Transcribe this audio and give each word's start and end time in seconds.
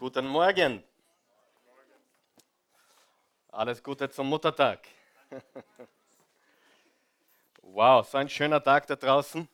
Guten 0.00 0.28
Morgen. 0.28 0.82
Alles 3.48 3.82
Gute 3.82 4.08
zum 4.08 4.30
Muttertag. 4.30 4.88
Wow, 7.62 8.08
so 8.08 8.16
ein 8.16 8.30
schöner 8.30 8.62
Tag 8.62 8.86
da 8.86 8.96
draußen. 8.96 9.46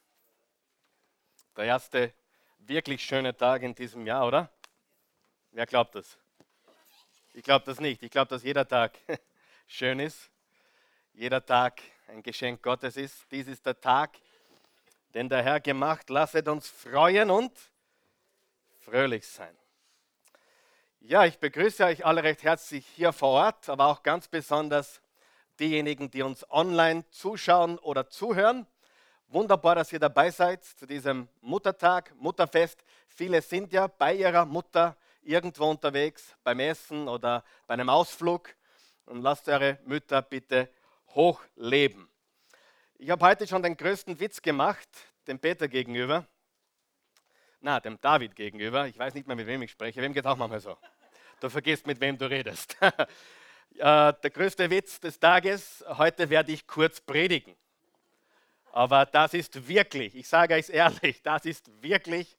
Der 1.56 1.64
erste 1.64 2.14
wirklich 2.59 3.04
schöne 3.04 3.37
Tag 3.37 3.62
in 3.62 3.74
diesem 3.74 4.06
Jahr, 4.06 4.24
oder? 4.24 4.48
Wer 5.51 5.67
glaubt 5.67 5.97
das? 5.97 6.17
Ich 7.35 7.42
glaube 7.42 7.65
das 7.67 7.81
nicht. 7.81 8.04
Ich 8.04 8.10
glaube, 8.13 8.28
dass 8.28 8.44
jeder 8.44 8.69
Tag 8.69 8.97
schön 9.67 9.99
ist. 9.99 10.31
Jeder 11.13 11.44
Tag 11.44 11.83
ein 12.06 12.22
Geschenk 12.22 12.63
Gottes 12.63 12.97
ist. 12.97 13.26
Dies 13.33 13.49
ist 13.49 13.67
der 13.67 13.81
Tag, 13.81 14.17
den 15.13 15.28
der 15.28 15.42
Herr 15.42 15.58
gemacht. 15.58 16.09
Lasset 16.09 16.47
uns 16.47 16.69
freuen 16.69 17.33
und 17.33 17.52
fröhlich 18.78 19.27
sein. 19.27 19.59
Ja, 21.09 21.25
ich 21.25 21.38
begrüße 21.38 21.85
euch 21.85 22.05
alle 22.05 22.25
recht 22.25 22.43
herzlich 22.43 22.85
hier 22.85 23.12
vor 23.12 23.29
Ort, 23.29 23.69
aber 23.69 23.87
auch 23.87 24.03
ganz 24.03 24.27
besonders 24.27 25.01
diejenigen, 25.61 26.11
die 26.11 26.23
uns 26.23 26.45
online 26.51 27.09
zuschauen 27.11 27.79
oder 27.79 28.11
zuhören. 28.11 28.67
Wunderbar, 29.29 29.77
dass 29.77 29.93
ihr 29.93 30.01
dabei 30.01 30.33
seid 30.33 30.65
zu 30.65 30.85
diesem 30.85 31.29
Muttertag, 31.43 32.13
Mutterfest. 32.16 32.83
Viele 33.07 33.41
sind 33.41 33.73
ja 33.73 33.87
bei 33.87 34.15
ihrer 34.15 34.47
Mutter 34.47 34.97
irgendwo 35.23 35.66
unterwegs, 35.71 36.35
beim 36.43 36.59
Essen 36.59 37.07
oder 37.07 37.45
bei 37.69 37.75
einem 37.75 37.88
Ausflug. 37.88 38.57
Und 39.05 39.23
lasst 39.23 39.49
eure 39.49 39.79
Mütter 39.85 40.23
bitte 40.23 40.69
hochleben. 41.15 42.09
Ich 42.99 43.11
habe 43.11 43.25
heute 43.25 43.47
schon 43.47 43.63
den 43.63 43.77
größten 43.77 44.19
Witz 44.19 44.43
gemacht, 44.43 44.88
dem 45.29 45.38
Peter 45.38 45.69
gegenüber. 45.69 46.27
Na, 47.61 47.79
dem 47.79 48.01
David 48.01 48.35
gegenüber. 48.35 48.88
Ich 48.88 48.99
weiß 48.99 49.15
nicht 49.15 49.29
mehr, 49.29 49.37
mit 49.37 49.47
wem 49.47 49.63
ich 49.63 49.71
spreche. 49.71 50.02
Wem 50.02 50.13
geht 50.13 50.25
es 50.25 50.30
auch 50.30 50.37
manchmal 50.37 50.61
so? 50.61 50.77
Du 51.41 51.51
vergisst, 51.51 51.87
mit 51.87 52.01
wem 52.01 52.17
du 52.17 52.31
redest. 52.31 52.77
der 53.71 54.30
größte 54.33 54.71
Witz 54.71 54.99
des 55.01 55.21
Tages, 55.21 55.85
heute 55.87 56.30
werde 56.30 56.52
ich 56.52 56.66
kurz 56.66 57.01
predigen. 57.01 57.55
Aber 58.73 59.05
das 59.05 59.35
ist 59.35 59.69
wirklich, 59.69 60.15
ich 60.15 60.29
sage 60.29 60.55
euch 60.55 60.71
ehrlich, 60.71 61.23
das 61.23 61.45
ist 61.45 61.71
wirklich 61.83 62.37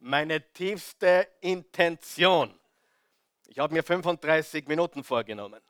meine 0.00 0.40
tiefste 0.52 1.28
Intention. 1.40 2.52
Ich 3.46 3.58
habe 3.58 3.72
mir 3.72 3.82
35 3.82 4.66
Minuten 4.66 5.04
vorgenommen. 5.04 5.60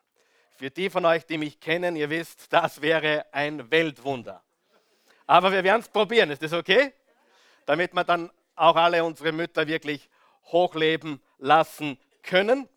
Für 0.57 0.71
die 0.71 0.89
von 0.89 1.05
euch, 1.05 1.27
die 1.27 1.39
mich 1.39 1.61
kennen, 1.61 1.97
ihr 1.97 2.09
wisst, 2.09 2.53
das 2.53 2.81
wäre 2.81 3.27
ein 3.33 3.71
Weltwunder. 3.71 4.43
Aber 5.27 5.53
wir 5.53 5.65
werden 5.65 5.81
es 5.81 5.89
probieren, 5.89 6.31
ist 6.31 6.43
das 6.43 6.53
okay? 6.53 6.93
Damit 7.67 7.95
wir 7.95 8.05
dann 8.05 8.31
auch 8.57 8.77
alle 8.77 9.05
unsere 9.05 9.33
Mütter 9.33 9.67
wirklich 9.67 10.09
hochleben 10.45 11.21
lassen 11.39 11.99
können. 12.23 12.69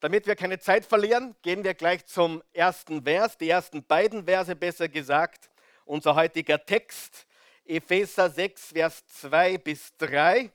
Damit 0.00 0.28
wir 0.28 0.36
keine 0.36 0.60
Zeit 0.60 0.84
verlieren, 0.84 1.34
gehen 1.42 1.64
wir 1.64 1.74
gleich 1.74 2.06
zum 2.06 2.40
ersten 2.52 3.02
Vers, 3.02 3.36
die 3.36 3.50
ersten 3.50 3.82
beiden 3.82 4.26
Verse 4.26 4.54
besser 4.54 4.88
gesagt. 4.88 5.50
Unser 5.84 6.14
heutiger 6.14 6.64
Text, 6.64 7.26
Epheser 7.64 8.30
6, 8.30 8.72
Vers 8.74 9.04
2 9.06 9.58
bis 9.58 9.96
3. 9.96 10.52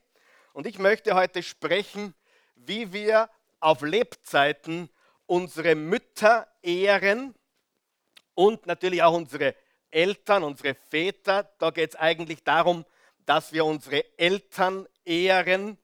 Und 0.54 0.66
ich 0.66 0.78
möchte 0.78 1.14
heute 1.14 1.42
sprechen, 1.42 2.14
wie 2.54 2.92
wir 2.94 3.28
auf 3.60 3.82
Lebzeiten 3.82 4.88
unsere 5.26 5.74
Mütter 5.74 6.48
ehren 6.62 7.34
und 8.32 8.66
natürlich 8.66 9.02
auch 9.02 9.12
unsere 9.12 9.54
Eltern, 9.90 10.42
unsere 10.42 10.74
Väter. 10.74 11.50
Da 11.58 11.68
geht 11.68 11.90
es 11.90 11.96
eigentlich 11.96 12.44
darum, 12.44 12.86
dass 13.26 13.52
wir 13.52 13.66
unsere 13.66 14.04
Eltern 14.16 14.88
ehren 15.04 15.76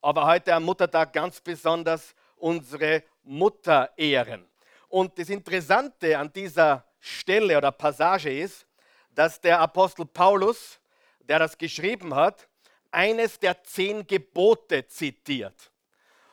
aber 0.00 0.26
heute 0.26 0.54
am 0.54 0.64
Muttertag 0.64 1.12
ganz 1.12 1.40
besonders 1.40 2.14
unsere 2.40 3.02
Mutter 3.22 3.92
ehren. 3.96 4.46
Und 4.88 5.18
das 5.18 5.28
Interessante 5.28 6.18
an 6.18 6.32
dieser 6.32 6.84
Stelle 6.98 7.58
oder 7.58 7.72
Passage 7.72 8.30
ist, 8.30 8.66
dass 9.14 9.40
der 9.40 9.60
Apostel 9.60 10.06
Paulus, 10.06 10.80
der 11.20 11.38
das 11.38 11.58
geschrieben 11.58 12.14
hat, 12.14 12.48
eines 12.90 13.38
der 13.38 13.62
zehn 13.64 14.06
Gebote 14.06 14.86
zitiert. 14.86 15.70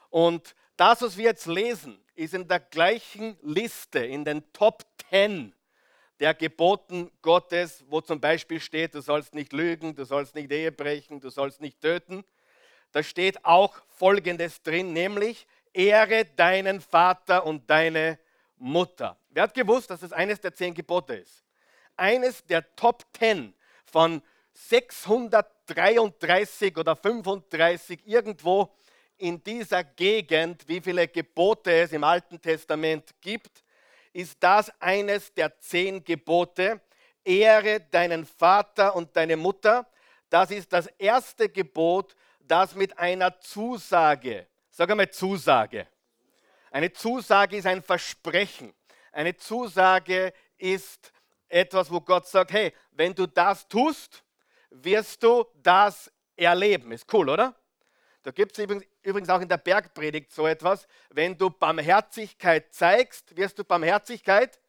Und 0.09 0.55
das, 0.77 1.01
was 1.01 1.17
wir 1.17 1.25
jetzt 1.25 1.47
lesen, 1.47 1.99
ist 2.15 2.33
in 2.33 2.47
der 2.47 2.59
gleichen 2.59 3.37
Liste, 3.41 3.99
in 3.99 4.23
den 4.23 4.43
Top 4.53 4.85
Ten 5.09 5.53
der 6.21 6.33
Geboten 6.33 7.11
Gottes, 7.21 7.83
wo 7.89 7.99
zum 7.99 8.21
Beispiel 8.21 8.61
steht, 8.61 8.95
du 8.95 9.01
sollst 9.01 9.35
nicht 9.35 9.51
lügen, 9.51 9.95
du 9.95 10.05
sollst 10.05 10.33
nicht 10.33 10.49
Ehe 10.49 10.71
brechen, 10.71 11.19
du 11.19 11.29
sollst 11.29 11.59
nicht 11.59 11.81
töten 11.81 12.23
da 12.95 13.03
steht 13.03 13.43
auch 13.43 13.75
Folgendes 13.89 14.63
drin, 14.63 14.93
nämlich 14.93 15.47
Ehre 15.75 16.25
deinen 16.25 16.81
Vater 16.81 17.45
und 17.45 17.69
deine 17.69 18.17
Mutter. 18.57 19.17
Wer 19.29 19.43
hat 19.43 19.53
gewusst, 19.53 19.89
dass 19.89 19.99
das 19.99 20.13
eines 20.13 20.39
der 20.39 20.53
zehn 20.53 20.73
Gebote 20.73 21.15
ist? 21.15 21.43
Eines 21.97 22.45
der 22.45 22.75
Top 22.75 23.03
Ten 23.13 23.53
von 23.85 24.21
633 24.53 26.77
oder 26.77 26.95
35 26.95 27.99
irgendwo 28.05 28.73
in 29.17 29.43
dieser 29.43 29.83
Gegend, 29.83 30.67
wie 30.67 30.81
viele 30.81 31.07
Gebote 31.07 31.71
es 31.71 31.91
im 31.91 32.03
Alten 32.03 32.41
Testament 32.41 33.13
gibt, 33.21 33.63
ist 34.13 34.37
das 34.39 34.71
eines 34.79 35.33
der 35.33 35.59
zehn 35.59 36.03
Gebote. 36.03 36.81
Ehre 37.23 37.81
deinen 37.91 38.25
Vater 38.25 38.95
und 38.95 39.15
deine 39.15 39.35
Mutter. 39.35 39.87
Das 40.29 40.51
ist 40.51 40.71
das 40.71 40.87
erste 40.97 41.49
Gebot, 41.49 42.15
das 42.39 42.75
mit 42.75 42.97
einer 42.97 43.39
Zusage, 43.39 44.47
sag 44.75 44.91
einmal 44.91 45.09
Zusage. 45.09 45.87
Eine 46.69 46.91
Zusage 46.91 47.55
ist 47.55 47.65
ein 47.65 47.81
Versprechen. 47.81 48.73
Eine 49.13 49.37
Zusage 49.37 50.33
ist 50.57 51.13
etwas, 51.47 51.89
wo 51.89 52.01
Gott 52.01 52.27
sagt, 52.27 52.51
hey, 52.51 52.73
wenn 52.91 53.15
du 53.15 53.25
das 53.25 53.65
tust, 53.69 54.21
wirst 54.69 55.23
du 55.23 55.45
das 55.63 56.11
erleben. 56.35 56.91
Ist 56.91 57.11
cool, 57.13 57.29
oder? 57.29 57.55
Da 58.21 58.31
gibt 58.31 58.57
es 58.57 58.83
übrigens 59.01 59.29
auch 59.29 59.39
in 59.39 59.47
der 59.47 59.59
Bergpredigt 59.59 60.33
so 60.33 60.45
etwas, 60.45 60.87
wenn 61.09 61.37
du 61.37 61.49
Barmherzigkeit 61.49 62.73
zeigst, 62.73 63.37
wirst 63.37 63.57
du 63.57 63.63
Barmherzigkeit 63.63 64.59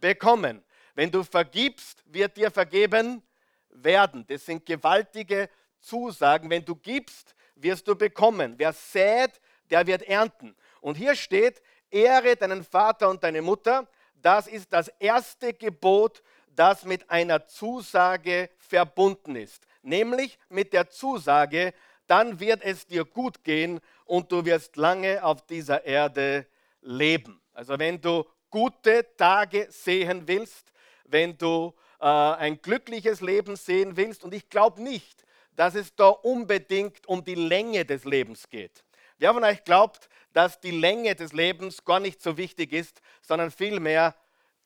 bekommen. 0.00 0.64
Wenn 0.94 1.10
du 1.10 1.22
vergibst, 1.22 2.02
wird 2.06 2.38
dir 2.38 2.50
vergeben 2.50 3.22
werden. 3.68 4.26
Das 4.26 4.46
sind 4.46 4.64
gewaltige 4.64 5.50
Zusagen. 5.80 6.48
Wenn 6.48 6.64
du 6.64 6.76
gibst, 6.76 7.34
wirst 7.64 7.88
du 7.88 7.96
bekommen. 7.96 8.54
Wer 8.56 8.72
sät, 8.72 9.40
der 9.70 9.84
wird 9.88 10.02
ernten. 10.02 10.54
Und 10.80 10.96
hier 10.96 11.16
steht, 11.16 11.60
ehre 11.90 12.36
deinen 12.36 12.62
Vater 12.62 13.08
und 13.08 13.24
deine 13.24 13.42
Mutter. 13.42 13.88
Das 14.14 14.46
ist 14.46 14.72
das 14.72 14.88
erste 15.00 15.52
Gebot, 15.52 16.22
das 16.54 16.84
mit 16.84 17.10
einer 17.10 17.46
Zusage 17.48 18.50
verbunden 18.58 19.34
ist. 19.34 19.66
Nämlich 19.82 20.38
mit 20.48 20.72
der 20.72 20.88
Zusage, 20.88 21.74
dann 22.06 22.38
wird 22.38 22.62
es 22.62 22.86
dir 22.86 23.04
gut 23.04 23.42
gehen 23.42 23.80
und 24.04 24.30
du 24.30 24.44
wirst 24.44 24.76
lange 24.76 25.24
auf 25.24 25.44
dieser 25.46 25.84
Erde 25.84 26.46
leben. 26.82 27.40
Also 27.52 27.78
wenn 27.78 28.00
du 28.00 28.24
gute 28.50 29.06
Tage 29.16 29.66
sehen 29.70 30.26
willst, 30.26 30.72
wenn 31.04 31.36
du 31.36 31.74
äh, 32.00 32.04
ein 32.04 32.60
glückliches 32.60 33.20
Leben 33.20 33.56
sehen 33.56 33.96
willst, 33.96 34.24
und 34.24 34.34
ich 34.34 34.48
glaube 34.48 34.82
nicht, 34.82 35.23
dass 35.56 35.74
es 35.74 35.94
da 35.94 36.08
unbedingt 36.08 37.06
um 37.06 37.24
die 37.24 37.34
Länge 37.34 37.84
des 37.84 38.04
Lebens 38.04 38.48
geht. 38.48 38.84
Wer 39.18 39.32
von 39.32 39.44
euch 39.44 39.64
glaubt, 39.64 40.08
dass 40.32 40.60
die 40.60 40.72
Länge 40.72 41.14
des 41.14 41.32
Lebens 41.32 41.84
gar 41.84 42.00
nicht 42.00 42.20
so 42.20 42.36
wichtig 42.36 42.72
ist, 42.72 43.00
sondern 43.22 43.50
vielmehr, 43.50 44.14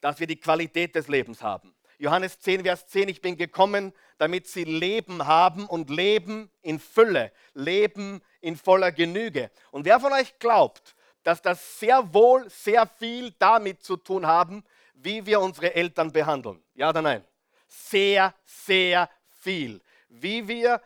dass 0.00 0.18
wir 0.20 0.26
die 0.26 0.40
Qualität 0.40 0.94
des 0.94 1.08
Lebens 1.08 1.42
haben? 1.42 1.74
Johannes 1.98 2.38
10, 2.40 2.62
Vers 2.62 2.86
10, 2.86 3.08
ich 3.08 3.20
bin 3.20 3.36
gekommen, 3.36 3.92
damit 4.18 4.46
sie 4.46 4.64
Leben 4.64 5.26
haben 5.26 5.66
und 5.66 5.90
Leben 5.90 6.50
in 6.62 6.78
Fülle, 6.78 7.32
Leben 7.54 8.22
in 8.40 8.56
voller 8.56 8.92
Genüge. 8.92 9.50
Und 9.72 9.84
wer 9.84 9.98
von 9.98 10.12
euch 10.12 10.38
glaubt, 10.38 10.94
dass 11.24 11.42
das 11.42 11.80
sehr 11.80 12.14
wohl 12.14 12.48
sehr 12.48 12.86
viel 12.86 13.34
damit 13.38 13.82
zu 13.82 13.96
tun 13.96 14.26
haben, 14.26 14.64
wie 14.94 15.26
wir 15.26 15.40
unsere 15.40 15.74
Eltern 15.74 16.12
behandeln? 16.12 16.62
Ja 16.74 16.90
oder 16.90 17.02
nein? 17.02 17.24
Sehr, 17.66 18.32
sehr 18.44 19.10
viel 19.40 19.80
wie 20.08 20.48
wir 20.48 20.80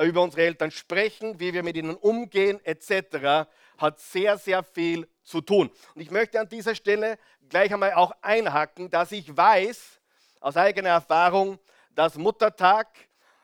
über 0.00 0.22
unsere 0.22 0.42
Eltern 0.42 0.70
sprechen, 0.70 1.40
wie 1.40 1.52
wir 1.52 1.62
mit 1.62 1.76
ihnen 1.76 1.96
umgehen, 1.96 2.60
etc., 2.64 3.48
hat 3.78 4.00
sehr, 4.00 4.38
sehr 4.38 4.62
viel 4.62 5.08
zu 5.22 5.40
tun. 5.40 5.70
Und 5.94 6.00
ich 6.00 6.10
möchte 6.10 6.40
an 6.40 6.48
dieser 6.48 6.74
Stelle 6.74 7.18
gleich 7.48 7.72
einmal 7.72 7.94
auch 7.94 8.12
einhaken, 8.22 8.90
dass 8.90 9.12
ich 9.12 9.36
weiß 9.36 10.00
aus 10.40 10.56
eigener 10.56 10.90
Erfahrung, 10.90 11.58
dass 11.94 12.16
Muttertag 12.16 12.88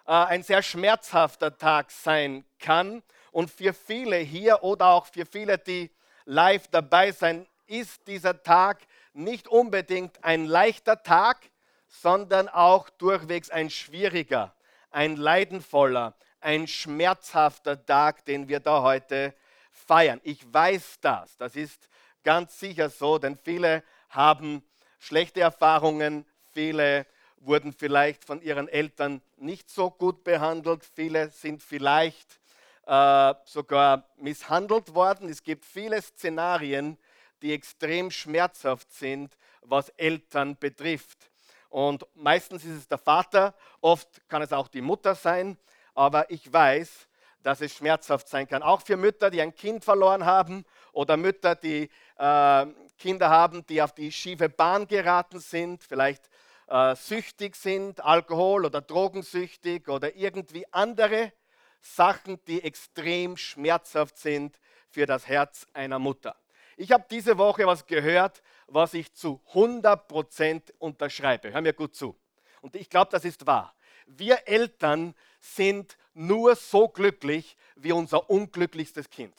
äh, 0.06 0.12
ein 0.12 0.42
sehr 0.42 0.62
schmerzhafter 0.62 1.56
Tag 1.56 1.90
sein 1.90 2.44
kann. 2.58 3.02
Und 3.30 3.50
für 3.50 3.72
viele 3.72 4.16
hier 4.16 4.62
oder 4.62 4.86
auch 4.88 5.06
für 5.06 5.26
viele, 5.26 5.58
die 5.58 5.90
live 6.24 6.68
dabei 6.68 7.12
sein, 7.12 7.46
ist 7.66 8.06
dieser 8.06 8.42
Tag 8.42 8.82
nicht 9.12 9.48
unbedingt 9.48 10.22
ein 10.22 10.46
leichter 10.46 11.02
Tag, 11.02 11.38
sondern 11.86 12.48
auch 12.48 12.90
durchwegs 12.90 13.50
ein 13.50 13.70
schwieriger 13.70 14.54
ein 14.94 15.16
leidenvoller, 15.16 16.14
ein 16.40 16.66
schmerzhafter 16.68 17.84
Tag, 17.84 18.24
den 18.26 18.48
wir 18.48 18.60
da 18.60 18.82
heute 18.82 19.34
feiern. 19.72 20.20
Ich 20.22 20.40
weiß 20.52 20.98
das. 21.00 21.36
Das 21.36 21.56
ist 21.56 21.88
ganz 22.22 22.60
sicher 22.60 22.88
so, 22.88 23.18
denn 23.18 23.36
viele 23.36 23.82
haben 24.08 24.62
schlechte 25.00 25.40
Erfahrungen, 25.40 26.24
viele 26.52 27.06
wurden 27.38 27.72
vielleicht 27.72 28.24
von 28.24 28.40
ihren 28.40 28.68
Eltern 28.68 29.20
nicht 29.36 29.68
so 29.68 29.90
gut 29.90 30.22
behandelt, 30.22 30.84
viele 30.94 31.28
sind 31.30 31.62
vielleicht 31.62 32.40
äh, 32.86 33.34
sogar 33.44 34.08
misshandelt 34.16 34.94
worden. 34.94 35.28
Es 35.28 35.42
gibt 35.42 35.64
viele 35.64 36.00
Szenarien, 36.00 36.98
die 37.42 37.52
extrem 37.52 38.10
schmerzhaft 38.10 38.92
sind, 38.92 39.36
was 39.60 39.88
Eltern 39.90 40.56
betrifft. 40.56 41.30
Und 41.74 42.06
meistens 42.14 42.64
ist 42.64 42.76
es 42.76 42.86
der 42.86 42.98
Vater, 42.98 43.52
oft 43.80 44.28
kann 44.28 44.42
es 44.42 44.52
auch 44.52 44.68
die 44.68 44.80
Mutter 44.80 45.16
sein, 45.16 45.58
aber 45.92 46.30
ich 46.30 46.52
weiß, 46.52 47.08
dass 47.42 47.60
es 47.60 47.74
schmerzhaft 47.74 48.28
sein 48.28 48.46
kann. 48.46 48.62
Auch 48.62 48.80
für 48.80 48.96
Mütter, 48.96 49.28
die 49.28 49.42
ein 49.42 49.52
Kind 49.52 49.84
verloren 49.84 50.24
haben 50.24 50.64
oder 50.92 51.16
Mütter, 51.16 51.56
die 51.56 51.90
äh, 52.16 52.66
Kinder 52.96 53.28
haben, 53.28 53.66
die 53.66 53.82
auf 53.82 53.92
die 53.92 54.12
schiefe 54.12 54.48
Bahn 54.48 54.86
geraten 54.86 55.40
sind, 55.40 55.82
vielleicht 55.82 56.30
äh, 56.68 56.94
süchtig 56.94 57.56
sind, 57.56 58.04
Alkohol- 58.04 58.66
oder 58.66 58.80
drogensüchtig 58.80 59.88
oder 59.88 60.14
irgendwie 60.14 60.72
andere 60.72 61.32
Sachen, 61.80 62.38
die 62.46 62.62
extrem 62.62 63.36
schmerzhaft 63.36 64.16
sind 64.16 64.60
für 64.90 65.06
das 65.06 65.26
Herz 65.26 65.66
einer 65.72 65.98
Mutter. 65.98 66.36
Ich 66.76 66.92
habe 66.92 67.04
diese 67.10 67.36
Woche 67.36 67.66
was 67.66 67.84
gehört, 67.86 68.42
was 68.74 68.92
ich 68.92 69.14
zu 69.14 69.40
100% 69.52 70.72
unterschreibe. 70.78 71.52
Hör 71.52 71.60
mir 71.60 71.72
gut 71.72 71.94
zu. 71.94 72.18
Und 72.60 72.74
ich 72.74 72.90
glaube, 72.90 73.10
das 73.12 73.24
ist 73.24 73.46
wahr. 73.46 73.74
Wir 74.06 74.48
Eltern 74.48 75.14
sind 75.38 75.96
nur 76.12 76.56
so 76.56 76.88
glücklich 76.88 77.56
wie 77.76 77.92
unser 77.92 78.28
unglücklichstes 78.28 79.08
Kind. 79.08 79.34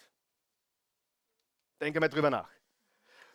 Denke 1.82 2.00
mal 2.00 2.08
drüber 2.08 2.30
nach. 2.30 2.50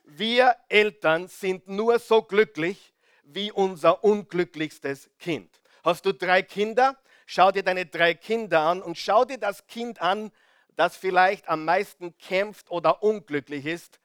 Wir 0.05 0.57
Eltern 0.69 1.29
sind 1.29 1.69
nur 1.69 1.99
so 1.99 2.23
glücklich 2.23 2.95
wie 3.23 3.53
unser 3.53 4.03
unglücklichstes 4.03 5.11
Kind. 5.19 5.61
Hast 5.85 6.07
du 6.07 6.13
drei 6.13 6.43
Kinder? 6.43 6.97
Schau 7.27 7.53
dir 7.53 7.63
deine 7.63 7.87
drei 7.87 8.15
Kinder 8.15 8.61
an 8.61 8.83
und 8.83 8.97
schau 8.97 9.25
dir 9.25 9.39
das 9.39 9.67
Kind 9.67 10.01
an, 10.01 10.33
das 10.77 10.97
vielleicht 10.97 11.49
am 11.49 11.65
meisten 11.65 12.17
kämpft 12.17 12.71
oder 12.71 13.03
unglücklich 13.03 13.67
ist. 13.67 14.00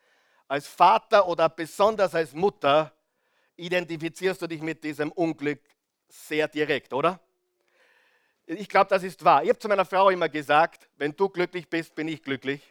Als 0.48 0.68
Vater 0.68 1.28
oder 1.28 1.50
besonders 1.50 2.14
als 2.14 2.34
Mutter 2.34 2.92
identifizierst 3.56 4.42
du 4.42 4.48
dich 4.48 4.62
mit 4.62 4.84
diesem 4.84 5.12
Unglück 5.12 5.62
sehr 6.08 6.48
direkt, 6.48 6.94
oder? 6.94 7.20
Ich 8.46 8.70
glaube, 8.70 8.90
das 8.90 9.02
ist 9.02 9.24
wahr. 9.24 9.44
Ich 9.44 9.50
habe 9.50 9.58
zu 9.58 9.68
meiner 9.68 9.86
Frau 9.86 10.10
immer 10.10 10.30
gesagt, 10.30 10.88
wenn 10.98 11.16
du 11.16 11.30
glücklich 11.30 11.68
bist, 11.68 11.96
bin 11.96 12.08
ich 12.08 12.22
glücklich. 12.22 12.62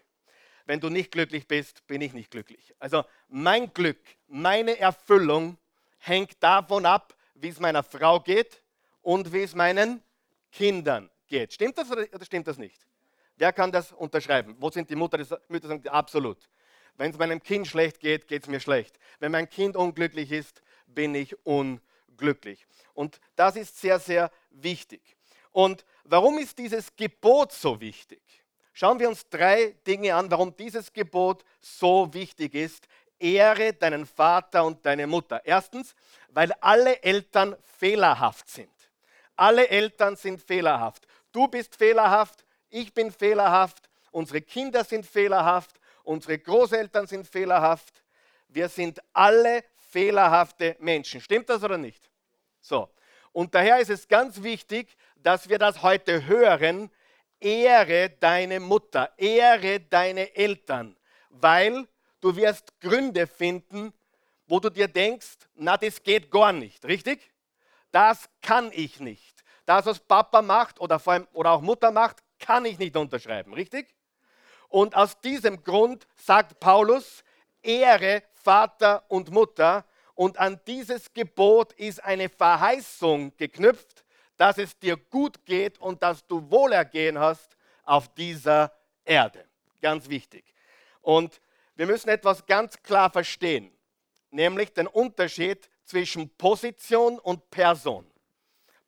Wenn 0.66 0.80
du 0.80 0.88
nicht 0.88 1.10
glücklich 1.10 1.48
bist, 1.48 1.86
bin 1.86 2.00
ich 2.00 2.12
nicht 2.12 2.30
glücklich. 2.30 2.74
Also 2.78 3.04
mein 3.28 3.72
Glück, 3.74 3.98
meine 4.28 4.78
Erfüllung 4.78 5.58
hängt 5.98 6.42
davon 6.42 6.86
ab, 6.86 7.14
wie 7.34 7.48
es 7.48 7.58
meiner 7.58 7.82
Frau 7.82 8.20
geht 8.20 8.62
und 9.02 9.32
wie 9.32 9.42
es 9.42 9.54
meinen 9.54 10.00
Kindern 10.52 11.10
geht. 11.26 11.52
Stimmt 11.52 11.76
das 11.76 11.90
oder, 11.90 12.06
stimmt 12.24 12.46
das 12.46 12.56
nicht? 12.56 12.86
Wer 13.36 13.52
kann 13.52 13.72
das 13.72 13.92
unterschreiben? 13.92 14.56
Wo 14.60 14.70
sind 14.70 14.88
die 14.88 14.94
Mutter, 14.94 15.18
Mütter 15.48 15.68
sagen, 15.68 15.88
absolut. 15.88 16.48
Wenn 16.96 17.10
es 17.10 17.18
meinem 17.18 17.42
Kind 17.42 17.66
schlecht 17.66 18.00
geht, 18.00 18.28
geht 18.28 18.42
es 18.42 18.48
mir 18.48 18.60
schlecht. 18.60 18.98
Wenn 19.18 19.32
mein 19.32 19.48
Kind 19.48 19.76
unglücklich 19.76 20.30
ist, 20.30 20.62
bin 20.86 21.14
ich 21.14 21.36
unglücklich. 21.44 22.66
Und 22.94 23.20
das 23.36 23.56
ist 23.56 23.80
sehr, 23.80 23.98
sehr 23.98 24.30
wichtig. 24.50 25.02
Und 25.50 25.84
warum 26.04 26.38
ist 26.38 26.58
dieses 26.58 26.94
Gebot 26.96 27.52
so 27.52 27.80
wichtig? 27.80 28.22
Schauen 28.72 28.98
wir 28.98 29.08
uns 29.08 29.28
drei 29.28 29.76
Dinge 29.86 30.14
an, 30.14 30.30
warum 30.30 30.56
dieses 30.56 30.92
Gebot 30.92 31.44
so 31.60 32.12
wichtig 32.12 32.54
ist. 32.54 32.86
Ehre 33.18 33.72
deinen 33.72 34.06
Vater 34.06 34.64
und 34.64 34.84
deine 34.84 35.06
Mutter. 35.06 35.40
Erstens, 35.44 35.94
weil 36.28 36.52
alle 36.60 37.00
Eltern 37.02 37.56
fehlerhaft 37.78 38.48
sind. 38.50 38.70
Alle 39.36 39.68
Eltern 39.68 40.16
sind 40.16 40.40
fehlerhaft. 40.40 41.06
Du 41.32 41.48
bist 41.48 41.74
fehlerhaft, 41.74 42.44
ich 42.70 42.92
bin 42.92 43.10
fehlerhaft, 43.12 43.88
unsere 44.10 44.40
Kinder 44.40 44.84
sind 44.84 45.06
fehlerhaft, 45.06 45.80
unsere 46.04 46.38
Großeltern 46.38 47.06
sind 47.06 47.26
fehlerhaft. 47.26 48.04
Wir 48.48 48.68
sind 48.68 49.00
alle 49.12 49.64
fehlerhafte 49.90 50.76
Menschen. 50.78 51.20
Stimmt 51.20 51.48
das 51.48 51.62
oder 51.62 51.78
nicht? 51.78 52.10
So. 52.60 52.88
Und 53.32 53.54
daher 53.54 53.80
ist 53.80 53.90
es 53.90 54.06
ganz 54.06 54.42
wichtig, 54.42 54.96
dass 55.16 55.48
wir 55.48 55.58
das 55.58 55.82
heute 55.82 56.26
hören. 56.26 56.90
Ehre 57.40 58.10
deine 58.10 58.60
Mutter, 58.60 59.12
ehre 59.16 59.80
deine 59.80 60.34
Eltern, 60.34 60.96
weil 61.30 61.86
du 62.20 62.34
wirst 62.36 62.80
Gründe 62.80 63.26
finden, 63.26 63.92
wo 64.46 64.60
du 64.60 64.70
dir 64.70 64.88
denkst, 64.88 65.36
na, 65.54 65.76
das 65.76 66.02
geht 66.02 66.30
gar 66.30 66.52
nicht, 66.52 66.84
richtig? 66.84 67.32
Das 67.90 68.28
kann 68.40 68.70
ich 68.72 69.00
nicht. 69.00 69.44
Das, 69.66 69.86
was 69.86 70.00
Papa 70.00 70.42
macht 70.42 70.80
oder, 70.80 70.98
vor 70.98 71.14
allem, 71.14 71.28
oder 71.32 71.52
auch 71.52 71.60
Mutter 71.60 71.90
macht, 71.90 72.22
kann 72.38 72.64
ich 72.64 72.78
nicht 72.78 72.96
unterschreiben, 72.96 73.52
richtig? 73.52 73.94
Und 74.74 74.96
aus 74.96 75.20
diesem 75.20 75.62
Grund 75.62 76.04
sagt 76.16 76.58
Paulus, 76.58 77.22
Ehre 77.62 78.24
Vater 78.32 79.04
und 79.06 79.30
Mutter. 79.30 79.84
Und 80.16 80.36
an 80.40 80.60
dieses 80.66 81.12
Gebot 81.12 81.72
ist 81.74 82.02
eine 82.02 82.28
Verheißung 82.28 83.32
geknüpft, 83.36 84.04
dass 84.36 84.58
es 84.58 84.76
dir 84.76 84.96
gut 84.96 85.46
geht 85.46 85.78
und 85.78 86.02
dass 86.02 86.26
du 86.26 86.50
Wohlergehen 86.50 87.20
hast 87.20 87.56
auf 87.84 88.12
dieser 88.14 88.72
Erde. 89.04 89.44
Ganz 89.80 90.08
wichtig. 90.08 90.44
Und 91.02 91.40
wir 91.76 91.86
müssen 91.86 92.08
etwas 92.08 92.44
ganz 92.44 92.82
klar 92.82 93.10
verstehen, 93.10 93.70
nämlich 94.32 94.72
den 94.72 94.88
Unterschied 94.88 95.70
zwischen 95.84 96.30
Position 96.30 97.20
und 97.20 97.48
Person. 97.48 98.10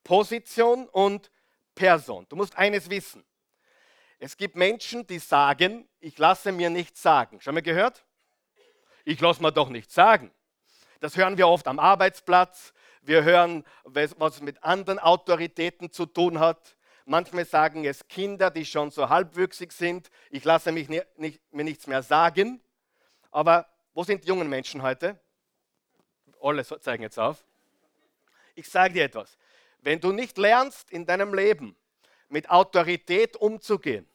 Position 0.03 0.89
und 0.89 1.31
Person. 1.77 2.27
Du 2.29 2.35
musst 2.35 2.59
eines 2.59 2.91
wissen. 2.91 3.23
Es 4.19 4.37
gibt 4.37 4.57
Menschen, 4.57 5.07
die 5.07 5.19
sagen, 5.19 5.89
ich 6.01 6.17
lasse 6.19 6.53
mir 6.53 6.71
nichts 6.71 7.03
sagen. 7.03 7.41
Schon 7.41 7.55
mal 7.55 7.63
gehört? 7.63 8.05
Ich 9.05 9.21
lasse 9.21 9.43
mir 9.43 9.53
doch 9.53 9.69
nichts 9.69 9.95
sagen. 9.95 10.31
Das 11.01 11.17
hören 11.17 11.37
wir 11.37 11.49
oft 11.49 11.67
am 11.69 11.79
Arbeitsplatz. 11.79 12.73
Wir 13.03 13.23
hören, 13.25 13.65
was 13.85 14.41
mit 14.41 14.65
anderen 14.65 14.99
Autoritäten 14.99 15.93
zu 15.93 16.07
tun 16.07 16.41
hat. 16.41 16.77
Manchmal 17.05 17.45
sagen 17.45 17.85
es 17.85 18.09
Kinder, 18.09 18.51
die 18.51 18.65
schon 18.65 18.91
so 18.91 19.09
halbwüchsig 19.09 19.73
sind. 19.73 20.11
Ich 20.31 20.45
lasse 20.45 20.73
mich 20.73 20.89
nicht, 20.89 21.07
nicht, 21.19 21.41
mir 21.53 21.63
nichts 21.63 21.87
mehr 21.87 22.03
sagen. 22.03 22.61
Aber 23.31 23.69
wo 23.95 24.03
sind 24.03 24.25
die 24.25 24.29
jungen 24.29 24.49
Menschen 24.49 24.83
heute? 24.83 25.21
Alle 26.41 26.65
zeigen 26.65 27.03
jetzt 27.03 27.19
auf. 27.19 27.45
Ich 28.55 28.69
sage 28.69 28.95
dir 28.95 29.05
etwas. 29.05 29.37
Wenn 29.83 30.01
du 30.01 30.11
nicht 30.11 30.39
lernst 30.39 30.91
in 30.91 31.07
deinem 31.07 31.35
Leben 31.35 31.77
mit 32.29 32.51
Autorität 32.51 33.37
umzugehen, 33.37 34.09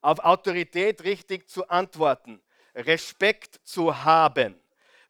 auf 0.00 0.18
Autorität 0.20 1.04
richtig 1.04 1.48
zu 1.48 1.68
antworten, 1.68 2.42
Respekt 2.74 3.60
zu 3.64 4.04
haben, 4.04 4.60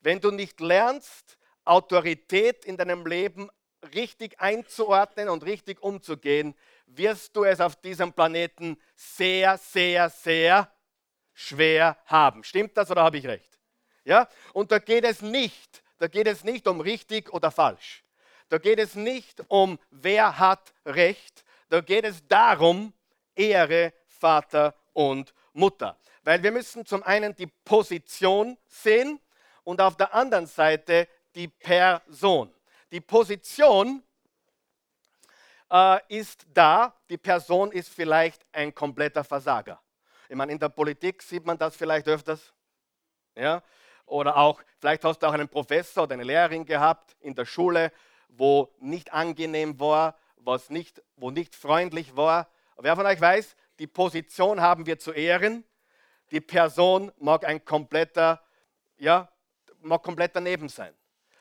wenn 0.01 0.21
du 0.21 0.31
nicht 0.31 0.61
lernst, 0.61 1.37
Autorität 1.65 2.65
in 2.65 2.77
deinem 2.77 3.07
Leben 3.07 3.51
richtig 3.95 4.41
einzuordnen 4.41 5.29
und 5.29 5.45
richtig 5.45 5.83
umzugehen, 5.83 6.55
wirst 6.87 7.35
du 7.37 7.45
es 7.45 7.61
auf 7.61 7.77
diesem 7.77 8.13
Planeten 8.13 8.81
sehr, 8.95 9.59
sehr, 9.59 10.09
sehr 10.09 10.73
schwer 11.35 11.97
haben. 12.07 12.45
Stimmt 12.45 12.77
das 12.77 12.91
oder 12.91 13.03
habe 13.03 13.19
ich 13.19 13.27
recht? 13.27 13.59
Ja? 14.05 14.29
Und 14.53 14.73
da 14.73 14.79
geht 14.79 15.05
es 15.05 15.23
nicht, 15.23 15.83
da 15.99 16.07
geht 16.09 16.27
es 16.27 16.45
nicht 16.45 16.67
um 16.69 16.81
richtig 16.81 17.33
oder 17.33 17.51
falsch. 17.51 18.05
Da 18.49 18.59
geht 18.59 18.79
es 18.79 18.95
nicht 18.95 19.43
um 19.49 19.79
wer 19.91 20.39
hat 20.39 20.73
Recht. 20.85 21.45
Da 21.69 21.81
geht 21.81 22.05
es 22.05 22.27
darum, 22.27 22.93
Ehre 23.35 23.93
Vater 24.07 24.75
und 24.93 25.35
Mutter. 25.53 25.99
Weil 26.23 26.43
wir 26.43 26.53
müssen 26.53 26.85
zum 26.87 27.03
einen 27.03 27.35
die 27.35 27.47
Position 27.47 28.57
sehen 28.67 29.21
und 29.65 29.81
auf 29.81 29.97
der 29.97 30.15
anderen 30.15 30.47
Seite 30.47 31.09
die 31.35 31.49
Person. 31.49 32.53
Die 32.91 33.01
Position 33.01 34.03
äh, 35.71 35.99
ist 36.09 36.47
da, 36.53 36.95
die 37.11 37.19
Person 37.19 37.73
ist 37.73 37.89
vielleicht 37.89 38.47
ein 38.53 38.75
kompletter 38.75 39.25
Versager. 39.25 39.81
Ich 40.29 40.37
meine, 40.37 40.53
in 40.53 40.59
der 40.59 40.69
Politik 40.69 41.23
sieht 41.23 41.45
man 41.45 41.59
das 41.59 41.77
vielleicht 41.77 42.09
öfters. 42.09 42.53
Ja? 43.35 43.63
Oder 44.07 44.37
auch, 44.37 44.63
vielleicht 44.79 45.05
hast 45.05 45.19
du 45.21 45.27
auch 45.27 45.33
einen 45.33 45.49
Professor 45.49 46.05
oder 46.05 46.15
eine 46.15 46.25
Lehrerin 46.25 46.65
gehabt 46.65 47.17
in 47.21 47.35
der 47.35 47.45
Schule, 47.45 47.93
wo 48.29 48.73
nicht 48.79 49.13
angenehm 49.13 49.79
war, 49.79 50.17
was 50.47 50.71
nicht, 50.71 51.03
wo 51.17 51.31
nicht 51.31 51.55
freundlich 51.55 52.17
war. 52.17 52.49
Wer 52.79 52.97
von 52.97 53.05
euch 53.05 53.21
weiß, 53.21 53.57
die 53.79 53.87
Position 53.87 54.61
haben 54.61 54.87
wir 54.87 54.99
zu 54.99 55.13
ehren. 55.13 55.65
Die 56.31 56.41
Person 56.41 57.13
mag 57.19 57.45
ein 57.45 57.65
kompletter, 57.65 58.43
ja, 58.97 59.29
mag 59.81 60.03
komplett 60.03 60.35
daneben 60.35 60.69
sein. 60.69 60.95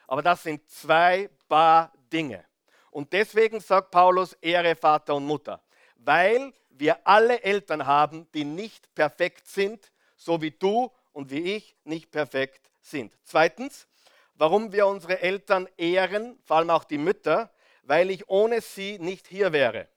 Aber 0.07 0.21
das 0.21 0.43
sind 0.43 0.69
zwei 0.69 1.29
Paar 1.47 1.93
Dinge. 2.11 2.43
Und 2.91 3.13
deswegen 3.13 3.59
sagt 3.59 3.91
Paulus, 3.91 4.33
Ehre 4.41 4.75
Vater 4.75 5.15
und 5.15 5.25
Mutter. 5.25 5.61
Weil 5.95 6.53
wir 6.69 7.05
alle 7.07 7.41
Eltern 7.43 7.85
haben, 7.85 8.27
die 8.33 8.43
nicht 8.43 8.93
perfekt 8.95 9.47
sind, 9.47 9.91
so 10.15 10.41
wie 10.41 10.51
du 10.51 10.91
und 11.13 11.29
wie 11.29 11.55
ich 11.55 11.75
nicht 11.83 12.11
perfekt 12.11 12.69
sind. 12.81 13.17
Zweitens, 13.23 13.87
warum 14.35 14.71
wir 14.71 14.87
unsere 14.87 15.21
Eltern 15.21 15.67
ehren, 15.77 16.37
vor 16.43 16.57
allem 16.57 16.69
auch 16.69 16.83
die 16.83 16.97
Mütter, 16.97 17.51
weil 17.85 18.09
ich 18.09 18.27
ohne 18.29 18.61
sie 18.61 18.99
nicht 18.99 19.27
hier 19.27 19.53
wäre. 19.53 19.87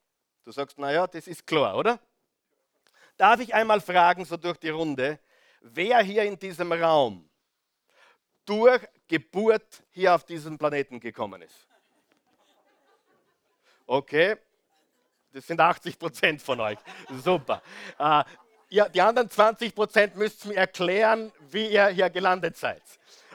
Du 0.45 0.53
sagst, 0.53 0.79
naja, 0.79 1.07
das 1.07 1.27
ist 1.27 1.47
klar, 1.47 1.77
oder? 1.77 1.99
Darf 3.17 3.41
ich 3.41 3.53
einmal 3.53 3.81
fragen, 3.81 4.25
so 4.25 4.37
durch 4.37 4.59
die 4.59 4.69
Runde, 4.69 5.19
wer 5.61 6.01
hier 6.01 6.23
in 6.23 6.39
diesem 6.39 6.73
Raum 6.73 7.29
durch 8.45 8.87
Geburt 9.09 9.83
hier 9.91 10.15
auf 10.15 10.25
diesen 10.25 10.57
Planeten 10.57 11.01
gekommen 11.01 11.43
ist? 11.43 11.67
Okay, 13.87 14.37
das 15.33 15.47
sind 15.47 15.61
80 15.61 15.99
Prozent 15.99 16.43
von 16.43 16.61
euch. 16.61 16.79
Super. 17.23 17.63
Äh, 17.99 18.25
ja, 18.71 18.89
die 18.89 19.01
anderen 19.01 19.31
20 19.31 19.75
Prozent 19.75 20.17
müsst 20.17 20.45
mir 20.45 20.57
erklären, 20.57 21.33
wie 21.51 21.69
ihr 21.69 21.89
hier 21.89 22.11
gelandet 22.11 22.57
seid. 22.57 22.83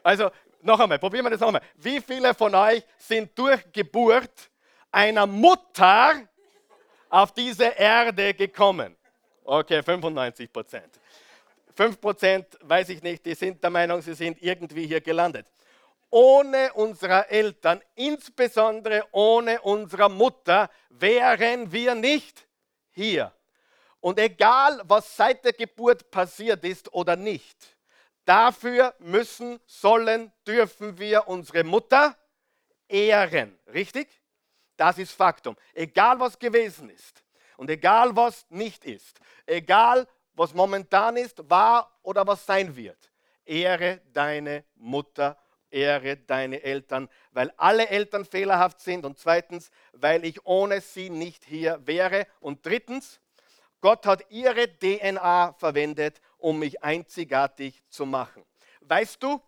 Also 0.03 0.29
noch 0.65 0.79
einmal, 0.79 0.99
probieren 0.99 1.25
wir 1.25 1.31
das 1.31 1.39
noch 1.39 1.47
einmal. 1.47 1.63
Wie 1.75 2.01
viele 2.01 2.33
von 2.33 2.53
euch 2.55 2.83
sind 2.97 3.37
durch 3.37 3.61
Geburt 3.71 4.49
einer 4.91 5.25
Mutter 5.25 6.27
auf 7.09 7.33
diese 7.33 7.65
Erde 7.65 8.33
gekommen? 8.33 8.95
Okay, 9.43 9.83
95 9.83 10.51
Prozent. 10.51 10.99
5 11.75 11.99
Prozent, 11.99 12.45
weiß 12.61 12.89
ich 12.89 13.01
nicht, 13.01 13.25
die 13.25 13.33
sind 13.33 13.61
der 13.63 13.69
Meinung, 13.69 14.01
sie 14.01 14.13
sind 14.13 14.41
irgendwie 14.41 14.85
hier 14.85 15.01
gelandet. 15.01 15.47
Ohne 16.09 16.71
unsere 16.73 17.29
Eltern, 17.29 17.81
insbesondere 17.95 19.03
ohne 19.11 19.59
unsere 19.61 20.09
Mutter, 20.09 20.69
wären 20.89 21.71
wir 21.71 21.95
nicht 21.95 22.45
hier. 22.91 23.33
Und 23.99 24.19
egal, 24.19 24.81
was 24.83 25.15
seit 25.15 25.43
der 25.43 25.53
Geburt 25.53 26.11
passiert 26.11 26.63
ist 26.63 26.93
oder 26.93 27.15
nicht, 27.15 27.57
dafür 28.25 28.93
müssen, 28.99 29.59
sollen, 29.65 30.31
dürfen 30.47 30.97
wir 30.97 31.27
unsere 31.27 31.63
Mutter 31.63 32.17
ehren. 32.87 33.57
Richtig? 33.73 34.21
Das 34.77 34.97
ist 34.97 35.11
Faktum. 35.11 35.55
Egal, 35.73 36.19
was 36.19 36.37
gewesen 36.39 36.89
ist 36.89 37.23
und 37.57 37.69
egal, 37.69 38.15
was 38.15 38.45
nicht 38.49 38.85
ist, 38.85 39.19
egal, 39.45 40.07
was 40.33 40.53
momentan 40.53 41.17
ist, 41.17 41.49
war 41.49 41.99
oder 42.01 42.25
was 42.25 42.45
sein 42.45 42.75
wird, 42.75 43.11
ehre 43.45 44.01
deine 44.11 44.63
Mutter 44.75 45.37
ehre 45.73 46.17
deine 46.17 46.61
Eltern, 46.63 47.09
weil 47.31 47.51
alle 47.57 47.89
Eltern 47.89 48.25
fehlerhaft 48.25 48.79
sind 48.79 49.05
und 49.05 49.17
zweitens, 49.17 49.71
weil 49.91 50.23
ich 50.23 50.45
ohne 50.45 50.79
sie 50.81 51.09
nicht 51.09 51.43
hier 51.45 51.81
wäre 51.85 52.27
und 52.39 52.65
drittens, 52.65 53.19
Gott 53.81 54.05
hat 54.05 54.23
ihre 54.29 54.67
DNA 54.77 55.53
verwendet, 55.53 56.21
um 56.43 56.59
mich 56.59 56.83
einzigartig 56.83 57.81
zu 57.87 58.05
machen. 58.05 58.43
Weißt 58.81 59.23
du, 59.23 59.41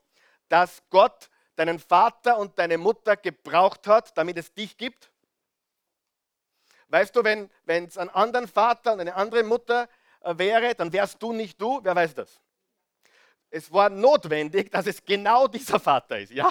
dass 0.48 0.82
Gott 0.90 1.30
deinen 1.58 1.78
Vater 1.78 2.38
und 2.38 2.58
deine 2.58 2.78
Mutter 2.78 3.18
gebraucht 3.18 3.86
hat, 3.86 4.18
damit 4.18 4.38
es 4.38 4.54
dich 4.54 4.78
gibt? 4.78 5.12
Weißt 6.88 7.14
du, 7.14 7.22
wenn 7.22 7.50
es 7.66 7.98
einen 7.98 8.12
anderen 8.12 8.48
Vater 8.48 8.94
und 8.94 9.02
eine 9.02 9.14
andere 9.14 9.44
Mutter 9.44 9.90
äh, 10.22 10.38
wäre, 10.38 10.74
dann 10.74 10.94
wärst 10.94 11.22
du 11.22 11.34
nicht 11.34 11.60
du. 11.60 11.82
Wer 11.84 11.96
weiß 11.96 12.16
das? 12.16 12.40
Es 13.50 13.70
war 13.74 13.90
notwendig, 13.90 14.72
dass 14.72 14.88
es 14.88 15.04
genau 15.04 15.50
dieser 15.50 15.82
Vater 15.82 16.20
ist. 16.20 16.32
Ja? 16.32 16.50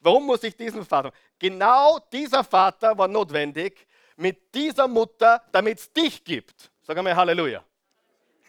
Warum 0.00 0.26
muss 0.26 0.42
ich 0.42 0.56
diesen 0.56 0.84
Vater? 0.84 1.12
Genau 1.38 2.00
dieser 2.12 2.42
Vater 2.42 2.98
war 2.98 3.06
notwendig, 3.06 3.86
mit 4.16 4.52
dieser 4.52 4.88
Mutter, 4.88 5.44
damit 5.52 5.78
es 5.78 5.92
dich 5.92 6.24
gibt. 6.24 6.72
Sag 6.82 6.98
einmal 6.98 7.14
Halleluja. 7.14 7.64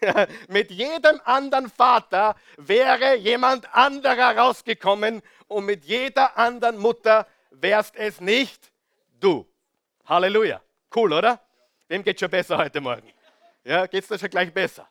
mit 0.48 0.70
jedem 0.70 1.20
anderen 1.24 1.68
Vater 1.68 2.36
wäre 2.56 3.16
jemand 3.16 3.72
anderer 3.74 4.36
rausgekommen 4.36 5.22
und 5.48 5.64
mit 5.64 5.84
jeder 5.84 6.36
anderen 6.36 6.78
Mutter 6.78 7.26
wärst 7.50 7.96
es 7.96 8.20
nicht 8.20 8.72
du. 9.20 9.46
Halleluja. 10.06 10.60
Cool, 10.94 11.12
oder? 11.12 11.40
Wem 11.88 12.02
geht 12.02 12.18
schon 12.20 12.30
besser 12.30 12.58
heute 12.58 12.80
Morgen? 12.80 13.12
Ja, 13.64 13.86
geht 13.86 14.02
es 14.02 14.08
da 14.08 14.18
schon 14.18 14.30
gleich 14.30 14.52
besser? 14.52 14.88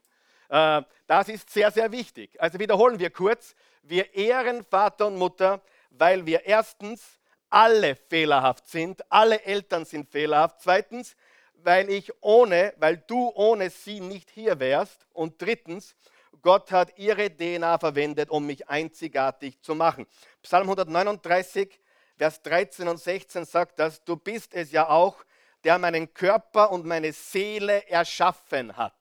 Äh, 0.49 0.81
das 1.07 1.29
ist 1.29 1.49
sehr, 1.49 1.71
sehr 1.71 1.91
wichtig. 1.91 2.41
Also 2.41 2.59
wiederholen 2.59 2.99
wir 2.99 3.09
kurz. 3.09 3.55
Wir 3.83 4.13
ehren 4.13 4.63
Vater 4.63 5.07
und 5.07 5.17
Mutter, 5.17 5.61
weil 5.89 6.25
wir 6.25 6.45
erstens 6.45 7.19
alle 7.49 7.95
fehlerhaft 7.95 8.67
sind, 8.67 9.01
alle 9.11 9.41
Eltern 9.43 9.83
sind 9.83 10.09
fehlerhaft. 10.09 10.61
Zweitens, 10.61 11.15
weil 11.63 11.89
ich 11.89 12.11
ohne, 12.21 12.73
weil 12.77 12.97
du 12.97 13.31
ohne 13.35 13.69
sie 13.69 13.99
nicht 13.99 14.29
hier 14.29 14.59
wärst. 14.59 15.05
Und 15.13 15.41
drittens, 15.41 15.95
Gott 16.41 16.71
hat 16.71 16.97
ihre 16.97 17.29
DNA 17.29 17.77
verwendet, 17.77 18.29
um 18.29 18.45
mich 18.45 18.67
einzigartig 18.69 19.61
zu 19.61 19.75
machen. 19.75 20.07
Psalm 20.41 20.63
139, 20.63 21.79
Vers 22.17 22.41
13 22.43 22.87
und 22.87 22.97
16 22.99 23.45
sagt 23.45 23.79
das, 23.79 24.03
du 24.03 24.15
bist 24.15 24.53
es 24.53 24.71
ja 24.71 24.89
auch, 24.89 25.23
der 25.63 25.77
meinen 25.77 26.13
Körper 26.13 26.71
und 26.71 26.85
meine 26.85 27.13
Seele 27.13 27.87
erschaffen 27.87 28.77
hat. 28.77 28.95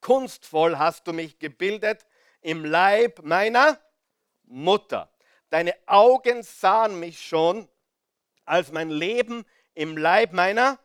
Kunstvoll 0.00 0.78
hast 0.78 1.06
du 1.06 1.12
mich 1.12 1.38
gebildet 1.38 2.06
im 2.40 2.64
Leib 2.64 3.22
meiner 3.22 3.78
Mutter. 4.44 5.10
Deine 5.48 5.74
Augen 5.86 6.42
sahen 6.42 6.98
mich 6.98 7.22
schon, 7.22 7.68
als 8.44 8.72
mein 8.72 8.90
Leben 8.90 9.44
im 9.74 9.96
Leib 9.96 10.32
meiner 10.32 10.78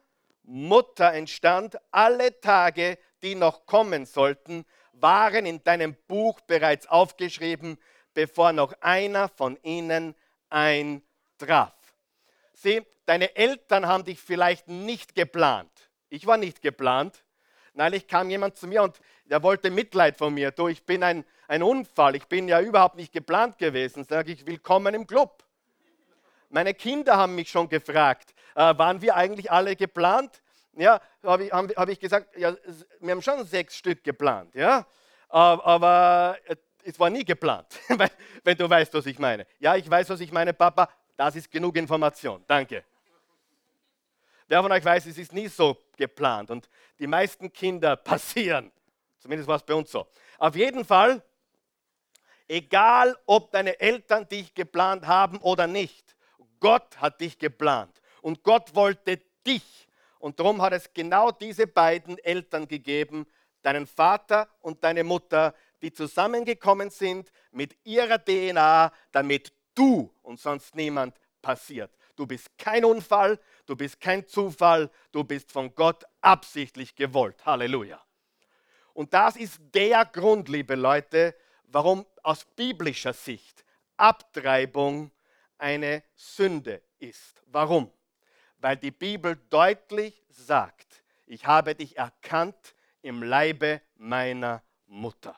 Mutter 0.47 1.13
entstand. 1.13 1.77
Alle 1.91 2.39
Tage, 2.41 2.97
die 3.21 3.35
noch 3.35 3.65
kommen 3.65 4.05
sollten, 4.05 4.65
waren 4.93 5.45
in 5.45 5.63
deinem 5.63 5.95
Buch 6.07 6.39
bereits 6.41 6.87
aufgeschrieben, 6.87 7.77
bevor 8.13 8.51
noch 8.51 8.73
einer 8.81 9.29
von 9.29 9.57
ihnen 9.61 10.15
eintraf. 10.49 11.73
Sieh, 12.53 12.81
deine 13.05 13.35
Eltern 13.35 13.85
haben 13.85 14.05
dich 14.05 14.19
vielleicht 14.19 14.67
nicht 14.67 15.13
geplant. 15.13 15.69
Ich 16.09 16.25
war 16.25 16.37
nicht 16.37 16.61
geplant. 16.61 17.23
Neulich 17.73 18.07
kam 18.07 18.31
jemand 18.31 18.57
zu 18.57 18.65
mir 18.65 18.81
und 18.81 18.99
der 19.25 19.43
wollte 19.43 19.69
Mitleid 19.69 20.17
von 20.17 20.33
mir. 20.33 20.49
Du, 20.49 20.67
ich 20.67 20.83
bin 20.83 21.03
ein 21.03 21.23
ein 21.47 21.63
Unfall. 21.63 22.15
Ich 22.15 22.27
bin 22.27 22.47
ja 22.47 22.61
überhaupt 22.61 22.95
nicht 22.95 23.13
geplant 23.13 23.57
gewesen. 23.57 24.03
Sage 24.03 24.31
ich, 24.31 24.45
willkommen 24.45 24.93
im 24.93 25.07
Club. 25.07 25.43
Meine 26.49 26.73
Kinder 26.73 27.17
haben 27.17 27.35
mich 27.35 27.49
schon 27.49 27.67
gefragt, 27.69 28.33
waren 28.61 29.01
wir 29.01 29.15
eigentlich 29.15 29.51
alle 29.51 29.75
geplant? 29.75 30.41
Ja, 30.73 31.01
habe 31.23 31.45
ich, 31.45 31.51
hab 31.51 31.89
ich 31.89 31.99
gesagt, 31.99 32.37
ja, 32.37 32.55
wir 32.99 33.11
haben 33.11 33.21
schon 33.21 33.45
sechs 33.45 33.75
Stück 33.75 34.03
geplant, 34.03 34.53
ja, 34.53 34.85
aber 35.29 36.37
äh, 36.45 36.55
es 36.83 36.99
war 36.99 37.09
nie 37.09 37.25
geplant, 37.25 37.67
wenn 38.43 38.57
du 38.57 38.69
weißt, 38.69 38.93
was 38.93 39.05
ich 39.07 39.17
meine. 39.17 39.47
Ja, 39.59 39.75
ich 39.75 39.89
weiß, 39.89 40.09
was 40.09 40.19
ich 40.19 40.31
meine, 40.31 40.53
Papa, 40.53 40.87
das 41.15 41.35
ist 41.35 41.49
genug 41.49 41.75
Information, 41.77 42.43
danke. 42.47 42.83
Wer 44.47 44.61
von 44.61 44.71
euch 44.71 44.85
weiß, 44.85 45.07
es 45.07 45.17
ist 45.17 45.33
nie 45.33 45.47
so 45.47 45.77
geplant 45.97 46.51
und 46.51 46.69
die 46.99 47.07
meisten 47.07 47.51
Kinder 47.51 47.95
passieren. 47.95 48.71
Zumindest 49.17 49.47
war 49.47 49.57
es 49.57 49.63
bei 49.63 49.73
uns 49.73 49.91
so. 49.91 50.07
Auf 50.37 50.55
jeden 50.55 50.85
Fall 50.85 51.21
Egal, 52.47 53.17
ob 53.25 53.51
deine 53.51 53.79
Eltern 53.79 54.27
dich 54.27 54.53
geplant 54.53 55.05
haben 55.05 55.37
oder 55.39 55.67
nicht. 55.67 56.15
Gott 56.59 56.97
hat 56.99 57.19
dich 57.19 57.37
geplant. 57.37 58.01
Und 58.27 58.43
Gott 58.43 58.75
wollte 58.75 59.22
dich. 59.46 59.88
Und 60.19 60.38
darum 60.38 60.62
hat 60.62 60.74
es 60.74 60.93
genau 60.93 61.31
diese 61.31 61.65
beiden 61.65 62.17
Eltern 62.17 62.67
gegeben, 62.67 63.25
deinen 63.62 63.88
Vater 63.88 64.50
und 64.60 64.84
deine 64.84 65.05
Mutter, 65.05 65.55
die 65.81 65.93
zusammengekommen 65.93 66.89
sind 66.89 67.31
mit 67.51 67.77
ihrer 67.86 68.22
DNA, 68.22 68.91
damit 69.13 69.53
du 69.74 70.13
und 70.24 70.41
sonst 70.41 70.75
niemand 70.75 71.15
passiert. 71.41 71.89
Du 72.17 72.27
bist 72.27 72.50
kein 72.57 72.84
Unfall, 72.84 73.39
du 73.65 73.77
bist 73.77 74.01
kein 74.01 74.27
Zufall, 74.27 74.91
du 75.13 75.24
bist 75.24 75.50
von 75.50 75.74
Gott 75.74 76.03
absichtlich 76.19 76.98
gewollt. 76.98 77.46
Halleluja. 77.46 78.03
Und 78.93 79.13
das 79.13 79.38
ist 79.38 79.62
der 79.74 80.03
Grund, 80.03 80.50
liebe 80.50 80.75
Leute, 80.75 81.34
warum 81.63 82.05
aus 82.24 82.43
biblischer 82.43 83.13
Sicht 83.13 83.63
Abtreibung 83.96 85.12
eine 85.57 86.03
Sünde 86.13 86.81
ist. 87.00 87.41
Warum? 87.46 87.89
Weil 88.59 88.77
die 88.77 88.91
Bibel 88.91 89.37
deutlich 89.49 90.23
sagt, 90.29 91.03
ich 91.25 91.45
habe 91.45 91.75
dich 91.75 91.97
erkannt 91.97 92.75
im 93.01 93.21
Leibe 93.21 93.81
meiner 93.95 94.63
Mutter. 94.87 95.37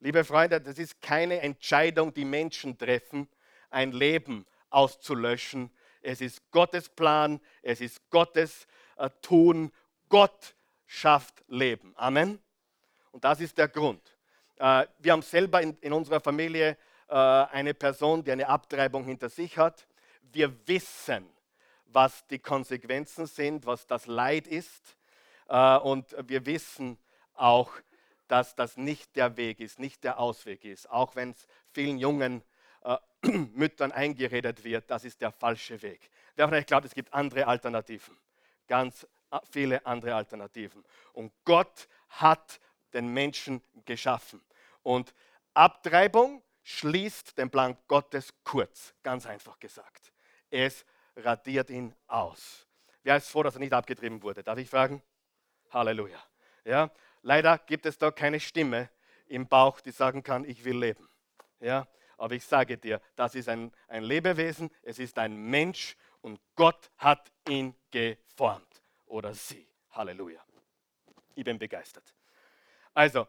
Liebe 0.00 0.24
Freunde, 0.24 0.60
das 0.60 0.78
ist 0.78 1.00
keine 1.00 1.40
Entscheidung, 1.40 2.12
die 2.12 2.24
Menschen 2.24 2.76
treffen, 2.76 3.28
ein 3.70 3.92
Leben 3.92 4.46
auszulöschen. 4.70 5.70
Es 6.02 6.20
ist 6.20 6.50
Gottes 6.50 6.88
Plan, 6.88 7.40
es 7.62 7.80
ist 7.80 8.08
Gottes 8.10 8.66
äh, 8.96 9.10
Tun. 9.22 9.70
Gott 10.08 10.54
schafft 10.86 11.44
Leben. 11.48 11.92
Amen. 11.96 12.40
Und 13.12 13.24
das 13.24 13.40
ist 13.40 13.58
der 13.58 13.68
Grund. 13.68 14.16
Äh, 14.56 14.86
wir 14.98 15.12
haben 15.12 15.22
selber 15.22 15.60
in, 15.60 15.92
unserer 15.92 16.20
Familie 16.20 16.76
äh, 17.08 17.14
eine 17.14 17.74
Person, 17.74 18.24
die 18.24 18.32
eine 18.32 18.48
Abtreibung 18.48 19.04
hinter 19.04 19.28
sich 19.28 19.58
hat. 19.58 19.86
Wir 20.22 20.66
wissen, 20.66 21.28
was 21.92 22.26
die 22.26 22.38
Konsequenzen 22.38 23.26
sind, 23.26 23.66
was 23.66 23.86
das 23.86 24.06
Leid 24.06 24.46
ist. 24.46 24.96
Äh, 25.48 25.76
und 25.78 26.14
wir 26.28 26.46
wissen 26.46 26.98
auch, 27.34 27.72
dass 28.28 28.54
das 28.54 28.76
nicht 28.76 29.16
der 29.16 29.36
Weg 29.36 29.60
ist, 29.60 29.78
nicht 29.78 30.04
der 30.04 30.20
Ausweg 30.20 30.64
ist, 30.64 30.88
auch 30.88 31.16
wenn 31.16 31.30
es 31.30 31.46
vielen 31.72 31.98
jungen 31.98 32.42
äh, 32.82 32.96
Müttern 33.28 33.92
eingeredet 33.92 34.62
wird, 34.62 34.90
das 34.90 35.04
ist 35.04 35.20
der 35.20 35.32
falsche 35.32 35.80
Weg. 35.82 36.10
Wer 36.36 36.46
von 36.46 36.56
euch 36.56 36.66
glaubt, 36.66 36.86
es 36.86 36.94
gibt 36.94 37.12
andere 37.12 37.46
Alternativen, 37.46 38.16
ganz 38.68 39.06
äh, 39.30 39.38
viele 39.50 39.84
andere 39.84 40.14
Alternativen. 40.14 40.84
Und 41.12 41.32
Gott 41.44 41.88
hat 42.08 42.60
den 42.92 43.08
Menschen 43.08 43.62
geschaffen. 43.84 44.40
Und 44.82 45.14
Abtreibung 45.54 46.42
schließt 46.62 47.36
den 47.36 47.50
Plan 47.50 47.76
Gottes 47.88 48.32
kurz, 48.44 48.94
ganz 49.02 49.26
einfach 49.26 49.58
gesagt. 49.58 50.12
Es 50.50 50.84
radiert 51.24 51.70
ihn 51.70 51.94
aus. 52.06 52.66
Wer 53.02 53.16
ist 53.16 53.28
froh, 53.28 53.42
dass 53.42 53.54
er 53.54 53.60
nicht 53.60 53.72
abgetrieben 53.72 54.22
wurde? 54.22 54.42
Darf 54.42 54.58
ich 54.58 54.68
fragen? 54.68 55.02
Halleluja. 55.70 56.22
Ja, 56.64 56.90
leider 57.22 57.58
gibt 57.58 57.86
es 57.86 57.96
da 57.96 58.10
keine 58.10 58.40
Stimme 58.40 58.90
im 59.26 59.46
Bauch, 59.46 59.80
die 59.80 59.90
sagen 59.90 60.22
kann, 60.22 60.44
ich 60.44 60.64
will 60.64 60.78
leben. 60.78 61.08
Ja, 61.60 61.86
aber 62.18 62.34
ich 62.34 62.44
sage 62.44 62.76
dir, 62.76 63.00
das 63.16 63.34
ist 63.34 63.48
ein, 63.48 63.72
ein 63.88 64.02
Lebewesen, 64.02 64.70
es 64.82 64.98
ist 64.98 65.18
ein 65.18 65.34
Mensch 65.36 65.96
und 66.20 66.40
Gott 66.54 66.90
hat 66.98 67.30
ihn 67.48 67.74
geformt. 67.90 68.82
Oder 69.06 69.34
sie. 69.34 69.66
Halleluja. 69.92 70.40
Ich 71.34 71.44
bin 71.44 71.58
begeistert. 71.58 72.14
Also, 72.92 73.26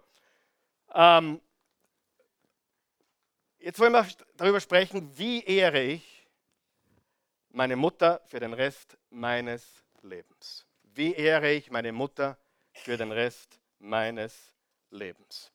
ähm, 0.93 1.41
jetzt 3.59 3.79
wollen 3.79 3.93
wir 3.93 4.07
darüber 4.35 4.59
sprechen, 4.59 5.17
wie 5.17 5.43
ehre 5.43 5.81
ich 5.81 6.20
meine 7.53 7.75
Mutter 7.75 8.21
für 8.25 8.39
den 8.39 8.53
Rest 8.53 8.97
meines 9.09 9.83
Lebens. 10.01 10.65
Wie 10.83 11.13
ehre 11.13 11.51
ich 11.51 11.69
meine 11.69 11.91
Mutter 11.91 12.37
für 12.73 12.97
den 12.97 13.11
Rest 13.11 13.59
meines 13.79 14.55
Lebens? 14.89 15.51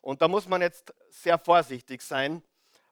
Und 0.00 0.22
da 0.22 0.28
muss 0.28 0.48
man 0.48 0.62
jetzt 0.62 0.92
sehr 1.10 1.38
vorsichtig 1.38 2.02
sein, 2.02 2.42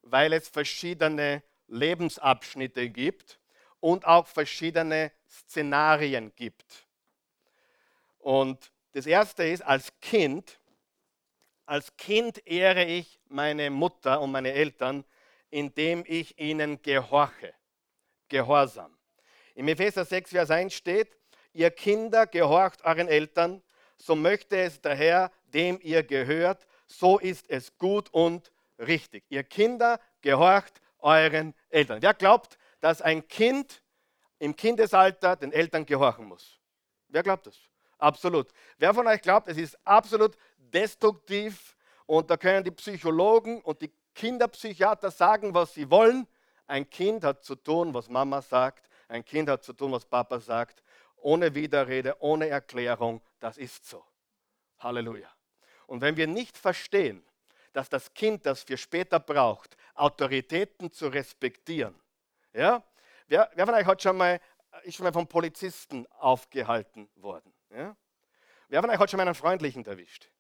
weil 0.03 0.33
es 0.33 0.49
verschiedene 0.49 1.43
Lebensabschnitte 1.69 2.89
gibt 2.91 3.39
und 3.81 4.07
auch 4.07 4.27
verschiedene 4.27 5.13
Szenarien 5.29 6.33
gibt. 6.35 6.87
Und 8.19 8.73
das 8.93 9.07
erste 9.07 9.45
ist, 9.45 9.63
als 9.63 9.93
Kind, 10.01 10.61
als 11.67 11.97
Kind 11.97 12.47
ehre 12.47 12.85
ich 12.85 13.21
meine 13.29 13.71
Mutter 13.71 14.21
und 14.21 14.33
meine 14.33 14.53
Eltern, 14.53 15.05
indem 15.51 16.05
ich 16.07 16.39
ihnen 16.39 16.83
gehorche. 16.83 17.55
Gehorsam. 18.31 18.97
Im 19.55 19.69
Epheser 19.69 20.07
6, 20.07 20.31
Vers 20.31 20.51
1 20.51 20.73
steht, 20.73 21.19
ihr 21.53 21.71
Kinder 21.71 22.27
gehorcht 22.27 22.83
euren 22.85 23.09
Eltern, 23.09 23.63
so 23.99 24.17
möchte 24.17 24.57
es 24.57 24.81
der 24.81 24.95
Herr, 24.95 25.31
dem 25.53 25.79
ihr 25.83 26.03
gehört, 26.03 26.67
so 26.87 27.19
ist 27.19 27.51
es 27.51 27.77
gut 27.77 28.09
und 28.11 28.51
richtig. 28.79 29.25
Ihr 29.29 29.45
Kinder 29.45 30.01
gehorcht 30.23 30.81
euren 31.01 31.55
Eltern. 31.69 32.01
Wer 32.01 32.15
glaubt, 32.15 32.59
dass 32.81 33.03
ein 33.03 33.29
Kind 33.29 33.83
im 34.39 34.57
Kindesalter 34.57 35.37
den 35.37 35.53
Eltern 35.53 35.85
gehorchen 35.85 36.27
muss? 36.27 36.59
Wer 37.09 37.23
glaubt 37.23 37.47
das? 37.47 37.59
Absolut. 37.99 38.49
Wer 38.79 38.95
von 38.95 39.07
euch 39.07 39.21
glaubt, 39.21 39.49
es 39.49 39.59
ist 39.59 39.79
absolut 39.87 40.37
destruktiv 40.57 41.77
und 42.07 42.31
da 42.31 42.37
können 42.37 42.65
die 42.65 42.71
Psychologen 42.71 43.61
und 43.61 43.83
die 43.83 43.93
Kinderpsychiater 44.15 45.11
sagen, 45.11 45.55
was 45.55 45.75
sie 45.75 45.91
wollen. 45.91 46.27
Ein 46.71 46.89
Kind 46.89 47.25
hat 47.25 47.43
zu 47.43 47.57
tun, 47.57 47.93
was 47.93 48.09
Mama 48.09 48.41
sagt. 48.41 48.89
Ein 49.09 49.25
Kind 49.25 49.49
hat 49.49 49.65
zu 49.65 49.73
tun, 49.73 49.91
was 49.91 50.05
Papa 50.05 50.39
sagt. 50.39 50.85
Ohne 51.17 51.53
Widerrede, 51.53 52.17
ohne 52.21 52.49
Erklärung. 52.49 53.21
Das 53.41 53.59
ist 53.59 53.85
so. 53.85 54.05
Halleluja. 54.79 55.29
Und 55.89 56.01
wenn 56.01 56.17
wir 56.17 56.29
nicht 56.29 56.57
verstehen, 56.57 57.25
dass 57.73 57.89
das 57.89 58.15
Kind 58.15 58.47
das 58.47 58.63
für 58.63 58.77
später 58.77 59.19
braucht, 59.19 59.77
Autoritäten 59.95 60.93
zu 60.93 61.09
respektieren. 61.09 62.01
Ja? 62.53 62.85
Wer, 63.27 63.51
wer 63.55 63.67
von 63.67 63.75
euch 63.75 63.87
hat 63.87 64.01
schon 64.01 64.17
mal, 64.17 64.41
ist 64.85 64.95
schon 64.95 65.05
mal 65.05 65.13
vom 65.13 65.27
Polizisten 65.27 66.07
aufgehalten 66.19 67.11
worden? 67.17 67.53
Ja? 67.71 67.97
Wer 68.69 68.81
von 68.81 68.91
euch 68.91 68.99
hat 68.99 69.11
schon 69.11 69.19
mal 69.19 69.27
einen 69.27 69.35
freundlichen 69.35 69.85
erwischt? 69.85 70.31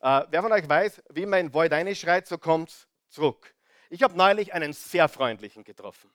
Äh, 0.00 0.24
wer 0.30 0.42
von 0.42 0.50
euch 0.50 0.68
weiß, 0.68 1.00
wie 1.10 1.26
man 1.26 1.46
in 1.46 1.54
Wald 1.54 1.72
reinschreit, 1.72 2.26
so 2.26 2.38
kommt 2.38 2.70
es 2.70 2.88
zurück. 3.08 3.55
Ich 3.90 4.02
habe 4.02 4.16
neulich 4.16 4.52
einen 4.52 4.72
sehr 4.72 5.08
freundlichen 5.08 5.64
getroffen. 5.64 6.10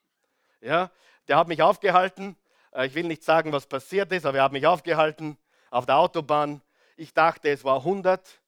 Ja? 0.62 0.92
Der 1.28 1.38
hat 1.38 1.48
mich 1.48 1.62
aufgehalten. 1.62 2.36
Äh, 2.74 2.88
ich 2.88 2.96
will 2.96 3.06
nicht 3.06 3.24
sagen, 3.24 3.52
was 3.52 3.66
passiert 3.66 4.12
ist, 4.12 4.26
aber 4.26 4.40
er 4.40 4.44
hat 4.46 4.52
mich 4.52 4.68
aufgehalten 4.68 5.38
auf 5.70 5.86
der 5.86 5.98
Autobahn. 5.98 6.62
Ich 6.98 7.14
dachte, 7.14 7.50
es 7.50 7.64
war 7.64 7.78
100. 7.78 8.42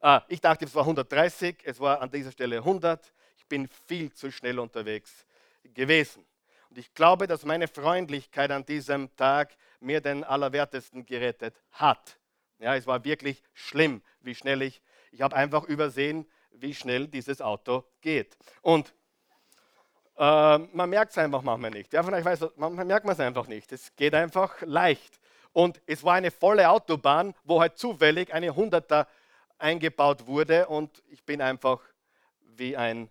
Ah, 0.00 0.22
ich 0.28 0.40
dachte, 0.40 0.64
es 0.64 0.74
war 0.74 0.82
130, 0.82 1.58
es 1.64 1.80
war 1.80 2.00
an 2.00 2.10
dieser 2.10 2.32
Stelle 2.32 2.58
100. 2.58 3.12
Ich 3.36 3.46
bin 3.46 3.68
viel 3.86 4.12
zu 4.12 4.30
schnell 4.30 4.58
unterwegs 4.58 5.26
gewesen. 5.74 6.24
Und 6.68 6.78
ich 6.78 6.92
glaube, 6.94 7.26
dass 7.26 7.44
meine 7.44 7.68
Freundlichkeit 7.68 8.50
an 8.50 8.64
diesem 8.66 9.14
Tag 9.16 9.56
mir 9.80 10.00
den 10.00 10.24
Allerwertesten 10.24 11.06
gerettet 11.06 11.60
hat. 11.72 12.18
Ja, 12.58 12.74
es 12.74 12.86
war 12.86 13.04
wirklich 13.04 13.42
schlimm, 13.54 14.02
wie 14.20 14.34
schnell 14.34 14.62
ich, 14.62 14.82
ich 15.12 15.22
habe 15.22 15.36
einfach 15.36 15.64
übersehen, 15.64 16.26
wie 16.60 16.74
schnell 16.74 17.06
dieses 17.08 17.40
Auto 17.40 17.84
geht. 18.00 18.36
Und 18.62 18.94
äh, 20.16 20.58
man 20.58 20.90
merkt 20.90 21.12
es 21.12 21.18
einfach 21.18 21.42
manchmal 21.42 21.70
nicht. 21.70 21.92
Ja, 21.92 22.02
von 22.02 22.12
weiß, 22.12 22.46
manchmal 22.56 22.84
merkt 22.84 23.04
man 23.04 23.14
es 23.14 23.20
einfach 23.20 23.46
nicht. 23.46 23.70
Es 23.72 23.94
geht 23.96 24.14
einfach 24.14 24.60
leicht. 24.62 25.20
Und 25.52 25.80
es 25.86 26.04
war 26.04 26.14
eine 26.14 26.30
volle 26.30 26.68
Autobahn, 26.68 27.34
wo 27.44 27.60
halt 27.60 27.78
zufällig 27.78 28.32
eine 28.32 28.52
100er 28.52 29.06
eingebaut 29.58 30.26
wurde 30.26 30.66
und 30.66 31.02
ich 31.08 31.24
bin 31.24 31.40
einfach 31.40 31.80
wie 32.40 32.76
ein 32.76 33.08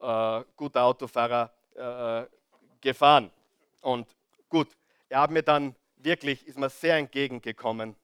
äh, 0.00 0.42
guter 0.56 0.84
Autofahrer 0.84 1.52
äh, 1.74 2.26
gefahren. 2.80 3.30
Und 3.82 4.08
gut, 4.48 4.68
er 5.08 5.20
hat 5.20 5.30
mir 5.30 5.42
dann 5.42 5.74
wirklich, 5.96 6.46
ist 6.46 6.58
mir 6.58 6.70
sehr 6.70 6.96
entgegengekommen. 6.96 7.96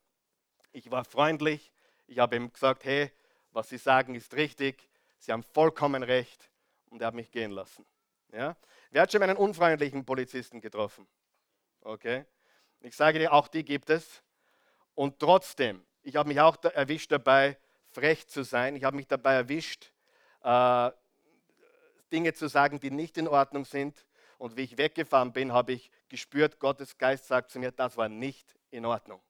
Ich 0.72 0.90
war 0.90 1.04
freundlich, 1.04 1.72
ich 2.06 2.18
habe 2.18 2.36
ihm 2.36 2.52
gesagt, 2.52 2.84
hey, 2.84 3.10
was 3.54 3.68
Sie 3.68 3.78
sagen 3.78 4.14
ist 4.14 4.34
richtig, 4.34 4.88
Sie 5.18 5.32
haben 5.32 5.42
vollkommen 5.42 6.02
recht 6.02 6.50
und 6.90 7.00
er 7.00 7.08
hat 7.08 7.14
mich 7.14 7.30
gehen 7.30 7.50
lassen. 7.50 7.86
Ja? 8.32 8.56
Wer 8.90 9.02
hat 9.02 9.12
schon 9.12 9.22
einen 9.22 9.36
unfreundlichen 9.36 10.04
Polizisten 10.04 10.60
getroffen? 10.60 11.06
Okay. 11.80 12.24
Ich 12.80 12.94
sage 12.94 13.18
dir, 13.18 13.32
auch 13.32 13.48
die 13.48 13.64
gibt 13.64 13.88
es. 13.88 14.22
Und 14.94 15.18
trotzdem, 15.18 15.84
ich 16.02 16.16
habe 16.16 16.28
mich 16.28 16.40
auch 16.40 16.62
erwischt 16.62 17.10
dabei, 17.10 17.56
frech 17.90 18.26
zu 18.28 18.42
sein. 18.42 18.76
Ich 18.76 18.84
habe 18.84 18.96
mich 18.96 19.06
dabei 19.06 19.34
erwischt, 19.34 19.92
äh, 20.42 20.90
Dinge 22.12 22.34
zu 22.34 22.48
sagen, 22.48 22.80
die 22.80 22.90
nicht 22.90 23.16
in 23.16 23.26
Ordnung 23.26 23.64
sind. 23.64 24.04
Und 24.36 24.56
wie 24.56 24.62
ich 24.62 24.76
weggefahren 24.76 25.32
bin, 25.32 25.52
habe 25.52 25.72
ich 25.72 25.90
gespürt, 26.08 26.58
Gottes 26.58 26.98
Geist 26.98 27.26
sagt 27.26 27.50
zu 27.50 27.58
mir, 27.58 27.72
das 27.72 27.96
war 27.96 28.08
nicht 28.08 28.54
in 28.70 28.84
Ordnung. 28.84 29.20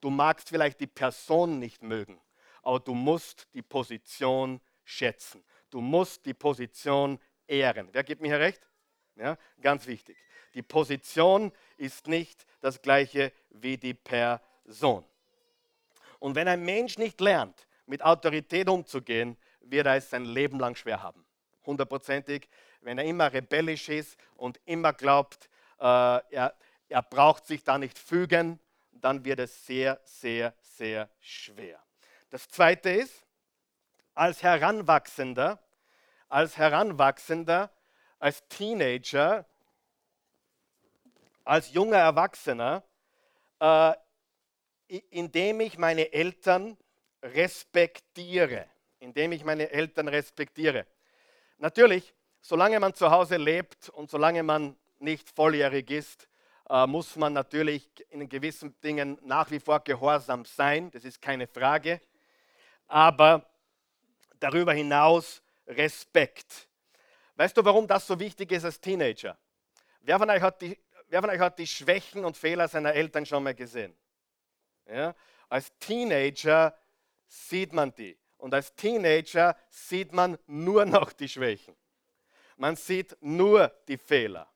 Du 0.00 0.10
magst 0.10 0.48
vielleicht 0.48 0.80
die 0.80 0.86
Person 0.86 1.58
nicht 1.58 1.82
mögen, 1.82 2.20
aber 2.64 2.80
du 2.80 2.94
musst 2.94 3.46
die 3.54 3.62
Position 3.62 4.60
schätzen. 4.84 5.44
Du 5.70 5.80
musst 5.80 6.24
die 6.26 6.34
Position 6.34 7.18
ehren. 7.46 7.88
Wer 7.92 8.04
gibt 8.04 8.22
mir 8.22 8.28
hier 8.28 8.40
recht? 8.40 8.66
Ja, 9.16 9.36
ganz 9.60 9.86
wichtig. 9.86 10.16
Die 10.54 10.62
Position 10.62 11.52
ist 11.76 12.06
nicht 12.06 12.46
das 12.60 12.80
gleiche 12.80 13.32
wie 13.50 13.76
die 13.76 13.94
Person. 13.94 15.04
Und 16.18 16.34
wenn 16.34 16.48
ein 16.48 16.64
Mensch 16.64 16.96
nicht 16.96 17.20
lernt, 17.20 17.66
mit 17.86 18.02
Autorität 18.02 18.68
umzugehen, 18.68 19.36
wird 19.60 19.86
er 19.86 19.96
es 19.96 20.10
sein 20.10 20.24
Leben 20.24 20.58
lang 20.58 20.74
schwer 20.74 21.02
haben. 21.02 21.24
Hundertprozentig. 21.66 22.48
Wenn 22.80 22.98
er 22.98 23.04
immer 23.04 23.32
rebellisch 23.32 23.88
ist 23.88 24.16
und 24.36 24.60
immer 24.64 24.92
glaubt, 24.92 25.48
äh, 25.78 25.84
er, 25.84 26.54
er 26.88 27.02
braucht 27.02 27.46
sich 27.46 27.64
da 27.64 27.78
nicht 27.78 27.98
fügen, 27.98 28.58
dann 28.92 29.24
wird 29.24 29.40
es 29.40 29.66
sehr, 29.66 30.00
sehr, 30.04 30.54
sehr 30.60 31.10
schwer. 31.20 31.83
Das 32.34 32.48
Zweite 32.48 32.90
ist, 32.90 33.24
als 34.12 34.42
Heranwachsender, 34.42 35.62
als 36.28 36.56
Heranwachsender, 36.56 37.70
als 38.18 38.42
Teenager, 38.48 39.46
als 41.44 41.72
junger 41.72 41.98
Erwachsener, 41.98 42.82
äh, 43.60 43.92
indem 45.10 45.60
ich 45.60 45.78
meine 45.78 46.12
Eltern 46.12 46.76
respektiere, 47.22 48.66
indem 48.98 49.30
ich 49.30 49.44
meine 49.44 49.70
Eltern 49.70 50.08
respektiere. 50.08 50.88
Natürlich, 51.58 52.16
solange 52.40 52.80
man 52.80 52.94
zu 52.94 53.12
Hause 53.12 53.36
lebt 53.36 53.90
und 53.90 54.10
solange 54.10 54.42
man 54.42 54.76
nicht 54.98 55.30
volljährig 55.30 55.88
ist, 55.92 56.26
äh, 56.68 56.84
muss 56.88 57.14
man 57.14 57.32
natürlich 57.32 57.88
in 58.10 58.28
gewissen 58.28 58.74
Dingen 58.80 59.20
nach 59.22 59.52
wie 59.52 59.60
vor 59.60 59.78
gehorsam 59.84 60.44
sein, 60.44 60.90
das 60.90 61.04
ist 61.04 61.22
keine 61.22 61.46
Frage. 61.46 62.00
Aber 62.86 63.46
darüber 64.38 64.72
hinaus 64.72 65.42
Respekt. 65.66 66.68
Weißt 67.36 67.56
du, 67.56 67.64
warum 67.64 67.86
das 67.86 68.06
so 68.06 68.18
wichtig 68.18 68.52
ist 68.52 68.64
als 68.64 68.80
Teenager? 68.80 69.36
Wer 70.00 70.18
von 70.18 70.30
euch 70.30 70.42
hat 70.42 70.60
die, 70.60 70.78
wer 71.08 71.20
von 71.20 71.30
euch 71.30 71.40
hat 71.40 71.58
die 71.58 71.66
Schwächen 71.66 72.24
und 72.24 72.36
Fehler 72.36 72.68
seiner 72.68 72.92
Eltern 72.92 73.26
schon 73.26 73.42
mal 73.42 73.54
gesehen? 73.54 73.94
Ja? 74.86 75.14
Als 75.48 75.72
Teenager 75.78 76.76
sieht 77.26 77.72
man 77.72 77.94
die. 77.94 78.16
Und 78.38 78.52
als 78.52 78.74
Teenager 78.74 79.56
sieht 79.70 80.12
man 80.12 80.38
nur 80.46 80.84
noch 80.84 81.12
die 81.12 81.28
Schwächen. 81.28 81.74
Man 82.56 82.76
sieht 82.76 83.16
nur 83.20 83.68
die 83.88 83.96
Fehler. 83.96 84.46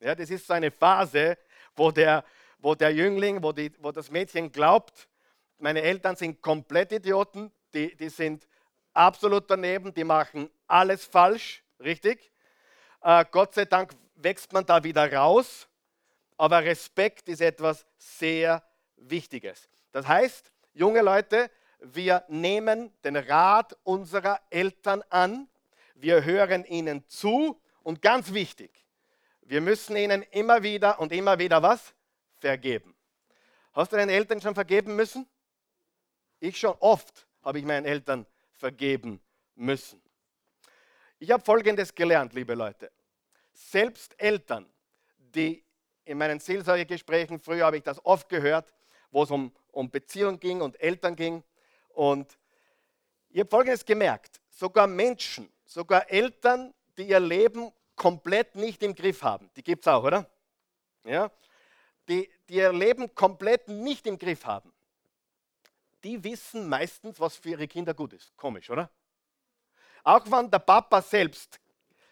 Ja, 0.00 0.14
das 0.14 0.28
ist 0.28 0.46
so 0.46 0.52
eine 0.52 0.70
Phase, 0.70 1.38
wo 1.74 1.90
der, 1.90 2.24
wo 2.58 2.74
der 2.74 2.92
Jüngling, 2.92 3.42
wo, 3.42 3.52
die, 3.52 3.72
wo 3.78 3.92
das 3.92 4.10
Mädchen 4.10 4.52
glaubt, 4.52 5.08
meine 5.58 5.80
Eltern 5.80 6.16
sind 6.16 6.42
komplett 6.42 6.92
Idioten, 6.92 7.50
die, 7.74 7.96
die 7.96 8.08
sind 8.08 8.46
absolut 8.92 9.50
daneben, 9.50 9.92
die 9.92 10.04
machen 10.04 10.50
alles 10.66 11.04
falsch, 11.04 11.62
richtig? 11.80 12.30
Äh, 13.02 13.24
Gott 13.30 13.54
sei 13.54 13.64
Dank 13.64 13.92
wächst 14.16 14.52
man 14.52 14.64
da 14.64 14.82
wieder 14.82 15.12
raus, 15.12 15.68
aber 16.36 16.64
Respekt 16.64 17.28
ist 17.28 17.40
etwas 17.40 17.86
sehr 17.98 18.62
Wichtiges. 18.96 19.68
Das 19.92 20.06
heißt, 20.06 20.52
junge 20.72 21.02
Leute, 21.02 21.50
wir 21.80 22.24
nehmen 22.28 22.92
den 23.04 23.16
Rat 23.16 23.76
unserer 23.82 24.40
Eltern 24.50 25.02
an, 25.10 25.48
wir 25.94 26.24
hören 26.24 26.64
ihnen 26.64 27.06
zu 27.06 27.60
und 27.82 28.02
ganz 28.02 28.32
wichtig, 28.32 28.70
wir 29.42 29.60
müssen 29.60 29.96
ihnen 29.96 30.22
immer 30.22 30.62
wieder 30.62 30.98
und 30.98 31.12
immer 31.12 31.38
wieder 31.38 31.62
was? 31.62 31.94
Vergeben. 32.38 32.94
Hast 33.72 33.92
du 33.92 33.96
deinen 33.96 34.10
Eltern 34.10 34.40
schon 34.40 34.54
vergeben 34.54 34.96
müssen? 34.96 35.28
Ich 36.40 36.58
schon 36.58 36.74
oft 36.80 37.25
habe 37.46 37.60
ich 37.60 37.64
meinen 37.64 37.86
Eltern 37.86 38.26
vergeben 38.50 39.20
müssen. 39.54 40.02
Ich 41.20 41.30
habe 41.30 41.44
Folgendes 41.44 41.94
gelernt, 41.94 42.34
liebe 42.34 42.54
Leute. 42.54 42.90
Selbst 43.52 44.20
Eltern, 44.20 44.66
die 45.16 45.64
in 46.04 46.18
meinen 46.18 46.40
Seelsorgegesprächen, 46.40 47.38
früher 47.38 47.64
habe 47.64 47.76
ich 47.76 47.84
das 47.84 48.04
oft 48.04 48.28
gehört, 48.28 48.74
wo 49.12 49.22
es 49.22 49.30
um, 49.30 49.54
um 49.70 49.88
Beziehung 49.88 50.40
ging 50.40 50.60
und 50.60 50.78
Eltern 50.80 51.14
ging. 51.14 51.44
Und 51.90 52.36
ich 53.30 53.38
habe 53.38 53.48
Folgendes 53.48 53.84
gemerkt. 53.84 54.40
Sogar 54.50 54.88
Menschen, 54.88 55.48
sogar 55.64 56.10
Eltern, 56.10 56.74
die 56.98 57.04
ihr 57.04 57.20
Leben 57.20 57.70
komplett 57.94 58.56
nicht 58.56 58.82
im 58.82 58.92
Griff 58.92 59.22
haben, 59.22 59.50
die 59.56 59.62
gibt 59.62 59.86
es 59.86 59.88
auch, 59.88 60.02
oder? 60.02 60.28
Ja? 61.04 61.30
Die, 62.08 62.28
die 62.48 62.54
ihr 62.54 62.72
Leben 62.72 63.14
komplett 63.14 63.68
nicht 63.68 64.06
im 64.08 64.18
Griff 64.18 64.44
haben, 64.44 64.72
die 66.04 66.22
wissen 66.22 66.68
meistens, 66.68 67.18
was 67.20 67.36
für 67.36 67.50
ihre 67.50 67.68
Kinder 67.68 67.94
gut 67.94 68.12
ist. 68.12 68.36
Komisch, 68.36 68.70
oder? 68.70 68.90
Auch 70.04 70.30
wenn 70.30 70.50
der 70.50 70.60
Papa 70.60 71.02
selbst 71.02 71.60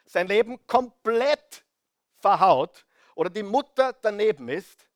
sein 0.04 0.26
Leben 0.26 0.66
komplett 0.66 1.64
verhaut 2.18 2.84
oder 3.14 3.30
die 3.30 3.42
Mutter 3.42 3.92
daneben 3.92 4.48
ist, 4.48 4.88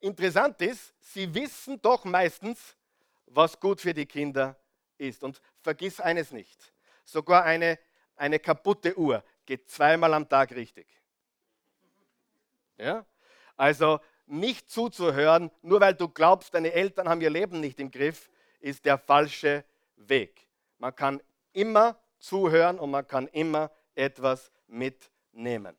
interessant 0.00 0.60
ist, 0.60 0.94
sie 1.00 1.32
wissen 1.34 1.80
doch 1.80 2.04
meistens, 2.04 2.76
was 3.26 3.58
gut 3.58 3.80
für 3.80 3.94
die 3.94 4.06
Kinder 4.06 4.56
ist. 4.98 5.24
Und 5.24 5.40
vergiss 5.60 6.00
eines 6.00 6.30
nicht, 6.30 6.72
sogar 7.04 7.44
eine, 7.44 7.78
eine 8.16 8.38
kaputte 8.38 8.96
Uhr 8.98 9.24
geht 9.46 9.70
zweimal 9.70 10.12
am 10.14 10.28
Tag 10.28 10.52
richtig. 10.52 10.86
Ja? 12.76 13.06
Also 13.56 14.00
nicht 14.26 14.70
zuzuhören, 14.70 15.50
nur 15.62 15.80
weil 15.80 15.94
du 15.94 16.08
glaubst, 16.08 16.54
deine 16.54 16.72
Eltern 16.72 17.08
haben 17.08 17.20
ihr 17.20 17.30
Leben 17.30 17.60
nicht 17.60 17.80
im 17.80 17.90
Griff, 17.90 18.30
ist 18.60 18.84
der 18.84 18.98
falsche 18.98 19.64
Weg. 19.96 20.46
Man 20.78 20.94
kann 20.94 21.22
immer 21.52 21.98
zuhören 22.18 22.78
und 22.78 22.90
man 22.90 23.06
kann 23.06 23.28
immer 23.28 23.70
etwas 23.94 24.50
mitnehmen. 24.66 25.76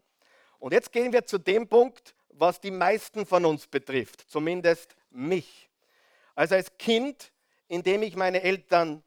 Und 0.60 0.74
jetzt 0.74 0.92
gehen 0.92 1.12
wir 1.12 1.26
zu 1.26 1.38
dem 1.38 1.68
Punkt, 1.68 2.16
was 2.30 2.60
die 2.60 2.72
meisten 2.72 3.26
von 3.26 3.46
uns 3.46 3.68
betrifft, 3.68 4.30
zumindest 4.30 4.96
mich. 5.10 5.70
Also 6.36 6.56
als 6.56 6.78
Kind, 6.78 7.32
indem 7.68 8.04
ich 8.04 8.16
meine 8.16 8.42
Eltern, 8.42 9.04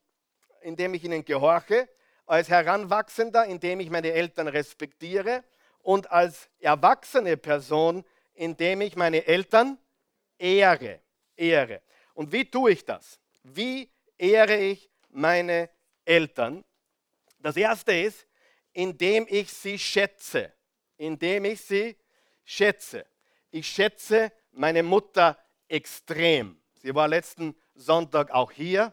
indem 0.63 0.95
ich 0.95 1.05
ihnen 1.05 1.25
gehorche, 1.25 1.89
als 2.27 2.49
Heranwachsender, 2.49 3.47
indem 3.47 3.81
ich 3.81 3.91
meine 3.91 4.13
Eltern 4.13 4.49
respektiere 4.49 5.45
und 5.83 6.11
als 6.11 6.49
erwachsene 6.59 7.37
Person, 7.37 8.05
indem 8.39 8.83
ich 8.83 8.95
meine 8.95 9.27
Eltern 9.27 9.79
ehre. 10.39 11.01
Ehre. 11.37 11.83
Und 12.15 12.33
wie 12.33 12.45
tue 12.45 12.73
ich 12.73 12.85
das? 12.85 13.19
Wie 13.43 13.91
ehre 14.17 14.57
ich 14.57 14.89
meine 15.11 15.69
Eltern? 16.05 16.65
Das 17.41 17.57
erste 17.57 17.93
ist, 17.93 18.27
indem 18.73 19.27
ich 19.29 19.53
sie 19.53 19.79
schätze. 19.79 20.53
Indem 20.97 21.47
ich 21.47 21.61
sie 21.61 21.97
schätze. 22.45 23.07
Ich 23.51 23.67
schätze 23.67 24.33
meine 24.53 24.83
Mutter 24.83 25.37
extrem. 25.69 26.61
Sie 26.81 26.95
war 26.95 27.09
letzten 27.09 27.57
Sonntag 27.75 28.31
auch 28.31 28.53
hier. 28.53 28.93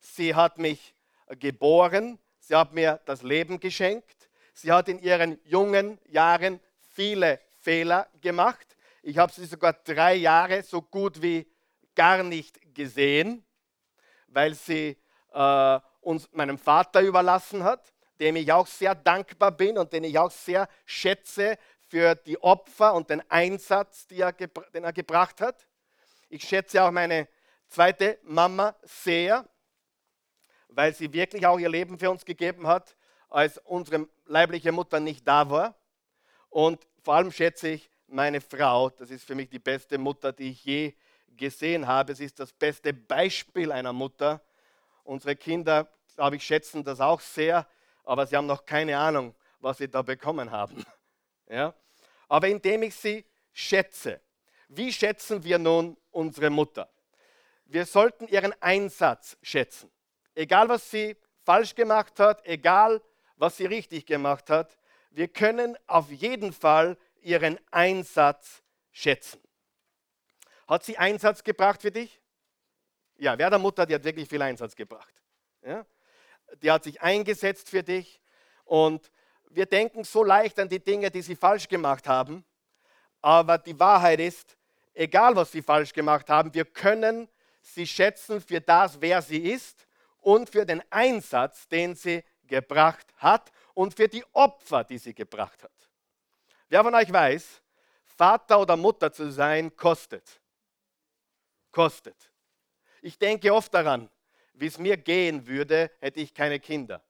Sie 0.00 0.34
hat 0.34 0.58
mich 0.58 0.94
geboren. 1.40 2.18
Sie 2.38 2.54
hat 2.54 2.72
mir 2.72 3.00
das 3.06 3.22
Leben 3.22 3.58
geschenkt. 3.58 4.30
Sie 4.54 4.70
hat 4.70 4.88
in 4.88 5.00
ihren 5.00 5.40
jungen 5.44 5.98
Jahren 6.06 6.60
viele 6.80 7.40
Fehler 7.58 8.08
gemacht. 8.20 8.67
Ich 9.08 9.18
habe 9.18 9.32
sie 9.32 9.46
sogar 9.46 9.72
drei 9.72 10.14
Jahre 10.14 10.62
so 10.62 10.82
gut 10.82 11.22
wie 11.22 11.50
gar 11.94 12.22
nicht 12.22 12.74
gesehen 12.74 13.44
weil 14.28 14.54
sie 14.54 14.96
äh, 15.32 15.80
uns 16.00 16.30
meinem 16.32 16.58
Vater 16.58 17.00
überlassen 17.00 17.64
hat, 17.64 17.92
dem 18.20 18.36
ich 18.36 18.52
auch 18.52 18.66
sehr 18.66 18.94
dankbar 18.94 19.52
bin 19.52 19.78
und 19.78 19.92
den 19.92 20.04
ich 20.04 20.18
auch 20.18 20.30
sehr 20.30 20.68
schätze 20.84 21.58
für 21.88 22.14
die 22.14 22.40
Opfer 22.42 22.94
und 22.94 23.10
den 23.10 23.22
Einsatz, 23.30 24.06
er 24.10 24.32
den 24.32 24.84
er 24.84 24.92
gebracht 24.92 25.40
hat. 25.40 25.66
Ich 26.28 26.44
schätze 26.44 26.82
auch 26.82 26.90
meine 26.90 27.28
zweite 27.68 28.18
Mama 28.22 28.76
sehr, 28.82 29.48
weil 30.68 30.94
sie 30.94 31.12
wirklich 31.12 31.46
auch 31.46 31.58
ihr 31.58 31.70
Leben 31.70 31.98
für 31.98 32.10
uns 32.10 32.24
gegeben 32.24 32.66
hat, 32.66 32.96
als 33.30 33.58
unsere 33.58 34.08
leibliche 34.26 34.72
Mutter 34.72 35.00
nicht 35.00 35.26
da 35.26 35.48
war. 35.48 35.74
Und 36.50 36.86
vor 37.02 37.14
allem 37.14 37.32
schätze 37.32 37.68
ich 37.68 37.90
meine 38.08 38.40
Frau, 38.40 38.90
das 38.90 39.10
ist 39.10 39.24
für 39.24 39.34
mich 39.34 39.48
die 39.48 39.58
beste 39.58 39.98
Mutter, 39.98 40.32
die 40.32 40.50
ich 40.50 40.64
je 40.64 40.94
gesehen 41.36 41.86
habe. 41.86 42.12
Es 42.12 42.20
ist 42.20 42.40
das 42.40 42.52
beste 42.52 42.92
Beispiel 42.92 43.70
einer 43.70 43.92
Mutter. 43.92 44.42
Unsere 45.04 45.36
Kinder, 45.36 45.88
glaube 46.14 46.36
ich, 46.36 46.44
schätzen 46.44 46.82
das 46.84 47.00
auch 47.00 47.20
sehr, 47.20 47.66
aber 48.04 48.26
sie 48.26 48.36
haben 48.36 48.46
noch 48.46 48.64
keine 48.64 48.98
Ahnung, 48.98 49.34
was 49.60 49.78
sie 49.78 49.88
da 49.88 50.02
bekommen 50.02 50.50
haben. 50.50 50.84
Ja? 51.50 51.72
Aber 52.28 52.46
indem 52.46 52.82
ich 52.82 52.94
sie 52.94 53.24
schätze, 53.54 54.20
wie 54.68 54.92
schätzen 54.92 55.42
wir 55.44 55.58
nun 55.58 55.96
unsere 56.10 56.50
Mutter? 56.50 56.90
Wir 57.64 57.86
sollten 57.86 58.28
ihren 58.28 58.52
Einsatz 58.60 59.38
schätzen. 59.40 59.90
Egal, 60.34 60.68
was 60.68 60.90
sie 60.90 61.16
falsch 61.44 61.74
gemacht 61.74 62.20
hat, 62.20 62.46
egal, 62.46 63.00
was 63.36 63.56
sie 63.56 63.64
richtig 63.64 64.04
gemacht 64.04 64.50
hat, 64.50 64.76
wir 65.10 65.28
können 65.28 65.78
auf 65.86 66.10
jeden 66.10 66.52
Fall 66.52 66.98
ihren 67.22 67.58
Einsatz 67.70 68.62
schätzen. 68.90 69.40
Hat 70.66 70.84
sie 70.84 70.98
Einsatz 70.98 71.42
gebracht 71.42 71.82
für 71.82 71.90
dich? 71.90 72.20
Ja, 73.16 73.36
wer 73.38 73.50
der 73.50 73.58
Mutter, 73.58 73.86
die 73.86 73.94
hat 73.94 74.04
wirklich 74.04 74.28
viel 74.28 74.42
Einsatz 74.42 74.76
gebracht. 74.76 75.14
Ja? 75.62 75.84
Die 76.62 76.70
hat 76.70 76.84
sich 76.84 77.00
eingesetzt 77.00 77.68
für 77.68 77.82
dich 77.82 78.20
und 78.64 79.10
wir 79.50 79.66
denken 79.66 80.04
so 80.04 80.22
leicht 80.22 80.58
an 80.58 80.68
die 80.68 80.82
Dinge, 80.82 81.10
die 81.10 81.22
sie 81.22 81.36
falsch 81.36 81.68
gemacht 81.68 82.06
haben, 82.06 82.44
aber 83.20 83.58
die 83.58 83.78
Wahrheit 83.78 84.20
ist, 84.20 84.56
egal 84.94 85.34
was 85.36 85.52
sie 85.52 85.62
falsch 85.62 85.92
gemacht 85.92 86.28
haben, 86.28 86.52
wir 86.52 86.64
können 86.64 87.28
sie 87.60 87.86
schätzen 87.86 88.40
für 88.40 88.60
das, 88.60 89.00
wer 89.00 89.22
sie 89.22 89.50
ist 89.50 89.86
und 90.20 90.50
für 90.50 90.66
den 90.66 90.82
Einsatz, 90.90 91.66
den 91.68 91.94
sie 91.94 92.22
gebracht 92.46 93.06
hat 93.16 93.50
und 93.74 93.94
für 93.94 94.08
die 94.08 94.24
Opfer, 94.32 94.84
die 94.84 94.98
sie 94.98 95.14
gebracht 95.14 95.62
hat. 95.62 95.77
Wer 96.68 96.84
von 96.84 96.94
euch 96.94 97.12
weiß, 97.12 97.62
Vater 98.04 98.60
oder 98.60 98.76
Mutter 98.76 99.12
zu 99.12 99.30
sein, 99.30 99.74
kostet 99.76 100.40
kostet. 101.78 102.32
Ich 103.02 103.18
denke 103.18 103.54
oft 103.54 103.72
daran, 103.72 104.10
wie 104.54 104.66
es 104.66 104.78
mir 104.78 104.96
gehen 104.96 105.46
würde, 105.46 105.92
hätte 106.00 106.18
ich 106.18 106.34
keine 106.34 106.58
Kinder. 106.58 107.00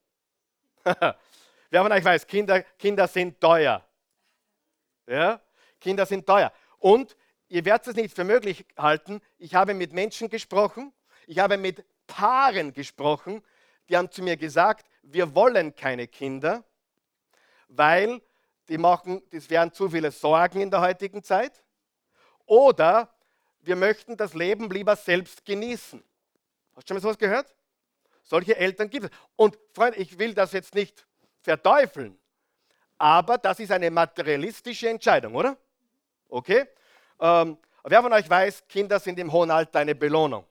Wer 0.83 1.81
von 1.81 1.91
euch 1.91 2.03
weiß, 2.03 2.27
Kinder, 2.27 2.61
Kinder 2.77 3.07
sind 3.07 3.41
teuer. 3.41 3.83
Ja? 5.07 5.41
Kinder 5.79 6.05
sind 6.05 6.25
teuer. 6.27 6.53
Und 6.77 7.15
ihr 7.47 7.65
werdet 7.65 7.87
es 7.87 7.95
nicht 7.95 8.15
für 8.15 8.23
möglich 8.23 8.63
halten, 8.77 9.21
ich 9.39 9.55
habe 9.55 9.73
mit 9.73 9.91
Menschen 9.91 10.29
gesprochen, 10.29 10.93
ich 11.25 11.39
habe 11.39 11.57
mit 11.57 11.83
Paaren 12.05 12.73
gesprochen, 12.73 13.43
die 13.87 13.97
haben 13.97 14.11
zu 14.11 14.21
mir 14.21 14.37
gesagt, 14.37 14.87
wir 15.01 15.33
wollen 15.33 15.75
keine 15.75 16.07
Kinder, 16.07 16.63
weil 17.67 18.21
die 18.69 18.77
machen, 18.77 19.21
das 19.31 19.49
wären 19.49 19.73
zu 19.73 19.89
viele 19.89 20.11
Sorgen 20.11 20.61
in 20.61 20.71
der 20.71 20.81
heutigen 20.81 21.23
Zeit. 21.23 21.63
Oder 22.45 23.13
wir 23.59 23.75
möchten 23.75 24.15
das 24.15 24.33
Leben 24.33 24.69
lieber 24.69 24.95
selbst 24.95 25.43
genießen. 25.43 26.03
Hast 26.75 26.83
du 26.83 26.87
schon 26.87 26.95
mal 26.97 27.01
sowas 27.01 27.17
gehört? 27.17 27.53
Solche 28.23 28.55
Eltern 28.55 28.89
gibt 28.89 29.05
es. 29.05 29.11
Und 29.35 29.57
Freunde, 29.73 29.97
ich 29.97 30.17
will 30.17 30.33
das 30.33 30.51
jetzt 30.53 30.75
nicht 30.75 31.05
verteufeln, 31.41 32.17
aber 32.97 33.37
das 33.37 33.59
ist 33.59 33.71
eine 33.71 33.89
materialistische 33.89 34.89
Entscheidung, 34.89 35.33
oder? 35.35 35.57
Okay? 36.27 36.65
Ähm, 37.19 37.57
wer 37.83 38.01
von 38.01 38.13
euch 38.13 38.29
weiß, 38.29 38.67
Kinder 38.67 38.99
sind 38.99 39.17
im 39.19 39.31
hohen 39.31 39.49
Alter 39.49 39.79
eine 39.79 39.95
Belohnung. 39.95 40.45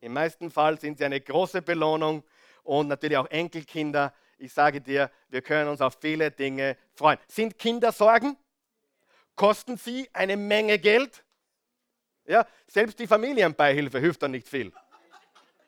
Im 0.00 0.12
meisten 0.12 0.50
Fall 0.50 0.78
sind 0.78 0.98
sie 0.98 1.04
eine 1.04 1.20
große 1.20 1.62
Belohnung 1.62 2.24
und 2.62 2.88
natürlich 2.88 3.16
auch 3.16 3.26
Enkelkinder. 3.26 4.12
Ich 4.38 4.52
sage 4.52 4.80
dir, 4.80 5.10
wir 5.28 5.42
können 5.42 5.68
uns 5.68 5.80
auf 5.80 5.98
viele 6.00 6.30
Dinge 6.30 6.76
freuen. 6.94 7.18
Sind 7.28 7.58
Kinder 7.58 7.92
Sorgen? 7.92 8.36
Kosten 9.36 9.76
sie 9.76 10.08
eine 10.12 10.36
Menge 10.36 10.78
Geld? 10.78 11.24
Ja, 12.26 12.46
selbst 12.66 12.98
die 12.98 13.06
Familienbeihilfe 13.06 13.98
hilft 13.98 14.22
dann 14.22 14.30
nicht 14.30 14.48
viel. 14.48 14.72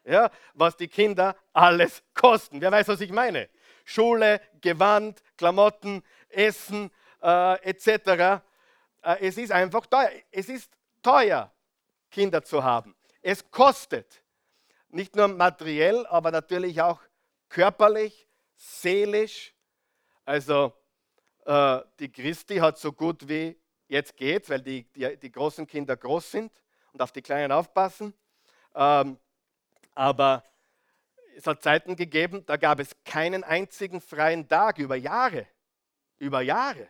Ja, 0.05 0.31
was 0.55 0.77
die 0.77 0.89
Kinder 0.89 1.37
alles 1.53 2.03
kosten. 2.15 2.61
Wer 2.61 2.71
weiß, 2.71 2.89
was 2.89 3.01
ich 3.01 3.11
meine? 3.11 3.49
Schule, 3.85 4.41
Gewand, 4.61 5.21
Klamotten, 5.37 6.03
Essen 6.29 6.91
äh, 7.23 7.61
etc. 7.63 7.89
Äh, 9.03 9.17
es 9.21 9.37
ist 9.37 9.53
einfach 9.53 9.87
teuer. 9.87 10.11
Es 10.31 10.49
ist 10.49 10.71
teuer, 11.03 11.53
Kinder 12.11 12.43
zu 12.43 12.63
haben. 12.63 12.95
Es 13.23 13.51
kostet. 13.51 14.23
Nicht 14.89 15.17
nur 15.17 15.29
materiell, 15.29 16.07
aber 16.07 16.31
natürlich 16.31 16.81
auch 16.81 17.01
körperlich, 17.49 18.26
seelisch. 18.57 19.55
Also 20.25 20.73
äh, 21.45 21.81
die 22.01 22.11
Christi 22.11 22.57
hat 22.57 22.79
so 22.79 22.93
gut 22.93 23.29
wie 23.29 23.57
jetzt 23.89 24.17
geht, 24.17 24.51
weil 24.51 24.61
die, 24.61 24.85
die, 24.93 25.17
die, 25.17 25.31
großen 25.31 25.67
Kinder 25.67 25.97
groß 25.97 26.33
sind 26.33 26.53
und 26.93 27.01
auf 27.01 27.13
die 27.13 27.23
Kleinen 27.23 27.53
aufpassen. 27.53 28.13
Ähm, 28.75 29.19
aber 29.95 30.43
es 31.37 31.47
hat 31.47 31.63
Zeiten 31.63 31.95
gegeben, 31.95 32.45
da 32.47 32.57
gab 32.57 32.81
es 32.81 32.97
keinen 33.05 33.45
einzigen 33.45 34.01
freien 34.01 34.49
Tag 34.49 34.79
über 34.79 34.97
Jahre. 34.97 35.47
Über 36.19 36.41
Jahre. 36.41 36.89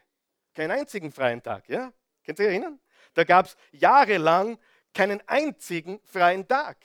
Keinen 0.54 0.70
einzigen 0.70 1.12
freien 1.12 1.42
Tag. 1.42 1.68
Ja? 1.68 1.92
Könnt 2.24 2.38
ihr 2.38 2.46
erinnern? 2.46 2.80
Da 3.12 3.24
gab 3.24 3.46
es 3.46 3.56
jahrelang 3.72 4.58
keinen 4.94 5.20
einzigen 5.28 6.00
freien 6.04 6.46
Tag. 6.46 6.78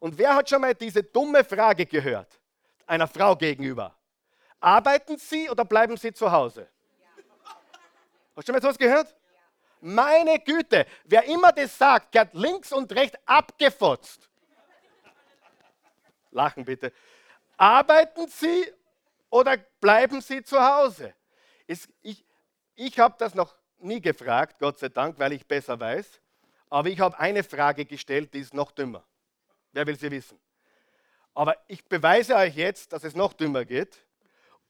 Und 0.00 0.18
wer 0.18 0.34
hat 0.34 0.50
schon 0.50 0.60
mal 0.60 0.74
diese 0.74 1.02
dumme 1.02 1.44
Frage 1.44 1.86
gehört? 1.86 2.40
Einer 2.86 3.08
Frau 3.08 3.34
gegenüber. 3.34 3.96
Arbeiten 4.64 5.18
Sie 5.18 5.50
oder 5.50 5.62
bleiben 5.62 5.94
Sie 5.98 6.10
zu 6.10 6.32
Hause? 6.32 6.66
Hast 8.34 8.36
du 8.36 8.42
schon 8.46 8.54
mal 8.54 8.62
sowas 8.62 8.78
gehört? 8.78 9.14
Meine 9.82 10.38
Güte, 10.38 10.86
wer 11.04 11.24
immer 11.24 11.52
das 11.52 11.76
sagt, 11.76 12.10
gehört 12.10 12.32
links 12.32 12.72
und 12.72 12.90
rechts 12.92 13.18
abgefotzt. 13.26 14.26
Lachen 16.30 16.64
bitte. 16.64 16.94
Arbeiten 17.58 18.26
Sie 18.28 18.72
oder 19.28 19.58
bleiben 19.58 20.22
Sie 20.22 20.42
zu 20.42 20.58
Hause? 20.58 21.12
ich 21.66 22.24
ich 22.74 22.98
habe 22.98 23.16
das 23.18 23.34
noch 23.34 23.54
nie 23.80 24.00
gefragt, 24.00 24.58
Gott 24.58 24.78
sei 24.78 24.88
Dank, 24.88 25.18
weil 25.18 25.34
ich 25.34 25.46
besser 25.46 25.78
weiß. 25.78 26.22
Aber 26.70 26.88
ich 26.88 27.00
habe 27.00 27.18
eine 27.18 27.44
Frage 27.44 27.84
gestellt, 27.84 28.32
die 28.32 28.40
ist 28.40 28.54
noch 28.54 28.70
dümmer. 28.70 29.04
Wer 29.72 29.86
will 29.86 29.98
sie 29.98 30.10
wissen? 30.10 30.40
Aber 31.34 31.54
ich 31.68 31.84
beweise 31.84 32.34
euch 32.36 32.56
jetzt, 32.56 32.94
dass 32.94 33.04
es 33.04 33.14
noch 33.14 33.34
dümmer 33.34 33.66
geht. 33.66 34.03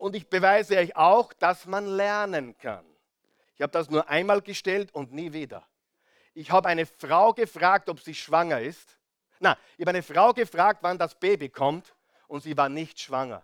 Und 0.04 0.14
ich 0.14 0.28
beweise 0.28 0.76
euch 0.76 0.94
auch, 0.96 1.32
dass 1.32 1.64
man 1.64 1.86
lernen 1.86 2.58
kann. 2.58 2.84
Ich 3.54 3.62
habe 3.62 3.72
das 3.72 3.88
nur 3.88 4.06
einmal 4.06 4.42
gestellt 4.42 4.94
und 4.94 5.14
nie 5.14 5.32
wieder. 5.32 5.66
Ich 6.34 6.50
habe 6.50 6.68
eine 6.68 6.84
Frau 6.84 7.32
gefragt, 7.32 7.88
ob 7.88 8.00
sie 8.00 8.14
schwanger 8.14 8.60
ist. 8.60 8.98
Na, 9.40 9.56
ich 9.78 9.80
habe 9.80 9.92
eine 9.92 10.02
Frau 10.02 10.34
gefragt, 10.34 10.80
wann 10.82 10.98
das 10.98 11.14
Baby 11.14 11.48
kommt 11.48 11.94
und 12.28 12.42
sie 12.42 12.54
war 12.54 12.68
nicht 12.68 13.00
schwanger. 13.00 13.42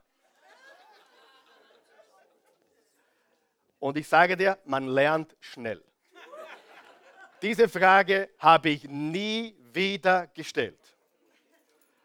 Und 3.79 3.97
ich 3.97 4.07
sage 4.07 4.37
dir, 4.37 4.59
man 4.67 4.87
lernt 4.87 5.35
schnell. 5.41 5.83
Diese 7.41 7.71
Frage 7.71 8.29
habe 8.39 8.69
ich 8.69 8.85
nie 8.85 9.57
wieder 9.73 10.27
gestellt. 10.27 10.95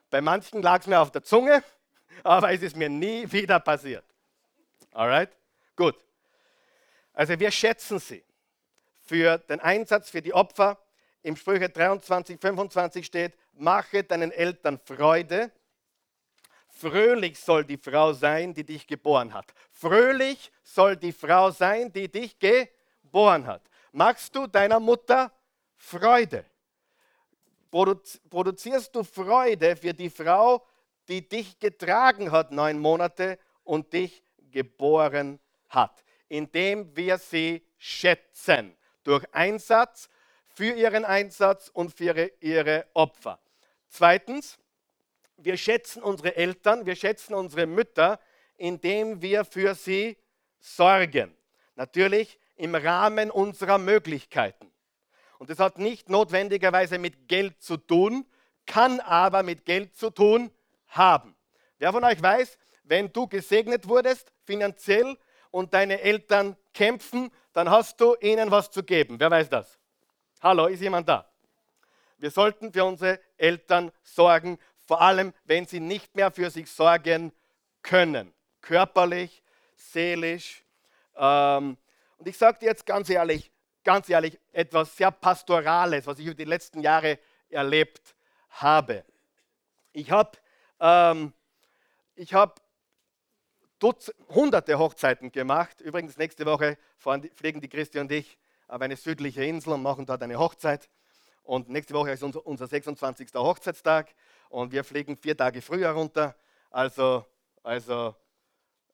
Bei 0.10 0.22
manchen 0.22 0.62
lag 0.62 0.80
es 0.80 0.88
mir 0.88 1.02
auf 1.02 1.12
der 1.12 1.24
Zunge, 1.24 1.62
aber 2.24 2.54
es 2.54 2.62
ist 2.62 2.78
mir 2.78 2.88
nie 2.88 3.30
wieder 3.30 3.60
passiert. 3.60 4.15
Alright? 4.96 5.30
Gut. 5.76 5.96
Also 7.14 7.40
wir 7.40 7.52
schätzen 7.52 8.00
sie 8.00 8.24
für 9.06 9.38
den 9.38 9.60
Einsatz, 9.60 10.10
für 10.10 10.22
die 10.22 10.34
Opfer. 10.34 10.80
Im 11.22 11.36
Sprüche 11.36 11.70
23, 11.70 12.40
25 12.40 13.06
steht, 13.06 13.34
mache 13.54 14.04
deinen 14.04 14.32
Eltern 14.32 14.80
Freude. 14.80 15.52
Fröhlich 16.70 17.40
soll 17.40 17.64
die 17.64 17.78
Frau 17.78 18.14
sein, 18.14 18.54
die 18.54 18.64
dich 18.64 18.86
geboren 18.86 19.34
hat. 19.34 19.54
Fröhlich 19.72 20.52
soll 20.64 20.98
die 20.98 21.14
Frau 21.14 21.52
sein, 21.52 21.92
die 21.92 22.12
dich 22.12 22.38
geboren 22.38 23.48
hat 23.48 23.62
machst 23.96 24.36
du 24.36 24.46
deiner 24.46 24.80
Mutter 24.80 25.32
Freude? 25.78 26.46
Produzierst 27.72 28.96
du 28.96 29.04
Freude 29.04 29.76
für 29.76 29.94
die 29.94 30.10
Frau, 30.10 30.66
die 31.08 31.28
dich 31.28 31.60
getragen 31.60 32.32
hat 32.32 32.52
neun 32.52 32.80
Monate 32.80 33.40
und 33.64 33.92
dich 33.92 34.24
geboren 34.56 35.38
hat, 35.68 36.06
indem 36.30 36.96
wir 36.96 37.18
sie 37.18 37.62
schätzen 37.78 38.74
durch 39.04 39.26
Einsatz, 39.34 40.10
für 40.48 40.74
ihren 40.74 41.04
Einsatz 41.04 41.68
und 41.68 41.94
für 41.94 42.32
ihre 42.40 42.86
Opfer. 42.94 43.38
Zweitens, 43.90 44.58
wir 45.36 45.58
schätzen 45.58 46.02
unsere 46.02 46.38
Eltern, 46.38 46.86
wir 46.86 46.96
schätzen 46.96 47.34
unsere 47.34 47.66
Mütter, 47.66 48.18
indem 48.56 49.22
wir 49.22 49.44
für 49.44 49.76
sie 49.76 50.18
sorgen. 50.58 51.36
Natürlich 51.76 52.40
im 52.56 52.74
Rahmen 52.74 53.30
unserer 53.30 53.78
Möglichkeiten. 53.78 54.72
Und 55.38 55.50
das 55.50 55.60
hat 55.60 55.78
nicht 55.78 56.08
notwendigerweise 56.08 56.98
mit 56.98 57.28
Geld 57.28 57.62
zu 57.62 57.76
tun, 57.76 58.26
kann 58.66 59.02
aber 59.02 59.44
mit 59.44 59.66
Geld 59.66 59.98
zu 59.98 60.10
tun 60.10 60.50
haben. 60.88 61.36
Wer 61.78 61.92
von 61.92 62.06
euch 62.06 62.22
weiß, 62.22 62.58
wenn 62.84 63.12
du 63.12 63.28
gesegnet 63.28 63.90
wurdest 63.90 64.32
finanziell 64.46 65.18
und 65.52 65.74
deine 65.74 66.02
Eltern 66.02 66.56
kämpfen, 66.74 67.32
dann 67.54 67.70
hast 67.70 68.00
du 68.02 68.16
ihnen 68.20 68.52
was 68.52 68.72
zu 68.72 68.84
geben. 68.84 69.20
Wer 69.20 69.32
weiß 69.32 69.50
das? 69.50 69.80
Hallo, 70.42 70.68
ist 70.68 70.82
jemand 70.82 71.08
da? 71.08 71.30
Wir 72.18 72.32
sollten 72.32 72.72
für 72.72 72.86
unsere 72.86 73.20
Eltern 73.38 73.92
sorgen, 74.04 74.58
vor 74.86 75.02
allem 75.02 75.34
wenn 75.46 75.66
sie 75.66 75.80
nicht 75.80 76.16
mehr 76.16 76.32
für 76.32 76.50
sich 76.50 76.70
sorgen 76.70 77.32
können. 77.82 78.34
Körperlich, 78.62 79.44
seelisch, 79.76 80.66
ähm, 81.16 81.78
und 82.18 82.28
ich 82.28 82.38
sage 82.38 82.60
dir 82.60 82.68
jetzt 82.68 82.86
ganz 82.86 83.10
ehrlich, 83.10 83.52
ganz 83.84 84.10
ehrlich, 84.10 84.40
etwas 84.52 84.96
sehr 84.96 85.12
Pastorales, 85.12 86.08
was 86.08 86.20
ich 86.20 86.26
über 86.26 86.36
die 86.36 86.46
letzten 86.46 86.82
Jahre 86.82 87.20
erlebt 87.50 88.16
habe. 88.50 89.04
Ich 89.94 90.12
habe 90.12 90.38
ähm, 90.80 91.34
hab 92.18 92.62
hunderte 94.30 94.80
Hochzeiten 94.80 95.32
gemacht. 95.32 95.82
Übrigens, 95.82 96.18
nächste 96.18 96.46
Woche 96.46 96.78
fliegen 96.98 97.62
die 97.62 97.70
Christi 97.70 98.00
und 98.00 98.12
ich 98.12 98.38
auf 98.68 98.82
eine 98.82 98.96
südliche 98.96 99.44
Insel 99.44 99.74
und 99.74 99.84
machen 99.84 100.06
dort 100.06 100.24
eine 100.24 100.40
Hochzeit. 100.40 100.90
Und 101.44 101.70
nächste 101.70 101.94
Woche 101.94 102.12
ist 102.12 102.24
unser, 102.24 102.46
unser 102.46 102.68
26. 102.68 103.34
Hochzeitstag 103.36 104.16
und 104.50 104.72
wir 104.72 104.84
fliegen 104.84 105.18
vier 105.18 105.38
Tage 105.38 105.62
früher 105.62 105.92
runter. 105.92 106.36
Also, 106.72 107.26
also 107.64 108.16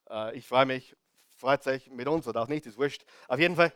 äh, 0.09 0.35
ich 0.35 0.45
freue 0.45 0.65
mich 0.65 0.95
freut 1.41 1.65
euch 1.65 1.89
mit 1.89 2.07
uns 2.07 2.27
oder 2.27 2.43
auch 2.43 2.47
nicht, 2.47 2.67
ist 2.67 2.77
wurscht. 2.77 3.03
Auf 3.27 3.39
jeden 3.39 3.55
Fall, 3.55 3.73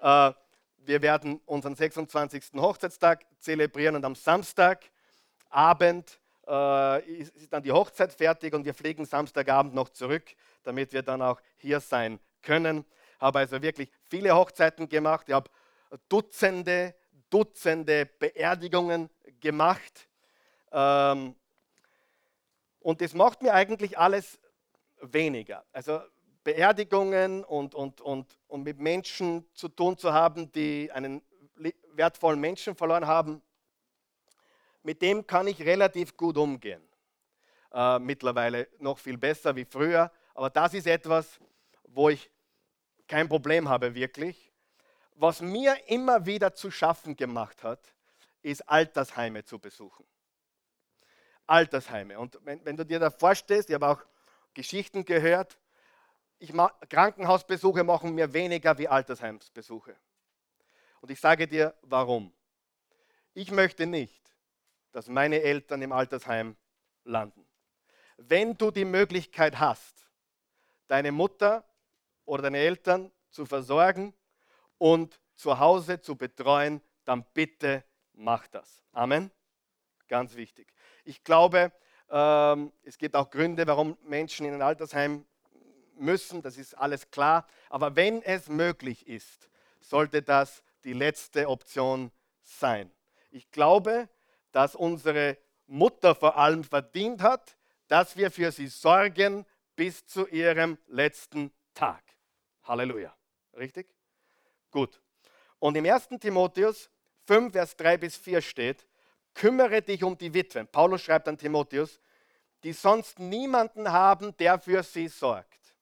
äh, 0.00 0.32
wir 0.78 1.00
werden 1.00 1.40
unseren 1.46 1.76
26. 1.76 2.46
Hochzeitstag 2.56 3.24
zelebrieren 3.38 3.94
und 3.94 4.04
am 4.04 4.16
Samstagabend 4.16 6.18
äh, 6.46 7.04
ist, 7.04 7.52
dann 7.52 7.62
die 7.62 7.72
Hochzeit 7.72 8.12
fertig 8.12 8.54
und 8.54 8.64
wir 8.64 8.74
fliegen 8.74 9.04
Samstagabend 9.04 9.74
noch 9.74 9.88
zurück, 9.88 10.24
damit 10.62 10.92
wir 10.92 11.02
dann 11.02 11.22
auch 11.22 11.40
hier 11.56 11.80
sein 11.80 12.18
können. 12.42 12.84
Habe 13.20 13.40
also 13.40 13.60
wirklich 13.62 13.90
viele 14.08 14.34
Hochzeiten 14.34 14.88
gemacht. 14.88 15.28
Ich 15.28 15.34
habe 15.34 15.50
Dutzende, 16.08 16.94
Dutzende 17.30 18.06
Beerdigungen 18.06 19.10
gemacht. 19.40 20.08
Ähm, 20.72 21.34
und 22.80 23.00
das 23.00 23.14
macht 23.14 23.42
mir 23.42 23.54
eigentlich 23.54 23.98
alles 23.98 24.38
weniger. 25.00 25.64
Also 25.72 26.00
Beerdigungen 26.42 27.42
und, 27.44 27.74
und, 27.74 28.00
und, 28.02 28.38
und 28.48 28.62
mit 28.62 28.78
Menschen 28.78 29.46
zu 29.54 29.68
tun 29.68 29.96
zu 29.96 30.12
haben, 30.12 30.52
die 30.52 30.90
einen 30.92 31.22
wertvollen 31.94 32.40
Menschen 32.40 32.74
verloren 32.74 33.06
haben, 33.06 33.40
mit 34.84 35.02
dem 35.02 35.26
kann 35.26 35.46
ich 35.48 35.60
relativ 35.62 36.16
gut 36.16 36.36
umgehen. 36.36 36.82
Äh, 37.72 37.98
mittlerweile 37.98 38.68
noch 38.78 38.98
viel 38.98 39.18
besser 39.18 39.56
wie 39.56 39.64
früher. 39.64 40.12
Aber 40.34 40.50
das 40.50 40.74
ist 40.74 40.86
etwas, 40.86 41.40
wo 41.84 42.10
ich 42.10 42.30
kein 43.08 43.28
Problem 43.28 43.68
habe 43.68 43.94
wirklich. 43.94 44.52
Was 45.14 45.40
mir 45.40 45.76
immer 45.88 46.26
wieder 46.26 46.54
zu 46.54 46.70
schaffen 46.70 47.16
gemacht 47.16 47.62
hat, 47.62 47.94
ist 48.42 48.68
Altersheime 48.68 49.44
zu 49.44 49.58
besuchen. 49.58 50.04
Altersheime. 51.46 52.18
Und 52.18 52.38
wenn, 52.42 52.64
wenn 52.64 52.76
du 52.76 52.84
dir 52.84 52.98
da 52.98 53.10
vorstellst, 53.10 53.70
ich 53.70 53.74
habe 53.74 53.88
auch 53.88 54.00
Geschichten 54.52 55.04
gehört, 55.04 55.58
ich 56.38 56.52
Krankenhausbesuche 56.88 57.84
machen 57.84 58.14
mir 58.14 58.32
weniger 58.32 58.76
wie 58.76 58.88
Altersheimsbesuche. 58.88 59.96
Und 61.00 61.10
ich 61.10 61.20
sage 61.20 61.46
dir, 61.46 61.74
warum. 61.82 62.32
Ich 63.34 63.50
möchte 63.50 63.86
nicht, 63.86 64.33
dass 64.94 65.08
meine 65.08 65.42
Eltern 65.42 65.82
im 65.82 65.90
Altersheim 65.90 66.56
landen. 67.02 67.44
Wenn 68.16 68.56
du 68.56 68.70
die 68.70 68.84
Möglichkeit 68.84 69.58
hast, 69.58 70.08
deine 70.86 71.10
Mutter 71.10 71.64
oder 72.24 72.44
deine 72.44 72.58
Eltern 72.58 73.10
zu 73.28 73.44
versorgen 73.44 74.14
und 74.78 75.20
zu 75.34 75.58
Hause 75.58 76.00
zu 76.00 76.14
betreuen, 76.14 76.80
dann 77.04 77.24
bitte 77.34 77.82
mach 78.12 78.46
das. 78.46 78.84
Amen. 78.92 79.32
Ganz 80.06 80.36
wichtig. 80.36 80.72
Ich 81.02 81.24
glaube, 81.24 81.72
ähm, 82.08 82.72
es 82.84 82.96
gibt 82.96 83.16
auch 83.16 83.30
Gründe, 83.30 83.66
warum 83.66 83.98
Menschen 84.04 84.46
in 84.46 84.54
ein 84.54 84.62
Altersheim 84.62 85.26
müssen, 85.96 86.40
das 86.40 86.56
ist 86.56 86.78
alles 86.78 87.10
klar. 87.10 87.48
Aber 87.68 87.96
wenn 87.96 88.22
es 88.22 88.48
möglich 88.48 89.08
ist, 89.08 89.48
sollte 89.80 90.22
das 90.22 90.62
die 90.84 90.92
letzte 90.92 91.48
Option 91.48 92.12
sein. 92.42 92.92
Ich 93.32 93.50
glaube, 93.50 94.08
dass 94.54 94.76
unsere 94.76 95.36
Mutter 95.66 96.14
vor 96.14 96.36
allem 96.36 96.62
verdient 96.62 97.22
hat, 97.22 97.56
dass 97.88 98.16
wir 98.16 98.30
für 98.30 98.52
sie 98.52 98.68
sorgen 98.68 99.44
bis 99.74 100.06
zu 100.06 100.28
ihrem 100.28 100.78
letzten 100.86 101.52
Tag. 101.74 102.04
Halleluja. 102.62 103.12
Richtig? 103.56 103.88
Gut. 104.70 105.00
Und 105.58 105.76
im 105.76 105.84
1. 105.84 106.08
Timotheus 106.20 106.88
5, 107.26 107.52
Vers 107.52 107.76
3 107.76 107.96
bis 107.96 108.16
4 108.16 108.40
steht, 108.40 108.86
kümmere 109.34 109.82
dich 109.82 110.04
um 110.04 110.16
die 110.16 110.32
Witwen. 110.32 110.68
Paulus 110.68 111.02
schreibt 111.02 111.26
an 111.26 111.36
Timotheus, 111.36 112.00
die 112.62 112.72
sonst 112.72 113.18
niemanden 113.18 113.90
haben, 113.90 114.36
der 114.36 114.60
für 114.60 114.84
sie 114.84 115.08
sorgt. 115.08 115.74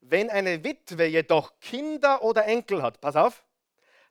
Wenn 0.00 0.30
eine 0.30 0.62
Witwe 0.62 1.06
jedoch 1.06 1.58
Kinder 1.58 2.22
oder 2.22 2.44
Enkel 2.44 2.82
hat, 2.82 3.00
pass 3.00 3.16
auf, 3.16 3.44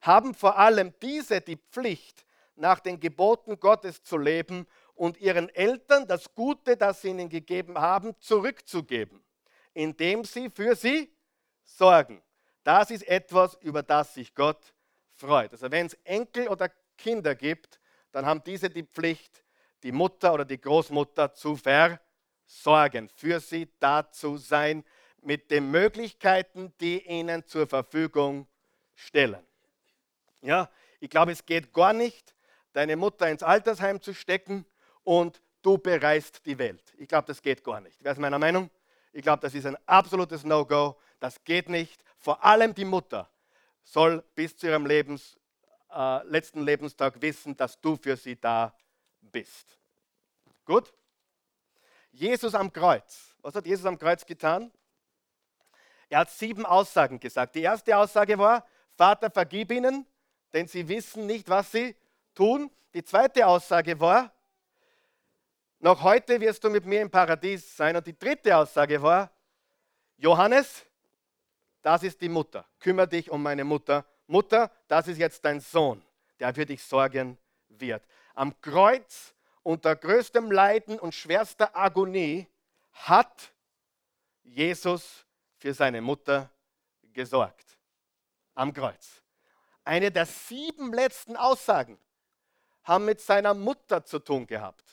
haben 0.01 0.33
vor 0.33 0.57
allem 0.57 0.93
diese 1.01 1.39
die 1.39 1.55
Pflicht, 1.71 2.25
nach 2.55 2.79
den 2.79 2.99
Geboten 2.99 3.59
Gottes 3.59 4.03
zu 4.03 4.17
leben 4.17 4.67
und 4.93 5.17
ihren 5.17 5.49
Eltern 5.49 6.07
das 6.07 6.33
Gute, 6.33 6.77
das 6.77 7.01
sie 7.01 7.09
ihnen 7.09 7.29
gegeben 7.29 7.77
haben, 7.77 8.15
zurückzugeben, 8.19 9.23
indem 9.73 10.23
sie 10.23 10.49
für 10.49 10.75
sie 10.75 11.13
sorgen. 11.63 12.21
Das 12.63 12.91
ist 12.91 13.07
etwas, 13.07 13.55
über 13.61 13.83
das 13.83 14.13
sich 14.13 14.33
Gott 14.33 14.73
freut. 15.15 15.51
Also 15.51 15.69
wenn 15.71 15.87
es 15.87 15.93
Enkel 16.03 16.47
oder 16.47 16.69
Kinder 16.97 17.35
gibt, 17.35 17.79
dann 18.11 18.25
haben 18.25 18.43
diese 18.43 18.69
die 18.69 18.83
Pflicht, 18.83 19.43
die 19.83 19.91
Mutter 19.91 20.33
oder 20.33 20.45
die 20.45 20.59
Großmutter 20.59 21.33
zu 21.33 21.57
versorgen, 21.57 23.09
für 23.09 23.39
sie 23.39 23.69
da 23.79 24.09
zu 24.09 24.37
sein, 24.37 24.83
mit 25.21 25.51
den 25.51 25.71
Möglichkeiten, 25.71 26.73
die 26.79 27.05
ihnen 27.05 27.45
zur 27.45 27.67
Verfügung 27.67 28.47
stellen. 28.93 29.45
Ja, 30.41 30.69
ich 30.99 31.09
glaube, 31.09 31.31
es 31.31 31.45
geht 31.45 31.73
gar 31.73 31.93
nicht, 31.93 32.34
deine 32.75 32.97
Mutter 32.97 33.29
ins 33.29 33.41
Altersheim 33.41 34.01
zu 34.01 34.13
stecken 34.13 34.65
und 35.03 35.41
du 35.61 35.77
bereist 35.77 36.45
die 36.45 36.57
Welt. 36.57 36.93
Ich 36.97 37.07
glaube, 37.07 37.27
das 37.27 37.41
geht 37.41 37.63
gar 37.63 37.79
nicht. 37.79 38.03
Wer 38.03 38.11
ist 38.11 38.19
meiner 38.19 38.39
Meinung? 38.39 38.69
Ich 39.13 39.21
glaube, 39.21 39.41
das 39.41 39.53
ist 39.53 39.65
ein 39.65 39.77
absolutes 39.85 40.43
No-Go. 40.43 40.97
Das 41.21 41.41
geht 41.43 41.69
nicht. 41.69 42.03
Vor 42.17 42.43
allem 42.43 42.73
die 42.75 42.83
Mutter 42.83 43.29
soll 43.81 44.23
bis 44.35 44.57
zu 44.57 44.67
ihrem 44.67 44.85
Lebens, 44.85 45.37
äh, 45.89 46.23
letzten 46.27 46.63
Lebenstag 46.63 47.21
wissen, 47.21 47.55
dass 47.55 47.79
du 47.79 47.95
für 47.95 48.17
sie 48.17 48.35
da 48.39 48.75
bist. 49.21 49.79
Gut? 50.65 50.93
Jesus 52.11 52.55
am 52.55 52.73
Kreuz. 52.73 53.35
Was 53.41 53.55
hat 53.55 53.65
Jesus 53.65 53.85
am 53.85 53.97
Kreuz 53.97 54.25
getan? 54.25 54.71
Er 56.09 56.19
hat 56.19 56.29
sieben 56.29 56.65
Aussagen 56.65 57.19
gesagt. 57.19 57.55
Die 57.55 57.61
erste 57.61 57.95
Aussage 57.95 58.37
war, 58.37 58.65
Vater, 58.97 59.31
vergib 59.31 59.71
ihnen, 59.71 60.05
denn 60.51 60.67
sie 60.67 60.87
wissen 60.87 61.25
nicht, 61.25 61.47
was 61.47 61.71
sie 61.71 61.95
tun. 62.35 62.69
Die 62.93 63.03
zweite 63.03 63.47
Aussage 63.47 63.99
war, 63.99 64.31
noch 65.79 66.01
heute 66.03 66.39
wirst 66.39 66.63
du 66.63 66.69
mit 66.69 66.85
mir 66.85 67.01
im 67.01 67.09
Paradies 67.09 67.75
sein. 67.75 67.95
Und 67.95 68.05
die 68.07 68.17
dritte 68.17 68.55
Aussage 68.55 69.01
war, 69.01 69.31
Johannes, 70.17 70.83
das 71.81 72.03
ist 72.03 72.21
die 72.21 72.29
Mutter. 72.29 72.65
Kümmere 72.79 73.07
dich 73.07 73.29
um 73.29 73.41
meine 73.43 73.63
Mutter. 73.63 74.05
Mutter, 74.27 74.71
das 74.87 75.07
ist 75.07 75.17
jetzt 75.17 75.43
dein 75.45 75.59
Sohn, 75.59 76.01
der 76.39 76.53
für 76.53 76.65
dich 76.65 76.81
sorgen 76.83 77.37
wird. 77.69 78.03
Am 78.33 78.59
Kreuz 78.61 79.33
unter 79.61 79.95
größtem 79.95 80.51
Leiden 80.51 80.99
und 80.99 81.13
schwerster 81.13 81.75
Agonie 81.75 82.47
hat 82.93 83.51
Jesus 84.43 85.25
für 85.57 85.73
seine 85.73 86.01
Mutter 86.01 86.49
gesorgt. 87.13 87.77
Am 88.55 88.73
Kreuz. 88.73 89.21
Eine 89.83 90.11
der 90.11 90.25
sieben 90.25 90.93
letzten 90.93 91.35
Aussagen 91.35 91.99
haben 92.85 93.05
mit 93.05 93.19
seiner 93.19 93.53
Mutter 93.53 94.03
zu 94.03 94.19
tun 94.19 94.47
gehabt. 94.47 94.83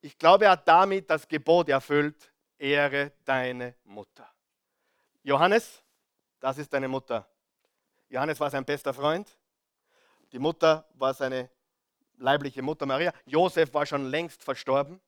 Ich 0.00 0.18
glaube, 0.18 0.46
er 0.46 0.52
hat 0.52 0.66
damit 0.66 1.08
das 1.08 1.28
Gebot 1.28 1.68
erfüllt, 1.68 2.32
ehre 2.58 3.12
deine 3.24 3.76
Mutter. 3.84 4.28
Johannes, 5.22 5.82
das 6.40 6.58
ist 6.58 6.72
deine 6.72 6.88
Mutter. 6.88 7.28
Johannes 8.08 8.40
war 8.40 8.50
sein 8.50 8.64
bester 8.64 8.92
Freund. 8.92 9.30
Die 10.32 10.38
Mutter 10.38 10.88
war 10.94 11.14
seine 11.14 11.50
leibliche 12.16 12.62
Mutter 12.62 12.86
Maria. 12.86 13.12
Josef 13.26 13.72
war 13.74 13.86
schon 13.86 14.06
längst 14.06 14.42
verstorben. 14.42 15.00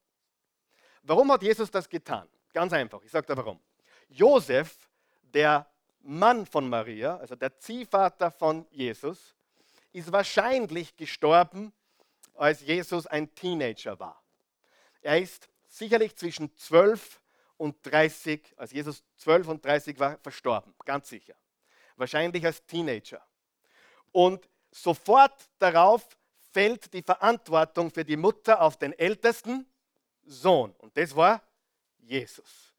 Warum 1.02 1.32
hat 1.32 1.42
Jesus 1.42 1.70
das 1.70 1.88
getan? 1.88 2.28
Ganz 2.52 2.72
einfach, 2.72 3.02
ich 3.02 3.10
sage 3.10 3.26
dir 3.26 3.36
warum. 3.36 3.60
Josef, 4.08 4.88
der 5.22 5.66
Mann 6.00 6.46
von 6.46 6.68
Maria, 6.68 7.16
also 7.16 7.34
der 7.34 7.58
Ziehvater 7.58 8.30
von 8.30 8.66
Jesus, 8.70 9.33
ist 9.94 10.10
wahrscheinlich 10.10 10.96
gestorben, 10.96 11.72
als 12.34 12.60
Jesus 12.62 13.06
ein 13.06 13.32
Teenager 13.34 13.98
war. 13.98 14.22
Er 15.00 15.20
ist 15.20 15.48
sicherlich 15.68 16.16
zwischen 16.16 16.54
12 16.56 17.20
und 17.56 17.76
30, 17.82 18.54
als 18.56 18.72
Jesus 18.72 19.04
12 19.18 19.48
und 19.48 19.64
30 19.64 19.98
war, 20.00 20.18
verstorben, 20.18 20.74
ganz 20.84 21.08
sicher. 21.08 21.34
Wahrscheinlich 21.96 22.44
als 22.44 22.66
Teenager. 22.66 23.24
Und 24.10 24.48
sofort 24.72 25.48
darauf 25.60 26.04
fällt 26.52 26.92
die 26.92 27.02
Verantwortung 27.02 27.90
für 27.92 28.04
die 28.04 28.16
Mutter 28.16 28.60
auf 28.60 28.76
den 28.76 28.92
ältesten 28.98 29.64
Sohn. 30.24 30.72
Und 30.78 30.96
das 30.96 31.14
war 31.14 31.40
Jesus. 31.98 32.74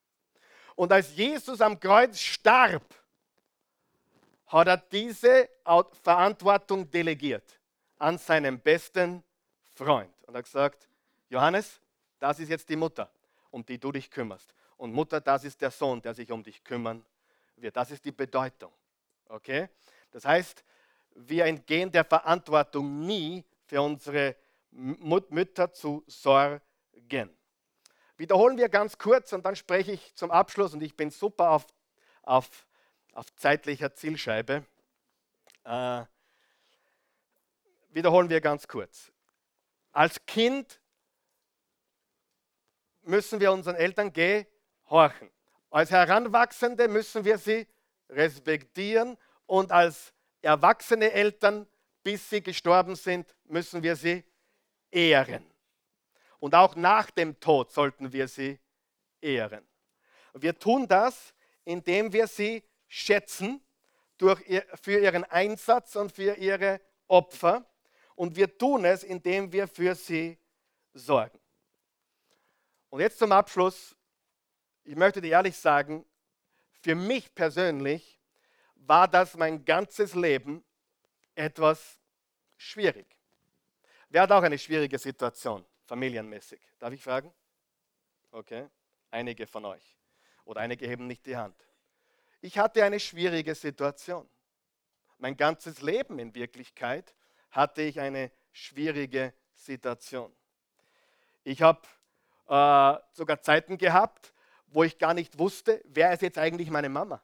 Und 0.75 0.91
als 0.91 1.15
Jesus 1.15 1.61
am 1.61 1.79
Kreuz 1.79 2.19
starb, 2.19 2.83
hat 4.55 4.67
er 4.67 4.77
diese 4.77 5.49
Verantwortung 6.01 6.89
delegiert 6.89 7.59
an 7.97 8.17
seinen 8.17 8.59
besten 8.59 9.23
Freund. 9.73 10.13
Und 10.23 10.35
hat 10.35 10.45
gesagt, 10.45 10.87
Johannes, 11.29 11.81
das 12.19 12.39
ist 12.39 12.49
jetzt 12.49 12.69
die 12.69 12.75
Mutter, 12.75 13.09
um 13.51 13.65
die 13.65 13.77
du 13.77 13.91
dich 13.91 14.09
kümmerst. 14.09 14.53
Und 14.77 14.93
Mutter, 14.93 15.21
das 15.21 15.43
ist 15.43 15.61
der 15.61 15.71
Sohn, 15.71 16.01
der 16.01 16.13
sich 16.13 16.31
um 16.31 16.43
dich 16.43 16.63
kümmern 16.63 17.05
wird. 17.55 17.75
Das 17.75 17.91
ist 17.91 18.03
die 18.05 18.11
Bedeutung. 18.11 18.71
Okay? 19.27 19.69
Das 20.11 20.25
heißt, 20.25 20.63
wir 21.15 21.45
entgehen 21.45 21.91
der 21.91 22.03
Verantwortung 22.03 23.05
nie 23.05 23.43
für 23.65 23.81
unsere 23.81 24.35
Mütter 24.71 25.71
zu 25.71 26.03
sorgen. 26.07 26.61
Wiederholen 28.17 28.57
wir 28.57 28.69
ganz 28.69 28.97
kurz 28.97 29.33
und 29.33 29.45
dann 29.45 29.55
spreche 29.55 29.93
ich 29.93 30.15
zum 30.15 30.31
Abschluss 30.31 30.73
und 30.73 30.81
ich 30.81 30.95
bin 30.95 31.09
super 31.09 31.51
auf, 31.51 31.67
auf, 32.23 32.65
auf 33.15 33.33
zeitlicher 33.35 33.95
Zielscheibe. 33.95 34.63
Äh, 35.63 36.03
wiederholen 37.89 38.29
wir 38.29 38.41
ganz 38.41 38.67
kurz. 38.67 39.11
Als 39.91 40.23
Kind 40.25 40.79
müssen 43.03 43.39
wir 43.39 43.51
unseren 43.51 43.75
Eltern 43.75 44.11
gehorchen. 44.11 45.31
Als 45.69 45.91
Heranwachsende 45.91 46.87
müssen 46.87 47.25
wir 47.25 47.37
sie 47.37 47.67
respektieren 48.09 49.17
und 49.45 49.71
als 49.71 50.13
erwachsene 50.41 51.11
Eltern, 51.11 51.67
bis 52.03 52.29
sie 52.29 52.41
gestorben 52.43 52.95
sind, 52.95 53.33
müssen 53.45 53.81
wir 53.81 53.95
sie 53.95 54.23
ehren. 54.91 55.45
Und 56.39 56.53
auch 56.53 56.75
nach 56.75 57.09
dem 57.09 57.39
Tod 57.39 57.71
sollten 57.71 58.11
wir 58.11 58.27
sie 58.27 58.59
ehren. 59.21 59.65
Wir 60.33 60.59
tun 60.59 60.87
das, 60.87 61.33
indem 61.63 62.11
wir 62.11 62.27
sie 62.27 62.63
schätzen 62.87 63.61
durch 64.17 64.39
für 64.81 64.99
ihren 64.99 65.23
Einsatz 65.25 65.95
und 65.95 66.11
für 66.11 66.35
ihre 66.35 66.81
Opfer. 67.07 67.65
Und 68.15 68.35
wir 68.35 68.57
tun 68.57 68.85
es, 68.85 69.03
indem 69.03 69.51
wir 69.51 69.67
für 69.67 69.95
sie 69.95 70.37
sorgen. 70.93 71.39
Und 72.89 73.01
jetzt 73.01 73.19
zum 73.19 73.31
Abschluss. 73.31 73.95
Ich 74.83 74.95
möchte 74.95 75.19
dir 75.19 75.31
ehrlich 75.31 75.57
sagen, 75.57 76.05
für 76.81 76.95
mich 76.95 77.33
persönlich 77.33 78.19
war 78.75 79.07
das 79.07 79.35
mein 79.35 79.65
ganzes 79.65 80.13
Leben 80.13 80.63
etwas 81.33 81.99
schwierig. 82.55 83.07
Wer 84.09 84.21
hat 84.21 84.31
auch 84.31 84.43
eine 84.43 84.57
schwierige 84.57 84.99
Situation? 84.99 85.65
familienmäßig? 85.85 86.59
Darf 86.79 86.93
ich 86.93 87.01
fragen? 87.01 87.33
Okay, 88.31 88.67
einige 89.11 89.47
von 89.47 89.65
euch. 89.65 89.97
Oder 90.43 90.61
einige 90.61 90.87
heben 90.87 91.07
nicht 91.07 91.25
die 91.25 91.37
Hand. 91.37 91.55
Ich 92.45 92.59
hatte 92.59 92.83
eine 92.83 92.99
schwierige 92.99 93.55
Situation. 93.55 94.29
Mein 95.17 95.35
ganzes 95.35 95.81
Leben 95.81 96.19
in 96.19 96.35
Wirklichkeit 96.35 97.15
hatte 97.49 97.81
ich 97.81 97.99
eine 97.99 98.29
schwierige 98.51 99.33
Situation. 99.55 100.31
Ich 101.43 101.63
habe 101.63 101.81
äh, 102.47 103.01
sogar 103.13 103.41
Zeiten 103.41 103.79
gehabt, 103.79 104.31
wo 104.67 104.83
ich 104.83 104.99
gar 104.99 105.15
nicht 105.15 105.39
wusste, 105.39 105.81
wer 105.85 106.13
ist 106.13 106.21
jetzt 106.21 106.37
eigentlich 106.37 106.69
meine 106.69 106.87
Mama. 106.87 107.19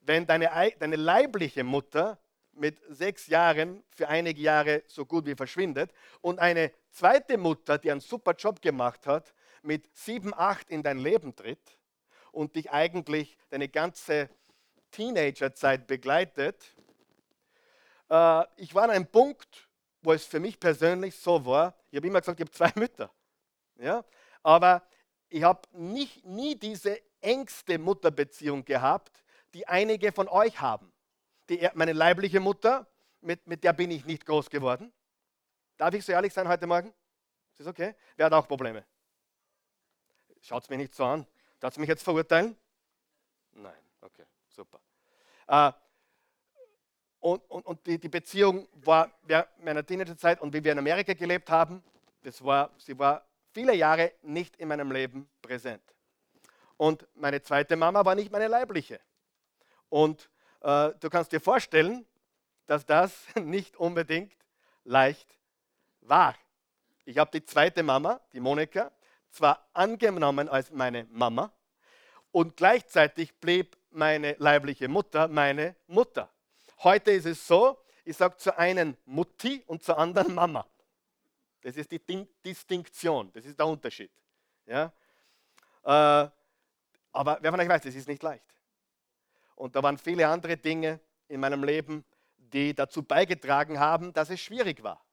Wenn 0.00 0.26
deine, 0.26 0.50
deine 0.80 0.96
leibliche 0.96 1.62
Mutter 1.62 2.18
mit 2.54 2.80
sechs 2.88 3.28
Jahren 3.28 3.84
für 3.90 4.08
einige 4.08 4.42
Jahre 4.42 4.82
so 4.88 5.06
gut 5.06 5.26
wie 5.26 5.36
verschwindet 5.36 5.92
und 6.20 6.40
eine 6.40 6.72
zweite 6.90 7.38
Mutter, 7.38 7.78
die 7.78 7.92
einen 7.92 8.00
super 8.00 8.34
Job 8.34 8.60
gemacht 8.60 9.06
hat, 9.06 9.32
mit 9.62 9.88
sieben, 9.96 10.34
acht 10.34 10.70
in 10.70 10.82
dein 10.82 10.98
Leben 10.98 11.36
tritt 11.36 11.78
und 12.32 12.56
dich 12.56 12.70
eigentlich 12.70 13.36
deine 13.50 13.68
ganze 13.68 14.28
Teenagerzeit 14.90 15.86
begleitet. 15.86 16.64
Äh, 18.10 18.44
ich 18.56 18.74
war 18.74 18.84
an 18.84 18.90
einem 18.90 19.06
Punkt, 19.06 19.68
wo 20.02 20.12
es 20.12 20.24
für 20.24 20.40
mich 20.40 20.58
persönlich 20.58 21.16
so 21.16 21.46
war, 21.46 21.74
ich 21.90 21.96
habe 21.96 22.06
immer 22.08 22.20
gesagt, 22.20 22.40
ich 22.40 22.46
habe 22.46 22.50
zwei 22.50 22.72
Mütter. 22.80 23.12
Ja? 23.78 24.04
Aber 24.42 24.82
ich 25.28 25.42
habe 25.42 25.60
nie 25.72 26.56
diese 26.56 27.00
engste 27.20 27.78
Mutterbeziehung 27.78 28.64
gehabt, 28.64 29.22
die 29.54 29.66
einige 29.68 30.10
von 30.12 30.28
euch 30.28 30.60
haben. 30.60 30.92
Die, 31.48 31.68
meine 31.74 31.92
leibliche 31.92 32.40
Mutter, 32.40 32.86
mit, 33.20 33.46
mit 33.46 33.62
der 33.62 33.72
bin 33.72 33.90
ich 33.90 34.04
nicht 34.04 34.26
groß 34.26 34.50
geworden. 34.50 34.92
Darf 35.76 35.94
ich 35.94 36.04
so 36.04 36.12
ehrlich 36.12 36.32
sein 36.32 36.48
heute 36.48 36.66
Morgen? 36.66 36.88
Ist 37.52 37.60
das 37.60 37.66
okay? 37.66 37.94
Wer 38.16 38.26
hat 38.26 38.32
auch 38.32 38.48
Probleme? 38.48 38.84
Schaut 40.40 40.64
es 40.64 40.70
mir 40.70 40.76
nicht 40.76 40.94
so 40.94 41.04
an. 41.04 41.26
Darf 41.62 41.74
es 41.74 41.78
mich 41.78 41.88
jetzt 41.88 42.02
verurteilen? 42.02 42.56
Nein, 43.52 43.78
okay, 44.00 44.24
super. 44.48 44.80
Äh, 45.46 45.70
und, 47.20 47.48
und, 47.48 47.64
und 47.64 47.86
die, 47.86 48.00
die, 48.00 48.08
Beziehung 48.08 48.66
war 48.72 49.12
während 49.22 49.64
meiner 49.64 49.86
Teenagerzeit 49.86 50.40
und 50.40 50.52
wie 50.52 50.64
wir 50.64 50.72
in 50.72 50.80
Amerika 50.80 51.12
gelebt 51.12 51.48
haben, 51.50 51.80
das 52.22 52.44
war, 52.44 52.70
sie 52.78 52.98
war 52.98 53.24
viele 53.52 53.76
Jahre 53.76 54.10
nicht 54.22 54.56
in 54.56 54.66
meinem 54.66 54.90
Leben 54.90 55.30
präsent. 55.40 55.84
Und 56.76 57.06
meine 57.14 57.40
zweite 57.40 57.76
Mama 57.76 58.04
war 58.04 58.16
nicht 58.16 58.32
meine 58.32 58.48
leibliche. 58.48 58.98
Und 59.88 60.28
äh, 60.62 60.90
du 60.98 61.08
kannst 61.10 61.30
dir 61.30 61.40
vorstellen, 61.40 62.04
dass 62.66 62.84
das 62.84 63.24
nicht 63.36 63.76
unbedingt 63.76 64.34
leicht 64.82 65.38
war. 66.00 66.34
Ich 67.04 67.18
habe 67.18 67.30
die 67.30 67.44
zweite 67.44 67.84
Mama, 67.84 68.20
die 68.32 68.40
Monika, 68.40 68.90
zwar 69.32 69.68
angenommen 69.72 70.48
als 70.48 70.70
meine 70.70 71.04
Mama 71.10 71.52
und 72.30 72.56
gleichzeitig 72.56 73.34
blieb 73.40 73.76
meine 73.90 74.34
leibliche 74.38 74.88
Mutter 74.88 75.28
meine 75.28 75.76
Mutter. 75.86 76.30
Heute 76.82 77.10
ist 77.12 77.26
es 77.26 77.46
so, 77.46 77.78
ich 78.04 78.16
sage 78.16 78.36
zu 78.36 78.56
einen 78.56 78.96
Mutti 79.04 79.62
und 79.66 79.82
zur 79.82 79.98
anderen 79.98 80.34
Mama. 80.34 80.66
Das 81.62 81.76
ist 81.76 81.90
die 81.92 82.00
Distinktion, 82.44 83.30
das 83.32 83.44
ist 83.44 83.58
der 83.58 83.66
Unterschied. 83.66 84.10
Ja? 84.66 84.92
Äh, 85.84 86.30
aber 87.12 87.38
wer 87.40 87.50
von 87.50 87.60
euch 87.60 87.68
weiß, 87.68 87.82
das 87.82 87.94
ist 87.94 88.08
nicht 88.08 88.22
leicht. 88.22 88.44
Und 89.54 89.76
da 89.76 89.82
waren 89.82 89.98
viele 89.98 90.26
andere 90.26 90.56
Dinge 90.56 90.98
in 91.28 91.40
meinem 91.40 91.62
Leben, 91.62 92.04
die 92.36 92.74
dazu 92.74 93.02
beigetragen 93.02 93.78
haben, 93.78 94.12
dass 94.12 94.30
es 94.30 94.40
schwierig 94.40 94.82
war. 94.82 95.04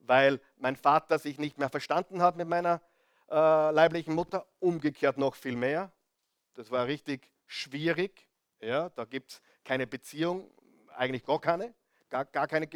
Weil 0.00 0.40
mein 0.56 0.76
Vater 0.76 1.18
sich 1.18 1.38
nicht 1.38 1.58
mehr 1.58 1.70
verstanden 1.70 2.20
hat 2.20 2.36
mit 2.36 2.48
meiner 2.48 2.82
äh, 3.32 3.70
leiblichen 3.70 4.14
Mutter, 4.14 4.46
umgekehrt 4.60 5.16
noch 5.16 5.34
viel 5.34 5.56
mehr. 5.56 5.90
Das 6.54 6.70
war 6.70 6.86
richtig 6.86 7.30
schwierig. 7.46 8.28
Ja, 8.60 8.90
da 8.90 9.04
gibt 9.04 9.32
es 9.32 9.42
keine 9.64 9.86
Beziehung, 9.86 10.50
eigentlich 10.94 11.24
gar 11.24 11.40
keine. 11.40 11.74
Gar, 12.10 12.26
gar 12.26 12.46
keine. 12.46 12.68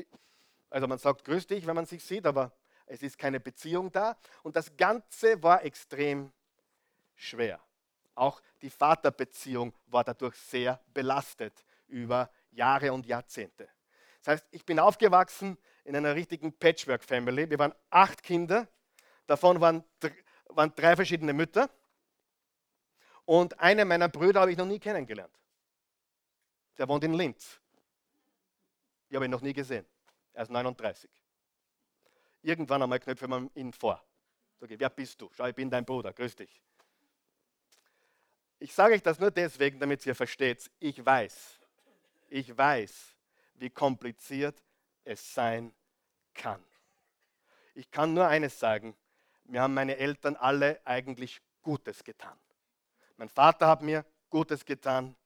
Also 0.70 0.88
man 0.88 0.98
sagt 0.98 1.24
grüß 1.24 1.46
dich, 1.46 1.66
wenn 1.66 1.74
man 1.74 1.84
sich 1.84 2.02
sieht, 2.02 2.26
aber 2.26 2.52
es 2.86 3.02
ist 3.02 3.18
keine 3.18 3.38
Beziehung 3.38 3.92
da. 3.92 4.16
Und 4.42 4.56
das 4.56 4.76
Ganze 4.76 5.42
war 5.42 5.62
extrem 5.62 6.32
schwer. 7.14 7.60
Auch 8.14 8.40
die 8.62 8.70
Vaterbeziehung 8.70 9.74
war 9.86 10.04
dadurch 10.04 10.36
sehr 10.36 10.80
belastet 10.94 11.64
über 11.86 12.30
Jahre 12.50 12.92
und 12.94 13.04
Jahrzehnte. 13.04 13.68
Das 14.22 14.32
heißt, 14.32 14.46
ich 14.52 14.64
bin 14.64 14.78
aufgewachsen 14.78 15.58
in 15.84 15.94
einer 15.94 16.14
richtigen 16.14 16.52
Patchwork-Family. 16.52 17.50
Wir 17.50 17.58
waren 17.58 17.74
acht 17.90 18.22
Kinder, 18.22 18.66
davon 19.26 19.60
waren 19.60 19.84
waren 20.56 20.74
drei 20.74 20.96
verschiedene 20.96 21.32
Mütter. 21.32 21.70
Und 23.24 23.58
eine 23.60 23.84
meiner 23.84 24.08
Brüder 24.08 24.40
habe 24.40 24.52
ich 24.52 24.58
noch 24.58 24.66
nie 24.66 24.78
kennengelernt. 24.78 25.34
Der 26.78 26.88
wohnt 26.88 27.04
in 27.04 27.14
Linz. 27.14 27.60
Ich 29.08 29.16
habe 29.16 29.24
ihn 29.24 29.30
noch 29.30 29.40
nie 29.40 29.52
gesehen. 29.52 29.86
Er 30.32 30.42
ist 30.42 30.50
39. 30.50 31.10
Irgendwann 32.42 32.82
einmal 32.82 33.00
knöpfe 33.00 33.26
man 33.26 33.50
ihn 33.54 33.72
vor. 33.72 34.02
Sage, 34.60 34.78
wer 34.78 34.90
bist 34.90 35.20
du? 35.20 35.30
Schau, 35.32 35.46
ich 35.46 35.54
bin 35.54 35.70
dein 35.70 35.84
Bruder. 35.84 36.12
Grüß 36.12 36.36
dich. 36.36 36.62
Ich 38.58 38.72
sage 38.72 38.94
euch 38.94 39.02
das 39.02 39.18
nur 39.18 39.30
deswegen, 39.30 39.78
damit 39.78 40.06
ihr 40.06 40.14
versteht. 40.14 40.70
Ich 40.78 41.04
weiß, 41.04 41.60
ich 42.28 42.56
weiß, 42.56 43.14
wie 43.54 43.70
kompliziert 43.70 44.62
es 45.04 45.34
sein 45.34 45.74
kann. 46.34 46.62
Ich 47.74 47.90
kann 47.90 48.14
nur 48.14 48.26
eines 48.26 48.58
sagen, 48.58 48.96
mir 49.48 49.62
haben 49.62 49.74
meine 49.74 49.96
Eltern 49.96 50.36
alle 50.36 50.80
eigentlich 50.84 51.40
Gutes 51.62 52.04
getan. 52.04 52.38
Mein 53.16 53.28
Vater 53.28 53.66
hat 53.68 53.82
mir 53.82 54.04
Gutes 54.30 54.64
getan, 54.64 55.16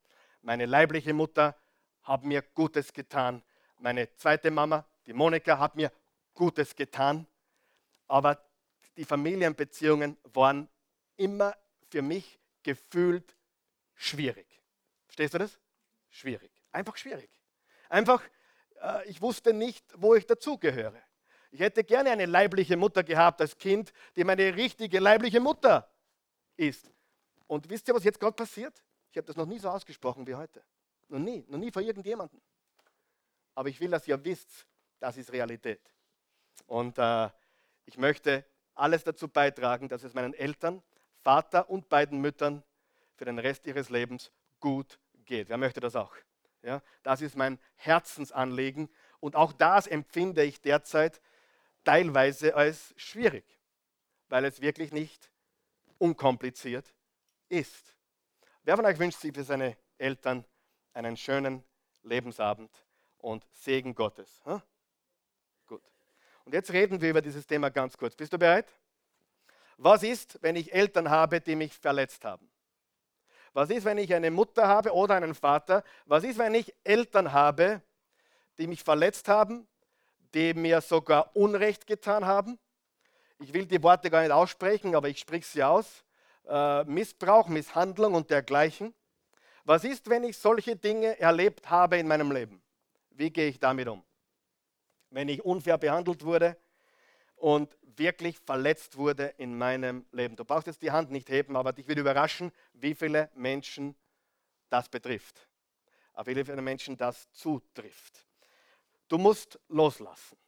meine 0.43 0.67
leibliche 0.67 1.13
Mutter 1.13 1.57
hat 2.03 2.25
mir 2.25 2.43
Gutes 2.43 2.93
getan, 2.93 3.43
meine 3.79 4.15
zweite 4.17 4.51
Mama, 4.51 4.87
die 5.07 5.13
Monika, 5.13 5.59
hat 5.59 5.77
mir 5.77 5.93
Gutes 6.35 6.75
getan, 6.75 7.27
aber 8.07 8.43
die 8.97 9.05
Familienbeziehungen 9.05 10.17
waren 10.25 10.69
immer 11.17 11.55
für 11.91 12.03
mich 12.03 12.39
gefühlt 12.63 13.37
schwierig. 13.95 14.47
Verstehst 15.07 15.35
du 15.35 15.39
das? 15.39 15.59
Schwierig. 16.09 16.51
Einfach 16.73 16.97
schwierig. 16.97 17.31
Einfach, 17.89 18.23
äh, 18.81 19.09
ich 19.09 19.21
wusste 19.21 19.53
nicht, 19.53 19.85
wo 19.97 20.15
ich 20.15 20.27
dazugehöre. 20.27 21.01
Ich 21.51 21.61
hätte 21.61 21.83
gerne 21.83 22.11
eine 22.11 22.27
leibliche 22.27 22.77
Mutter 22.77 23.03
gehabt 23.03 23.41
als 23.41 23.57
Kind, 23.59 23.93
die 24.17 24.25
meine 24.25 24.55
richtige 24.55 25.01
leibliche 25.01 25.41
Mutter 25.41 25.91
ist. 26.57 26.91
Und 27.47 27.69
wisst 27.69 27.89
ihr, 27.89 27.95
was 27.95 28.05
jetzt 28.05 28.21
gerade 28.21 28.37
passiert? 28.37 28.83
Ich 29.11 29.17
habe 29.17 29.27
das 29.27 29.37
noch 29.37 29.47
nie 29.47 29.59
so 29.59 29.69
ausgesprochen 29.69 30.27
wie 30.27 30.35
heute. 30.35 30.63
Noch 31.09 31.19
nie, 31.19 31.45
noch 31.49 31.59
nie 31.59 31.73
vor 31.73 31.83
irgendjemandem. 31.83 32.41
Aber 33.55 33.69
ich 33.69 33.81
will, 33.81 33.91
dass 33.91 34.07
ihr 34.07 34.23
wisst, 34.25 34.67
das 35.01 35.17
ist 35.17 35.33
Realität. 35.33 35.81
Und 36.67 36.99
äh, 36.99 37.29
ich 37.87 37.99
möchte 37.99 38.45
alles 38.75 39.03
dazu 39.03 39.27
beitragen, 39.27 39.89
dass 39.89 40.05
es 40.05 40.15
meinen 40.15 40.35
Eltern, 40.35 40.83
Vater 41.23 41.69
und 41.69 41.89
beiden 41.89 42.21
Müttern 42.21 42.63
für 43.17 43.25
den 43.25 43.39
Rest 43.39 43.67
ihres 43.67 43.91
Lebens 43.91 44.31
gut 44.61 45.01
geht. 45.25 45.49
Wer 45.49 45.59
möchte 45.59 45.81
das 45.81 45.97
auch? 45.97 46.15
Ja, 46.63 46.83
das 47.03 47.21
ist 47.21 47.37
mein 47.37 47.59
Herzensanliegen 47.77 48.89
und 49.19 49.35
auch 49.35 49.53
das 49.53 49.87
empfinde 49.87 50.45
ich 50.45 50.61
derzeit 50.61 51.21
teilweise 51.85 52.55
als 52.55 52.95
schwierig, 52.97 53.45
weil 54.29 54.45
es 54.45 54.61
wirklich 54.61 54.93
nicht 54.93 55.31
unkompliziert 55.99 56.93
ist. 57.49 57.97
Wer 58.63 58.77
von 58.77 58.87
euch 58.87 58.99
wünscht 58.99 59.21
sich 59.21 59.35
für 59.35 59.45
seine 59.45 59.77
Eltern 59.99 60.45
einen 60.93 61.17
schönen 61.17 61.65
Lebensabend 62.03 62.71
und 63.19 63.47
Segen 63.53 63.95
Gottes? 63.95 64.41
Hm? 64.45 64.63
Gut. 65.67 65.83
Und 66.45 66.55
jetzt 66.55 66.73
reden 66.73 67.01
wir 67.01 67.11
über 67.11 67.23
dieses 67.23 67.47
Thema 67.47 67.71
ganz 67.71 67.97
kurz. 67.97 68.15
Bist 68.15 68.33
du 68.33 68.39
bereit? 68.39 68.73
Was 69.77 70.03
ist, 70.03 70.39
wenn 70.43 70.57
ich 70.57 70.73
Eltern 70.75 71.09
habe, 71.09 71.41
die 71.41 71.57
mich 71.57 71.77
verletzt 71.79 72.25
haben? 72.25 72.51
Was 73.53 73.71
ist, 73.71 73.85
wenn 73.85 73.99
ich 73.99 74.15
eine 74.15 74.31
Mutter 74.31 74.69
habe 74.69 74.93
oder 74.93 75.17
einen 75.17 75.35
Vater? 75.35 75.83
Was 76.05 76.23
ist, 76.23 76.39
wenn 76.39 76.55
ich 76.55 76.75
Eltern 76.85 77.33
habe, 77.33 77.83
die 78.59 78.67
mich 78.67 78.85
verletzt 78.85 79.27
haben, 79.29 79.67
die 80.35 80.55
mir 80.55 80.81
sogar 80.81 81.35
Unrecht 81.35 81.87
getan 81.87 82.25
haben. 82.25 82.59
Ich 83.39 83.53
will 83.53 83.67
die 83.67 83.83
Worte 83.83 84.11
gar 84.11 84.23
nicht 84.23 84.33
aussprechen, 84.33 84.95
aber 84.95 85.09
ich 85.09 85.19
spreche 85.19 85.47
sie 85.47 85.63
aus. 85.63 86.05
Äh, 86.47 86.85
Missbrauch, 86.85 87.49
Misshandlung 87.49 88.15
und 88.15 88.31
dergleichen. 88.31 88.95
Was 89.65 89.85
ist, 89.85 90.09
wenn 90.11 90.25
ich 90.25 90.37
solche 90.37 90.77
Dinge 90.77 91.19
erlebt 91.19 91.71
habe 91.71 91.99
in 91.99 92.09
meinem 92.09 92.33
Leben? 92.33 92.63
Wie 93.11 93.31
gehe 93.31 93.49
ich 93.49 93.59
damit 93.59 93.89
um? 93.89 94.03
Wenn 95.11 95.29
ich 95.29 95.45
unfair 95.45 95.79
behandelt 95.79 96.25
wurde 96.25 96.57
und 97.37 97.77
wirklich 97.97 98.39
verletzt 98.39 98.97
wurde 98.97 99.35
in 99.37 99.57
meinem 99.57 100.07
Leben. 100.13 100.37
Du 100.37 100.45
brauchst 100.45 100.67
jetzt 100.67 100.83
die 100.83 100.91
Hand 100.91 101.11
nicht 101.11 101.29
heben, 101.29 101.57
aber 101.57 101.73
dich 101.73 101.89
würde 101.89 102.01
überraschen, 102.01 102.53
wie 102.75 102.95
viele 102.95 103.31
Menschen 103.35 103.95
das 104.69 104.89
betrifft. 104.89 105.49
Auf 106.15 106.27
wie 106.27 106.35
viele 106.35 106.63
Menschen 106.63 106.97
das 106.97 107.31
zutrifft. 107.33 108.27
Du 109.11 109.19
musst 109.19 109.59
loslassen. 109.69 110.39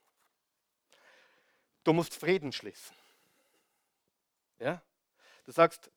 Du 1.83 1.93
musst 1.93 2.15
Frieden 2.15 2.53
schließen. 2.53 2.97
Ja? 4.61 4.81
Du 5.45 5.51
sagst, 5.51 5.91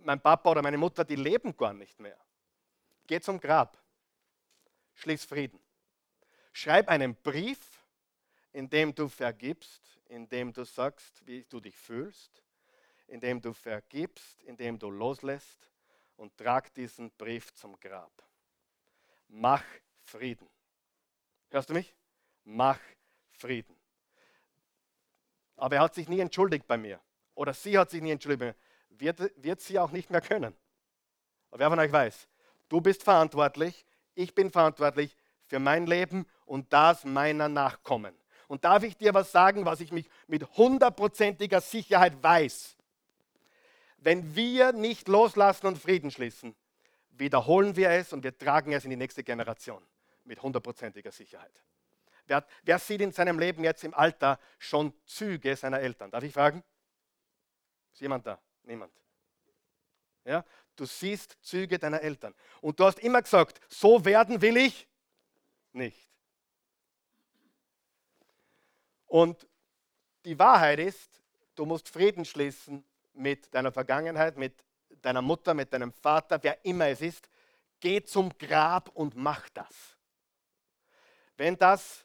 mein 0.00 0.20
Papa 0.20 0.50
oder 0.50 0.60
meine 0.60 0.76
Mutter, 0.76 1.02
die 1.02 1.16
leben 1.16 1.56
gar 1.56 1.72
nicht 1.72 1.98
mehr. 1.98 2.18
Geh 3.06 3.18
zum 3.20 3.40
Grab. 3.40 3.82
Schließ 4.96 5.24
Frieden. 5.24 5.58
Schreib 6.52 6.88
einen 6.88 7.16
Brief, 7.16 7.58
in 8.52 8.68
dem 8.68 8.94
du 8.94 9.08
vergibst, 9.08 9.98
in 10.08 10.28
dem 10.28 10.52
du 10.52 10.64
sagst, 10.64 11.26
wie 11.26 11.44
du 11.44 11.58
dich 11.58 11.76
fühlst. 11.76 12.42
indem 13.06 13.40
du 13.40 13.54
vergibst, 13.54 14.42
indem 14.42 14.78
du 14.78 14.90
loslässt 14.90 15.70
und 16.18 16.36
trag 16.36 16.74
diesen 16.74 17.10
Brief 17.12 17.54
zum 17.54 17.80
Grab. 17.80 18.12
Mach 19.28 19.64
Frieden. 20.02 20.46
Hörst 21.50 21.70
du 21.70 21.74
mich? 21.74 21.94
Mach 22.44 22.78
Frieden. 23.30 23.74
Aber 25.56 25.76
er 25.76 25.82
hat 25.82 25.94
sich 25.94 26.08
nie 26.08 26.20
entschuldigt 26.20 26.66
bei 26.66 26.76
mir. 26.76 27.00
Oder 27.34 27.54
sie 27.54 27.78
hat 27.78 27.90
sich 27.90 28.02
nie 28.02 28.10
entschuldigt 28.10 28.40
bei 28.40 28.46
mir. 28.46 28.54
Wird, 28.90 29.32
wird 29.42 29.60
sie 29.60 29.78
auch 29.78 29.90
nicht 29.90 30.10
mehr 30.10 30.20
können. 30.20 30.54
Aber 31.50 31.60
wer 31.60 31.70
von 31.70 31.78
euch 31.78 31.92
weiß, 31.92 32.28
du 32.68 32.80
bist 32.80 33.02
verantwortlich, 33.02 33.86
ich 34.14 34.34
bin 34.34 34.50
verantwortlich 34.50 35.16
für 35.46 35.58
mein 35.58 35.86
Leben 35.86 36.26
und 36.44 36.72
das 36.72 37.04
meiner 37.04 37.48
Nachkommen. 37.48 38.14
Und 38.48 38.64
darf 38.64 38.82
ich 38.82 38.96
dir 38.96 39.14
was 39.14 39.30
sagen, 39.30 39.64
was 39.64 39.80
ich 39.80 39.92
mich 39.92 40.08
mit 40.26 40.56
hundertprozentiger 40.56 41.60
Sicherheit 41.60 42.22
weiß? 42.22 42.76
Wenn 43.98 44.34
wir 44.34 44.72
nicht 44.72 45.08
loslassen 45.08 45.66
und 45.66 45.78
Frieden 45.78 46.10
schließen, 46.10 46.54
wiederholen 47.10 47.76
wir 47.76 47.90
es 47.90 48.12
und 48.12 48.22
wir 48.22 48.36
tragen 48.36 48.72
es 48.72 48.84
in 48.84 48.90
die 48.90 48.96
nächste 48.96 49.22
Generation 49.22 49.82
mit 50.28 50.42
hundertprozentiger 50.42 51.10
Sicherheit. 51.10 51.52
Wer, 52.26 52.46
wer, 52.62 52.78
sieht 52.78 53.00
in 53.00 53.10
seinem 53.10 53.38
Leben 53.38 53.64
jetzt 53.64 53.82
im 53.84 53.94
Alter 53.94 54.38
schon 54.58 54.92
Züge 55.06 55.56
seiner 55.56 55.80
Eltern? 55.80 56.10
Darf 56.10 56.22
ich 56.22 56.32
fragen? 56.32 56.62
Ist 57.92 58.02
jemand 58.02 58.26
da? 58.26 58.38
Niemand. 58.64 58.92
Ja? 60.24 60.44
Du 60.76 60.84
siehst 60.84 61.38
Züge 61.40 61.78
deiner 61.78 62.02
Eltern. 62.02 62.34
Und 62.60 62.78
du 62.78 62.84
hast 62.84 62.98
immer 63.00 63.22
gesagt, 63.22 63.60
so 63.68 64.04
werden 64.04 64.40
will 64.42 64.58
ich 64.58 64.86
nicht. 65.72 66.06
Und 69.06 69.48
die 70.26 70.38
Wahrheit 70.38 70.78
ist, 70.80 71.22
du 71.54 71.64
musst 71.64 71.88
Frieden 71.88 72.26
schließen 72.26 72.84
mit 73.14 73.52
deiner 73.54 73.72
Vergangenheit, 73.72 74.36
mit 74.36 74.62
deiner 75.00 75.22
Mutter, 75.22 75.54
mit 75.54 75.72
deinem 75.72 75.92
Vater, 75.92 76.38
wer 76.42 76.62
immer 76.64 76.88
es 76.88 77.00
ist. 77.00 77.30
Geh 77.80 78.04
zum 78.04 78.36
Grab 78.36 78.90
und 78.90 79.16
mach 79.16 79.48
das. 79.48 79.97
Wenn, 81.38 81.56
das, 81.56 82.04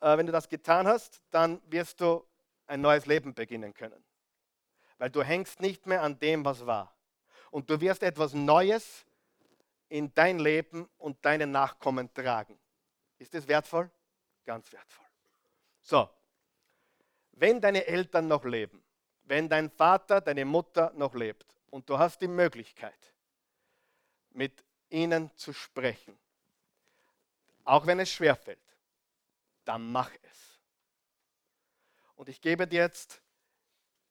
äh, 0.00 0.16
wenn 0.16 0.26
du 0.26 0.32
das 0.32 0.48
getan 0.48 0.88
hast, 0.88 1.22
dann 1.30 1.60
wirst 1.70 2.00
du 2.00 2.26
ein 2.66 2.80
neues 2.80 3.06
Leben 3.06 3.34
beginnen 3.34 3.72
können. 3.74 4.02
Weil 4.98 5.10
du 5.10 5.22
hängst 5.22 5.60
nicht 5.60 5.86
mehr 5.86 6.02
an 6.02 6.18
dem, 6.18 6.44
was 6.44 6.64
war. 6.66 6.96
Und 7.50 7.68
du 7.70 7.80
wirst 7.80 8.02
etwas 8.02 8.32
Neues 8.32 9.04
in 9.88 10.12
dein 10.14 10.38
Leben 10.38 10.88
und 10.96 11.22
deine 11.24 11.46
Nachkommen 11.46 12.12
tragen. 12.14 12.58
Ist 13.18 13.34
das 13.34 13.46
wertvoll? 13.46 13.90
Ganz 14.46 14.72
wertvoll. 14.72 15.04
So, 15.82 16.08
wenn 17.32 17.60
deine 17.60 17.86
Eltern 17.86 18.26
noch 18.26 18.44
leben, 18.44 18.82
wenn 19.24 19.50
dein 19.50 19.70
Vater, 19.70 20.22
deine 20.22 20.46
Mutter 20.46 20.92
noch 20.96 21.14
lebt 21.14 21.46
und 21.70 21.88
du 21.90 21.98
hast 21.98 22.22
die 22.22 22.28
Möglichkeit, 22.28 23.14
mit 24.30 24.64
ihnen 24.88 25.30
zu 25.36 25.52
sprechen, 25.52 26.18
auch 27.66 27.86
wenn 27.86 27.98
es 28.00 28.10
schwerfällt, 28.10 28.58
dann 29.64 29.90
mach 29.90 30.10
es. 30.22 30.60
Und 32.14 32.28
ich 32.28 32.40
gebe 32.40 32.66
dir 32.66 32.82
jetzt 32.82 33.20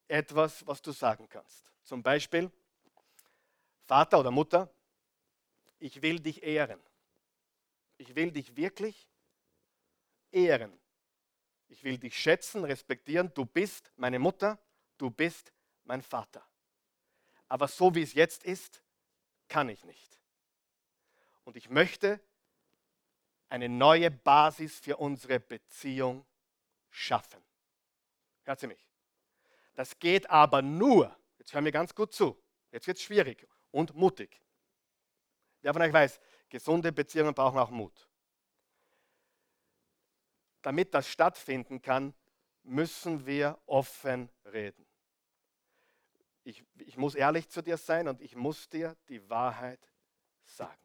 etwas, 0.08 0.66
was 0.68 0.82
du 0.82 0.92
sagen 0.92 1.28
kannst. 1.30 1.72
Zum 1.84 2.04
Beispiel, 2.04 2.52
Vater 3.86 4.20
oder 4.20 4.30
Mutter, 4.30 4.72
ich 5.80 6.02
will 6.02 6.20
dich 6.20 6.44
ehren. 6.44 6.80
Ich 7.98 8.14
will 8.16 8.32
dich 8.32 8.56
wirklich 8.56 9.10
ehren. 10.32 10.78
Ich 11.70 11.84
will 11.84 11.98
dich 11.98 12.20
schätzen, 12.20 12.66
respektieren. 12.66 13.34
Du 13.34 13.46
bist 13.46 13.92
meine 13.96 14.20
Mutter, 14.20 14.60
du 14.98 15.10
bist 15.10 15.54
mein 15.86 16.02
Vater. 16.02 16.46
Aber 17.48 17.68
so 17.68 17.96
wie 17.96 18.02
es 18.02 18.14
jetzt 18.14 18.44
ist, 18.44 18.84
kann 19.48 19.70
ich 19.70 19.84
nicht. 19.86 20.20
Und 21.44 21.56
ich 21.56 21.70
möchte 21.70 22.20
eine 23.56 23.70
neue 23.70 24.12
Basis 24.12 24.80
für 24.80 24.98
unsere 24.98 25.40
Beziehung 25.40 26.26
schaffen. 26.90 27.42
Hört 28.44 28.60
sie 28.60 28.68
mich? 28.68 28.86
Das 29.76 29.98
geht 29.98 30.30
aber 30.30 30.62
nur, 30.62 31.16
jetzt 31.40 31.54
hören 31.54 31.64
wir 31.64 31.72
ganz 31.72 31.96
gut 31.96 32.14
zu, 32.14 32.38
jetzt 32.72 32.86
wird 32.86 32.98
es 32.98 33.04
schwierig 33.04 33.48
und 33.72 33.96
mutig. 33.96 34.42
Wer 35.62 35.72
von 35.72 35.82
euch 35.82 35.94
weiß, 35.94 36.20
gesunde 36.50 36.92
Beziehungen 36.92 37.34
brauchen 37.34 37.58
auch 37.58 37.70
Mut. 37.70 38.10
Damit 40.62 40.94
das 40.94 41.08
stattfinden 41.08 41.82
kann, 41.82 42.14
müssen 42.64 43.26
wir 43.26 43.58
offen 43.68 44.30
reden. 44.44 44.86
Ich, 46.44 46.62
ich 46.80 46.98
muss 46.98 47.16
ehrlich 47.16 47.50
zu 47.50 47.62
dir 47.62 47.78
sein 47.78 48.10
und 48.10 48.22
ich 48.22 48.36
muss 48.36 48.68
dir 48.68 48.98
die 49.08 49.30
Wahrheit 49.30 49.80
sagen. 50.44 50.85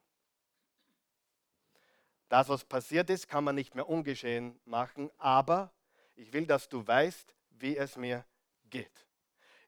Das, 2.31 2.49
was 2.49 2.65
passiert 2.65 3.11
ist, 3.11 3.29
kann 3.29 3.43
man 3.43 3.57
nicht 3.57 3.75
mehr 3.75 3.89
ungeschehen 3.89 4.59
machen, 4.65 5.11
aber 5.19 5.73
ich 6.15 6.33
will, 6.33 6.47
dass 6.47 6.69
du 6.69 6.87
weißt, 6.87 7.35
wie 7.51 7.77
es 7.77 7.97
mir 7.97 8.25
geht. 8.71 9.05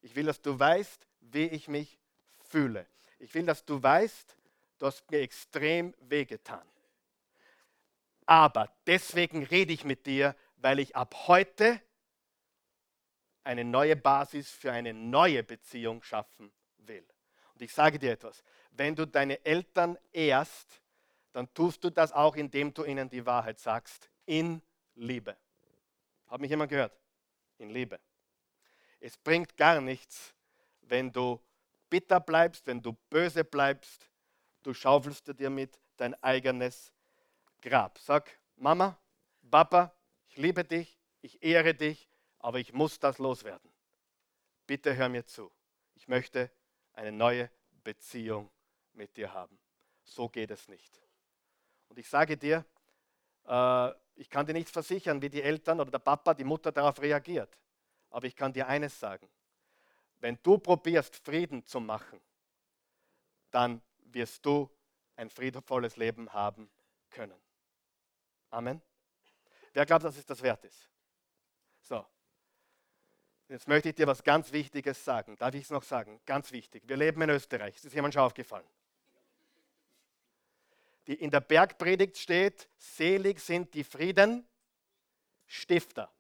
Ich 0.01 0.15
will, 0.15 0.27
dass 0.27 0.41
du 0.41 0.57
weißt, 0.57 1.05
wie 1.21 1.47
ich 1.47 1.67
mich 1.67 1.99
fühle. 2.45 2.87
Ich 3.19 3.35
will, 3.35 3.47
dass 3.47 3.65
du 3.65 3.83
weißt, 3.83 4.37
du 4.79 4.87
hast 4.87 5.11
mir 5.11 5.23
extrem 5.23 5.93
wehgetan. 6.03 6.65
Aber 8.27 8.73
deswegen 8.87 9.43
rede 9.43 9.73
ich 9.73 9.85
mit 9.85 10.07
dir, 10.07 10.37
weil 10.55 10.79
ich 10.79 10.95
ab 10.95 11.27
heute 11.27 11.81
eine 13.43 13.65
neue 13.65 13.97
Basis 13.97 14.53
für 14.53 14.71
eine 14.71 14.95
neue 14.95 15.43
Beziehung 15.43 16.01
schaffen 16.05 16.53
will. 16.79 17.05
Und 17.55 17.63
ich 17.63 17.73
sage 17.73 17.99
dir 17.99 18.13
etwas, 18.13 18.45
wenn 18.71 18.95
du 18.95 19.05
deine 19.05 19.45
Eltern 19.45 19.99
ehrst, 20.13 20.82
dann 21.33 21.53
tust 21.55 21.83
du 21.83 21.91
das 21.91 22.13
auch, 22.13 22.37
indem 22.37 22.73
du 22.73 22.85
ihnen 22.85 23.09
die 23.09 23.25
Wahrheit 23.25 23.59
sagst, 23.59 24.11
in 24.27 24.63
Liebe. 24.95 25.37
Hat 26.29 26.41
mich 26.41 26.51
jemand 26.51 26.71
gehört? 26.71 26.99
In 27.59 27.71
Liebe. 27.71 27.99
Es 29.01 29.17
bringt 29.17 29.57
gar 29.57 29.81
nichts, 29.81 30.35
wenn 30.83 31.13
du 31.13 31.41
bitter 31.89 32.21
bleibst, 32.21 32.67
wenn 32.67 32.81
du 32.81 32.93
böse 33.11 33.45
bleibst, 33.45 34.09
du 34.63 34.73
schaufelst 34.73 35.39
dir 35.39 35.51
mit 35.51 35.79
dein 35.97 36.15
eigenes 36.23 36.93
Grab. 37.61 37.99
Sag, 37.99 38.39
Mama, 38.57 38.99
Papa, 39.51 39.95
ich 40.29 40.37
liebe 40.37 40.65
dich, 40.65 40.99
ich 41.21 41.43
ehre 41.43 41.75
dich, 41.75 42.09
aber 42.39 42.59
ich 42.59 42.73
muss 42.73 42.99
das 42.99 43.19
loswerden. 43.19 43.71
Bitte 44.67 44.97
hör 44.97 45.09
mir 45.09 45.27
zu. 45.27 45.53
Ich 45.95 46.09
möchte 46.09 46.51
eine 46.95 47.13
neue 47.13 47.51
Beziehung 47.85 48.51
mit 48.95 49.17
dir 49.17 49.33
haben. 49.33 49.59
So 50.05 50.29
geht 50.29 50.51
es 50.51 50.69
nicht. 50.69 51.02
Und 51.93 51.99
ich 51.99 52.09
sage 52.09 52.39
dir, 52.39 52.65
äh, 53.47 53.91
ich 54.15 54.31
kann 54.31 54.47
dir 54.47 54.55
nicht 54.55 54.71
versichern, 54.71 55.21
wie 55.21 55.29
die 55.29 55.43
Eltern 55.43 55.79
oder 55.79 55.91
der 55.91 55.99
Papa, 55.99 56.33
die 56.33 56.43
Mutter 56.43 56.73
darauf 56.73 56.99
reagiert. 57.03 57.55
Aber 58.09 58.27
ich 58.27 58.35
kann 58.35 58.51
dir 58.51 58.67
eines 58.67 58.99
sagen. 58.99 59.29
Wenn 60.19 60.39
du 60.43 60.57
probierst, 60.57 61.15
Frieden 61.17 61.67
zu 61.67 61.81
machen, 61.81 62.19
dann 63.51 63.83
wirst 64.07 64.47
du 64.47 64.71
ein 65.17 65.29
friedvolles 65.29 65.99
Leben 65.99 66.33
haben 66.33 66.71
können. 67.11 67.39
Amen. 68.49 68.81
Wer 69.75 69.85
glaubt, 69.85 70.05
dass 70.05 70.17
es 70.17 70.25
das 70.25 70.41
wert 70.41 70.65
ist? 70.65 70.89
So. 71.83 72.07
Jetzt 73.49 73.69
möchte 73.69 73.91
ich 73.91 73.97
dir 73.97 74.07
was 74.07 74.25
ganz 74.25 74.51
Wichtiges 74.51 75.05
sagen. 75.05 75.37
Darf 75.37 75.55
ich 75.55 75.65
es 75.65 75.71
noch 75.71 75.83
sagen? 75.83 76.23
Ganz 76.25 76.53
wichtig. 76.53 76.85
Wir 76.87 76.97
leben 76.97 77.21
in 77.21 77.29
Österreich. 77.29 77.75
Ist 77.75 77.85
das 77.85 77.93
jemand 77.93 78.15
schon 78.15 78.23
aufgefallen? 78.23 78.65
Die 81.07 81.15
in 81.15 81.31
der 81.31 81.41
Bergpredigt 81.41 82.19
steht, 82.19 82.69
selig 82.79 83.41
sind 83.41 83.73
die 83.75 83.85
Friedenstifter. 83.85 86.11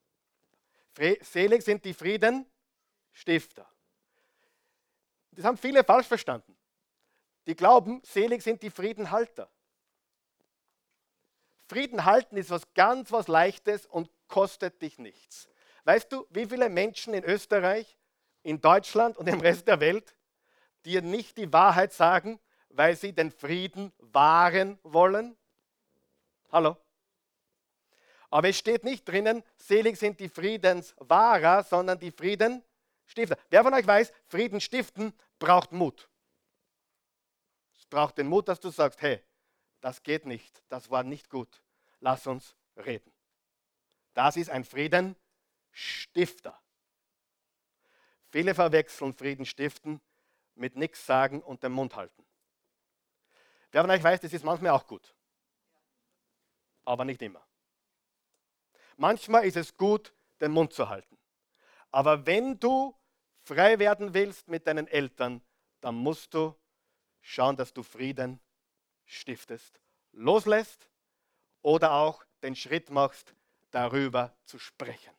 Selig 1.21 1.63
sind 1.63 1.85
die 1.85 1.95
Friedenstifter. 1.95 3.69
Das 5.33 5.45
haben 5.45 5.57
viele 5.57 5.85
falsch 5.85 6.07
verstanden. 6.07 6.57
Die 7.47 7.57
glauben, 7.57 8.03
selig 8.05 8.43
sind 8.43 8.63
die 8.63 8.71
Friedenhalter. 8.71 9.51
Frieden 11.69 12.05
halten 12.05 12.37
ist 12.37 12.51
was 12.51 12.75
ganz 12.75 13.11
was 13.13 13.29
Leichtes 13.29 13.87
und 13.87 14.11
kostet 14.29 14.83
dich 14.83 14.99
nichts. 14.99 15.49
Weißt 15.85 16.13
du, 16.13 16.27
wie 16.31 16.47
viele 16.47 16.69
Menschen 16.69 17.15
in 17.15 17.25
Österreich, 17.25 17.97
in 18.43 18.61
Deutschland 18.61 19.17
und 19.17 19.29
im 19.29 19.41
Rest 19.41 19.69
der 19.69 19.81
Welt 19.81 20.15
dir 20.85 21.01
nicht 21.01 21.39
die 21.39 21.53
Wahrheit 21.53 21.93
sagen, 21.93 22.41
weil 22.73 22.97
sie 22.97 23.13
den 23.13 23.31
Frieden 23.31 23.93
wahren 23.99 24.79
wollen? 24.83 25.37
Hallo? 26.51 26.77
Aber 28.31 28.49
es 28.49 28.57
steht 28.59 28.83
nicht 28.85 29.07
drinnen, 29.07 29.43
selig 29.57 29.99
sind 29.99 30.19
die 30.19 30.29
Friedenswahrer, 30.29 31.63
sondern 31.65 31.99
die 31.99 32.11
Friedenstifter. 32.11 33.37
Wer 33.51 33.63
von 33.63 33.75
euch 33.75 33.87
weiß, 33.87 34.13
Frieden 34.27 34.61
stiften 34.61 35.13
braucht 35.39 35.73
Mut. 35.73 36.09
Es 37.79 37.85
braucht 37.87 38.17
den 38.17 38.29
Mut, 38.29 38.49
dass 38.49 38.59
du 38.59 38.71
sagst, 38.71 39.03
hey, 39.03 39.23
das 39.81 40.03
geht 40.03 40.25
nicht, 40.25 40.63
das 40.69 40.91
war 40.91 41.03
nicht 41.03 41.29
gut, 41.29 41.63
lass 42.01 42.27
uns 42.27 42.57
reden. 42.77 43.13
Das 44.15 44.37
ist 44.37 44.49
ein 44.49 44.65
Friedenstifter. 44.65 46.59
Viele 48.31 48.55
verwechseln 48.55 49.13
Frieden 49.13 49.45
stiften 49.45 50.01
mit 50.55 50.77
nichts 50.77 51.05
sagen 51.05 51.43
und 51.43 51.63
den 51.63 51.73
Mund 51.73 51.97
halten. 51.97 52.25
Wer 53.73 53.81
von 53.81 53.91
euch 53.91 54.03
weiß, 54.03 54.21
das 54.21 54.33
ist 54.33 54.45
manchmal 54.45 54.73
auch 54.73 54.87
gut. 54.87 55.15
Aber 56.85 57.05
nicht 57.05 57.23
immer. 57.23 57.45
Manchmal 58.97 59.47
ist 59.47 59.57
es 59.57 59.77
gut, 59.77 60.15
den 60.41 60.53
Mund 60.53 60.73
zu 60.73 60.89
halten. 60.89 61.19
Aber 61.91 62.27
wenn 62.27 62.59
du 62.61 62.95
frei 63.43 63.79
werden 63.79 64.15
willst 64.15 64.49
mit 64.49 64.67
deinen 64.67 64.87
Eltern, 64.87 65.43
dann 65.81 65.95
musst 65.95 66.35
du 66.35 66.55
schauen, 67.21 67.57
dass 67.57 67.73
du 67.73 67.83
Frieden 67.83 68.41
stiftest, 69.05 69.81
loslässt 70.13 70.89
oder 71.63 71.93
auch 71.93 72.25
den 72.43 72.55
Schritt 72.55 72.91
machst, 72.91 73.35
darüber 73.71 74.37
zu 74.45 74.59
sprechen. 74.59 75.15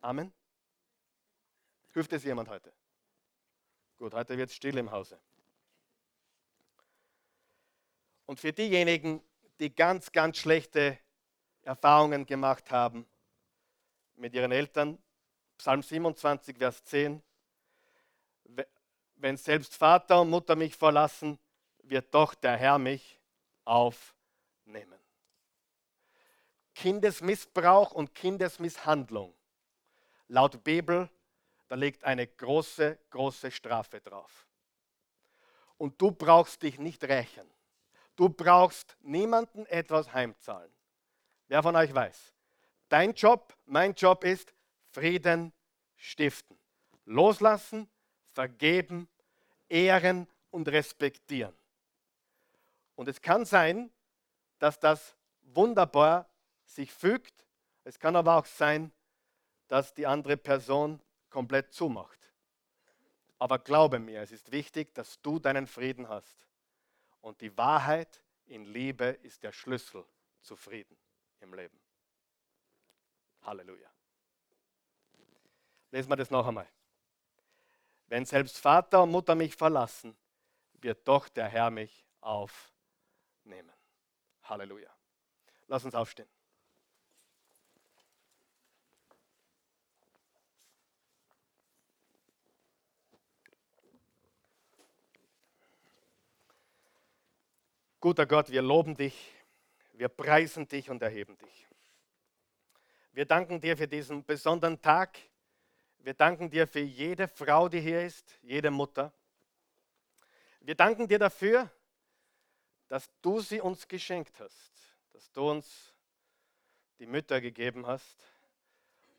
Amen. 0.00 0.32
Hilft 1.92 2.12
es 2.12 2.24
jemand 2.24 2.48
heute? 2.48 2.72
Gut, 3.96 4.12
heute 4.14 4.36
wird 4.36 4.50
es 4.50 4.56
still 4.56 4.76
im 4.76 4.90
Hause. 4.90 5.18
Und 8.26 8.40
für 8.40 8.52
diejenigen, 8.52 9.22
die 9.58 9.74
ganz, 9.74 10.12
ganz 10.12 10.38
schlechte 10.38 10.98
Erfahrungen 11.62 12.26
gemacht 12.26 12.70
haben 12.70 13.06
mit 14.16 14.34
ihren 14.34 14.52
Eltern, 14.52 14.98
Psalm 15.58 15.82
27, 15.82 16.56
Vers 16.56 16.84
10, 16.84 17.22
wenn 19.16 19.36
selbst 19.36 19.76
Vater 19.76 20.20
und 20.20 20.30
Mutter 20.30 20.56
mich 20.56 20.76
verlassen, 20.76 21.38
wird 21.84 22.12
doch 22.12 22.34
der 22.34 22.56
Herr 22.56 22.78
mich 22.78 23.20
aufnehmen. 23.64 24.98
Kindesmissbrauch 26.74 27.92
und 27.92 28.14
Kindesmisshandlung. 28.14 29.32
Laut 30.28 30.64
Bibel, 30.64 31.08
da 31.68 31.76
liegt 31.76 32.02
eine 32.04 32.26
große, 32.26 32.98
große 33.10 33.50
Strafe 33.50 34.00
drauf. 34.00 34.46
Und 35.76 36.00
du 36.00 36.10
brauchst 36.10 36.62
dich 36.62 36.78
nicht 36.78 37.04
rächen. 37.04 37.48
Du 38.16 38.28
brauchst 38.28 38.96
niemanden 39.00 39.66
etwas 39.66 40.12
heimzahlen. 40.12 40.70
Wer 41.48 41.62
von 41.62 41.76
euch 41.76 41.94
weiß? 41.94 42.32
Dein 42.88 43.14
Job, 43.14 43.56
mein 43.66 43.94
Job 43.94 44.24
ist 44.24 44.52
Frieden 44.90 45.52
stiften. 45.96 46.58
Loslassen, 47.04 47.88
vergeben, 48.32 49.08
ehren 49.68 50.28
und 50.50 50.68
respektieren. 50.68 51.54
Und 52.94 53.08
es 53.08 53.20
kann 53.20 53.44
sein, 53.44 53.90
dass 54.58 54.78
das 54.78 55.16
wunderbar 55.42 56.28
sich 56.64 56.92
fügt. 56.92 57.46
Es 57.84 57.98
kann 57.98 58.14
aber 58.14 58.36
auch 58.36 58.46
sein, 58.46 58.92
dass 59.68 59.94
die 59.94 60.06
andere 60.06 60.36
Person 60.36 61.00
komplett 61.30 61.72
zumacht. 61.72 62.18
Aber 63.38 63.58
glaube 63.58 63.98
mir, 63.98 64.20
es 64.20 64.30
ist 64.30 64.52
wichtig, 64.52 64.94
dass 64.94 65.20
du 65.22 65.38
deinen 65.38 65.66
Frieden 65.66 66.08
hast. 66.08 66.46
Und 67.22 67.40
die 67.40 67.56
Wahrheit 67.56 68.22
in 68.46 68.66
Liebe 68.66 69.06
ist 69.06 69.42
der 69.42 69.52
Schlüssel 69.52 70.04
zu 70.42 70.56
Frieden 70.56 70.96
im 71.40 71.54
Leben. 71.54 71.80
Halleluja. 73.42 73.90
Lesen 75.90 76.10
wir 76.10 76.16
das 76.16 76.30
noch 76.30 76.46
einmal. 76.46 76.68
Wenn 78.06 78.26
selbst 78.26 78.58
Vater 78.58 79.02
und 79.02 79.10
Mutter 79.10 79.34
mich 79.34 79.56
verlassen, 79.56 80.16
wird 80.74 81.06
doch 81.06 81.28
der 81.28 81.48
Herr 81.48 81.70
mich 81.70 82.04
aufnehmen. 82.20 83.72
Halleluja. 84.42 84.90
Lass 85.68 85.84
uns 85.84 85.94
aufstehen. 85.94 86.28
Guter 98.02 98.26
Gott, 98.26 98.50
wir 98.50 98.62
loben 98.62 98.96
dich, 98.96 99.32
wir 99.92 100.08
preisen 100.08 100.66
dich 100.66 100.90
und 100.90 101.00
erheben 101.02 101.38
dich. 101.38 101.68
Wir 103.12 103.24
danken 103.24 103.60
dir 103.60 103.76
für 103.76 103.86
diesen 103.86 104.24
besonderen 104.24 104.82
Tag. 104.82 105.16
Wir 105.98 106.12
danken 106.12 106.50
dir 106.50 106.66
für 106.66 106.80
jede 106.80 107.28
Frau, 107.28 107.68
die 107.68 107.78
hier 107.78 108.04
ist, 108.04 108.36
jede 108.42 108.72
Mutter. 108.72 109.12
Wir 110.62 110.74
danken 110.74 111.06
dir 111.06 111.20
dafür, 111.20 111.70
dass 112.88 113.08
du 113.22 113.38
sie 113.38 113.60
uns 113.60 113.86
geschenkt 113.86 114.40
hast, 114.40 114.72
dass 115.12 115.30
du 115.30 115.48
uns 115.48 115.94
die 116.98 117.06
Mütter 117.06 117.40
gegeben 117.40 117.86
hast, 117.86 118.16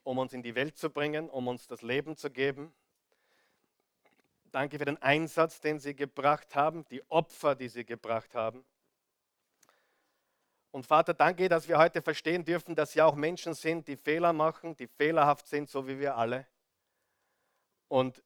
um 0.04 0.18
uns 0.18 0.34
in 0.34 0.44
die 0.44 0.56
Welt 0.56 0.78
zu 0.78 0.90
bringen, 0.90 1.30
um 1.30 1.48
uns 1.48 1.68
das 1.68 1.84
Leben 1.84 2.18
zu 2.18 2.30
geben. 2.30 2.74
Danke 4.52 4.78
für 4.78 4.84
den 4.84 5.02
Einsatz, 5.02 5.62
den 5.62 5.80
sie 5.80 5.96
gebracht 5.96 6.54
haben, 6.54 6.86
die 6.90 7.02
Opfer, 7.10 7.56
die 7.56 7.70
sie 7.70 7.86
gebracht 7.86 8.36
haben. 8.36 8.66
Und 10.74 10.88
Vater, 10.88 11.14
danke, 11.14 11.48
dass 11.50 11.68
wir 11.68 11.78
heute 11.78 12.02
verstehen 12.02 12.44
dürfen, 12.44 12.74
dass 12.74 12.94
sie 12.94 13.02
auch 13.04 13.14
Menschen 13.14 13.54
sind, 13.54 13.88
die 13.88 13.96
Fehler 13.96 14.34
machen, 14.34 14.76
die 14.76 14.88
fehlerhaft 14.88 15.46
sind, 15.46 15.70
so 15.70 15.88
wie 15.88 16.00
wir 16.00 16.18
alle. 16.18 16.48
Und 17.90 18.24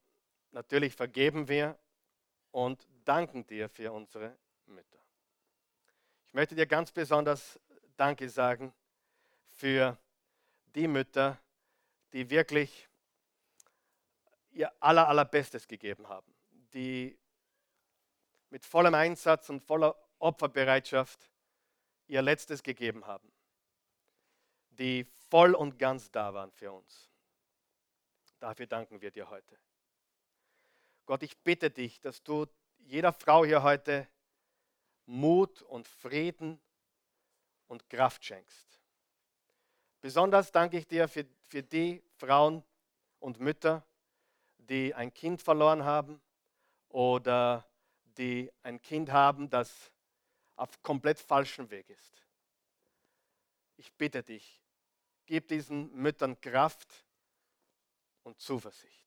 natürlich 0.52 0.96
vergeben 0.96 1.50
wir 1.50 1.78
und 2.52 2.88
danken 3.04 3.46
dir 3.46 3.68
für 3.68 3.92
unsere 3.92 4.34
Mütter. 4.66 4.98
Ich 6.28 6.34
möchte 6.34 6.56
dir 6.56 6.66
ganz 6.66 6.90
besonders 6.90 7.60
Danke 7.98 8.30
sagen 8.30 8.74
für 9.50 9.98
die 10.74 10.88
Mütter, 10.88 11.38
die 12.14 12.30
wirklich 12.30 12.88
ihr 14.52 14.72
aller, 14.80 15.10
allerbestes 15.10 15.68
gegeben 15.68 16.08
haben, 16.08 16.34
die 16.74 17.20
mit 18.52 18.66
vollem 18.66 18.94
Einsatz 18.94 19.50
und 19.50 19.60
voller 19.60 19.98
Opferbereitschaft 20.20 21.30
ihr 22.08 22.22
Letztes 22.22 22.64
gegeben 22.64 23.06
haben, 23.06 23.32
die 24.72 25.06
voll 25.30 25.54
und 25.54 25.78
ganz 25.78 26.12
da 26.12 26.34
waren 26.34 26.52
für 26.52 26.72
uns. 26.72 27.10
Dafür 28.40 28.68
danken 28.68 29.02
wir 29.02 29.12
dir 29.12 29.30
heute. 29.30 29.58
Gott, 31.06 31.24
ich 31.24 31.38
bitte 31.40 31.72
dich, 31.72 32.00
dass 32.00 32.24
du 32.24 32.46
jeder 32.80 33.14
Frau 33.14 33.46
hier 33.46 33.64
heute 33.64 34.08
Mut 35.06 35.62
und 35.64 35.88
Frieden 35.88 36.60
und 37.68 37.90
Kraft 37.90 38.24
schenkst. 38.24 38.80
Besonders 40.02 40.52
danke 40.52 40.78
ich 40.78 40.88
dir 40.88 41.08
für, 41.08 41.26
für 41.48 41.64
die 41.64 42.04
Frauen 42.18 42.64
und 43.20 43.40
Mütter, 43.40 43.86
die 44.58 44.94
ein 44.94 45.14
Kind 45.14 45.42
verloren 45.42 45.84
haben 45.84 46.22
oder 46.90 47.68
die 48.18 48.52
ein 48.64 48.82
Kind 48.82 49.12
haben, 49.12 49.50
das 49.50 49.92
auf 50.58 50.82
komplett 50.82 51.20
falschem 51.20 51.70
Weg 51.70 51.90
ist. 51.90 52.22
Ich 53.78 53.94
bitte 53.94 54.24
dich, 54.24 54.62
gib 55.26 55.48
diesen 55.48 55.94
Müttern 55.94 56.40
Kraft 56.42 57.06
und 58.24 58.40
Zuversicht. 58.40 59.06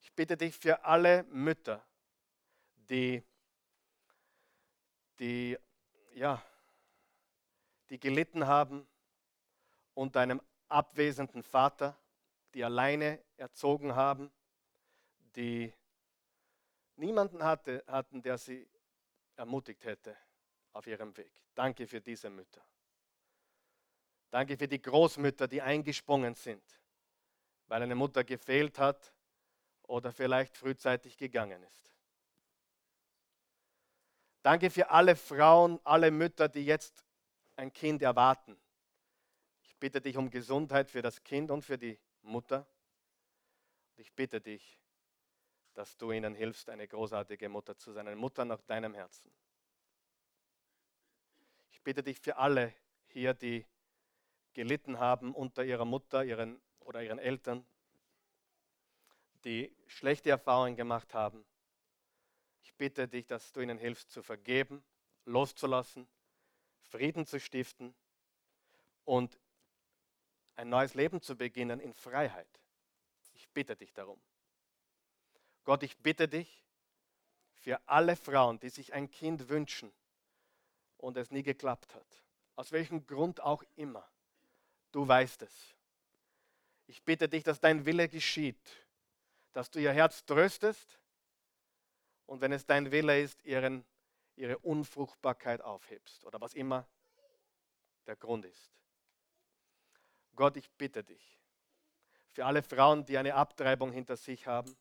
Ich 0.00 0.12
bitte 0.12 0.36
dich 0.36 0.56
für 0.56 0.84
alle 0.84 1.24
Mütter, 1.24 1.84
die, 2.88 3.22
die, 5.18 5.58
ja, 6.14 6.40
die 7.90 7.98
gelitten 7.98 8.46
haben 8.46 8.86
unter 9.94 10.20
einem 10.20 10.40
abwesenden 10.68 11.42
Vater, 11.42 11.98
die 12.54 12.62
alleine 12.62 13.22
erzogen 13.36 13.96
haben, 13.96 14.30
die 15.34 15.72
niemanden 16.94 17.42
hatte, 17.42 17.82
hatten, 17.88 18.22
der 18.22 18.38
sie 18.38 18.68
ermutigt 19.34 19.84
hätte 19.84 20.16
auf 20.78 20.86
ihrem 20.86 21.14
Weg. 21.16 21.32
Danke 21.56 21.88
für 21.88 22.00
diese 22.00 22.30
Mütter. 22.30 22.64
Danke 24.30 24.56
für 24.56 24.68
die 24.68 24.80
Großmütter, 24.80 25.48
die 25.48 25.60
eingesprungen 25.60 26.34
sind, 26.34 26.62
weil 27.66 27.82
eine 27.82 27.96
Mutter 27.96 28.22
gefehlt 28.22 28.78
hat 28.78 29.12
oder 29.82 30.12
vielleicht 30.12 30.56
frühzeitig 30.56 31.16
gegangen 31.16 31.64
ist. 31.64 31.92
Danke 34.42 34.70
für 34.70 34.88
alle 34.88 35.16
Frauen, 35.16 35.80
alle 35.82 36.12
Mütter, 36.12 36.48
die 36.48 36.64
jetzt 36.64 37.04
ein 37.56 37.72
Kind 37.72 38.00
erwarten. 38.00 38.56
Ich 39.62 39.76
bitte 39.78 40.00
dich 40.00 40.16
um 40.16 40.30
Gesundheit 40.30 40.88
für 40.88 41.02
das 41.02 41.24
Kind 41.24 41.50
und 41.50 41.64
für 41.64 41.76
die 41.76 41.98
Mutter. 42.22 42.68
Ich 43.96 44.12
bitte 44.12 44.40
dich, 44.40 44.78
dass 45.74 45.96
du 45.96 46.12
ihnen 46.12 46.36
hilfst, 46.36 46.68
eine 46.70 46.86
großartige 46.86 47.48
Mutter 47.48 47.76
zu 47.76 47.90
sein, 47.90 48.06
eine 48.06 48.16
Mutter 48.16 48.44
nach 48.44 48.62
deinem 48.62 48.94
Herzen. 48.94 49.32
Ich 51.88 51.94
bitte 51.94 52.02
dich 52.02 52.20
für 52.20 52.36
alle 52.36 52.74
hier, 53.06 53.32
die 53.32 53.64
gelitten 54.52 54.98
haben 54.98 55.34
unter 55.34 55.64
ihrer 55.64 55.86
Mutter 55.86 56.22
ihren, 56.22 56.60
oder 56.80 57.02
ihren 57.02 57.18
Eltern, 57.18 57.66
die 59.44 59.74
schlechte 59.86 60.28
Erfahrungen 60.28 60.76
gemacht 60.76 61.14
haben. 61.14 61.46
Ich 62.60 62.74
bitte 62.74 63.08
dich, 63.08 63.24
dass 63.24 63.52
du 63.52 63.62
ihnen 63.62 63.78
hilfst 63.78 64.10
zu 64.10 64.22
vergeben, 64.22 64.84
loszulassen, 65.24 66.06
Frieden 66.82 67.24
zu 67.24 67.40
stiften 67.40 67.94
und 69.06 69.40
ein 70.56 70.68
neues 70.68 70.92
Leben 70.92 71.22
zu 71.22 71.38
beginnen 71.38 71.80
in 71.80 71.94
Freiheit. 71.94 72.60
Ich 73.32 73.48
bitte 73.48 73.76
dich 73.76 73.94
darum. 73.94 74.20
Gott, 75.64 75.82
ich 75.82 75.96
bitte 75.96 76.28
dich 76.28 76.66
für 77.54 77.80
alle 77.88 78.14
Frauen, 78.14 78.60
die 78.60 78.68
sich 78.68 78.92
ein 78.92 79.10
Kind 79.10 79.48
wünschen 79.48 79.90
und 80.98 81.16
es 81.16 81.30
nie 81.30 81.42
geklappt 81.42 81.94
hat, 81.94 82.22
aus 82.56 82.72
welchem 82.72 83.06
Grund 83.06 83.40
auch 83.40 83.64
immer, 83.76 84.06
du 84.92 85.06
weißt 85.06 85.42
es. 85.42 85.74
Ich 86.86 87.02
bitte 87.02 87.28
dich, 87.28 87.44
dass 87.44 87.60
dein 87.60 87.84
Wille 87.86 88.08
geschieht, 88.08 88.86
dass 89.52 89.70
du 89.70 89.80
ihr 89.80 89.92
Herz 89.92 90.24
tröstest 90.24 91.00
und 92.26 92.40
wenn 92.40 92.52
es 92.52 92.66
dein 92.66 92.90
Wille 92.90 93.20
ist, 93.20 93.44
ihren, 93.44 93.84
ihre 94.36 94.58
Unfruchtbarkeit 94.58 95.60
aufhebst 95.60 96.24
oder 96.24 96.40
was 96.40 96.54
immer 96.54 96.86
der 98.06 98.16
Grund 98.16 98.44
ist. 98.44 98.72
Gott, 100.34 100.56
ich 100.56 100.70
bitte 100.70 101.02
dich 101.02 101.38
für 102.38 102.46
alle 102.46 102.62
Frauen, 102.62 103.04
die 103.04 103.18
eine 103.18 103.34
Abtreibung 103.34 103.90
hinter 103.90 104.16
sich 104.16 104.46
haben, 104.46 104.76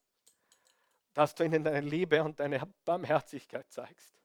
dass 1.14 1.34
du 1.34 1.44
ihnen 1.44 1.64
deine 1.64 1.82
Liebe 1.82 2.24
und 2.24 2.40
deine 2.40 2.62
Barmherzigkeit 2.86 3.66
zeigst. 3.72 4.17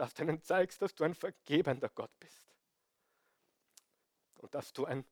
Dass 0.00 0.14
du 0.14 0.22
ihnen 0.22 0.42
zeigst, 0.42 0.80
dass 0.80 0.94
du 0.94 1.04
ein 1.04 1.14
vergebender 1.14 1.90
Gott 1.90 2.10
bist. 2.20 2.54
Und 4.38 4.54
dass 4.54 4.72
du 4.72 4.86
ein, 4.86 5.04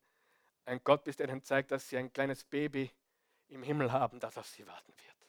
ein 0.65 0.83
Gott 0.83 1.05
bist, 1.05 1.19
der 1.19 1.29
ihnen 1.29 1.43
zeigt, 1.43 1.73
dass 1.73 1.91
sie 1.91 1.99
ein 1.99 2.11
kleines 2.11 2.43
Baby 2.43 2.91
im 3.49 3.63
Himmel 3.63 3.93
haben, 3.93 4.19
das 4.19 4.39
auf 4.39 4.47
sie 4.47 4.67
warten 4.67 4.95
wird. 4.97 5.29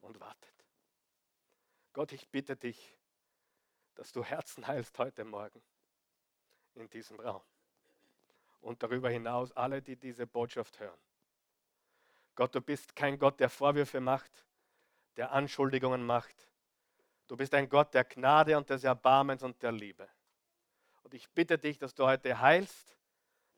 Und 0.00 0.18
wartet. 0.18 0.64
Gott, 1.92 2.10
ich 2.10 2.28
bitte 2.28 2.56
dich, 2.56 2.92
dass 3.94 4.10
du 4.10 4.24
Herzen 4.24 4.66
heilst 4.66 4.98
heute 4.98 5.24
Morgen 5.24 5.62
in 6.74 6.90
diesem 6.90 7.20
Raum. 7.20 7.44
Und 8.62 8.82
darüber 8.82 9.10
hinaus 9.10 9.52
alle, 9.52 9.80
die 9.80 9.94
diese 9.94 10.26
Botschaft 10.26 10.80
hören. 10.80 10.98
Gott, 12.34 12.52
du 12.52 12.60
bist 12.60 12.96
kein 12.96 13.16
Gott, 13.16 13.38
der 13.38 13.48
Vorwürfe 13.48 14.00
macht, 14.00 14.44
der 15.16 15.30
Anschuldigungen 15.30 16.04
macht. 16.04 16.49
Du 17.30 17.36
bist 17.36 17.54
ein 17.54 17.68
Gott 17.68 17.94
der 17.94 18.02
Gnade 18.02 18.58
und 18.58 18.68
des 18.68 18.82
Erbarmens 18.82 19.44
und 19.44 19.62
der 19.62 19.70
Liebe. 19.70 20.08
Und 21.04 21.14
ich 21.14 21.30
bitte 21.30 21.58
dich, 21.58 21.78
dass 21.78 21.94
du 21.94 22.04
heute 22.04 22.40
heilst, 22.40 22.98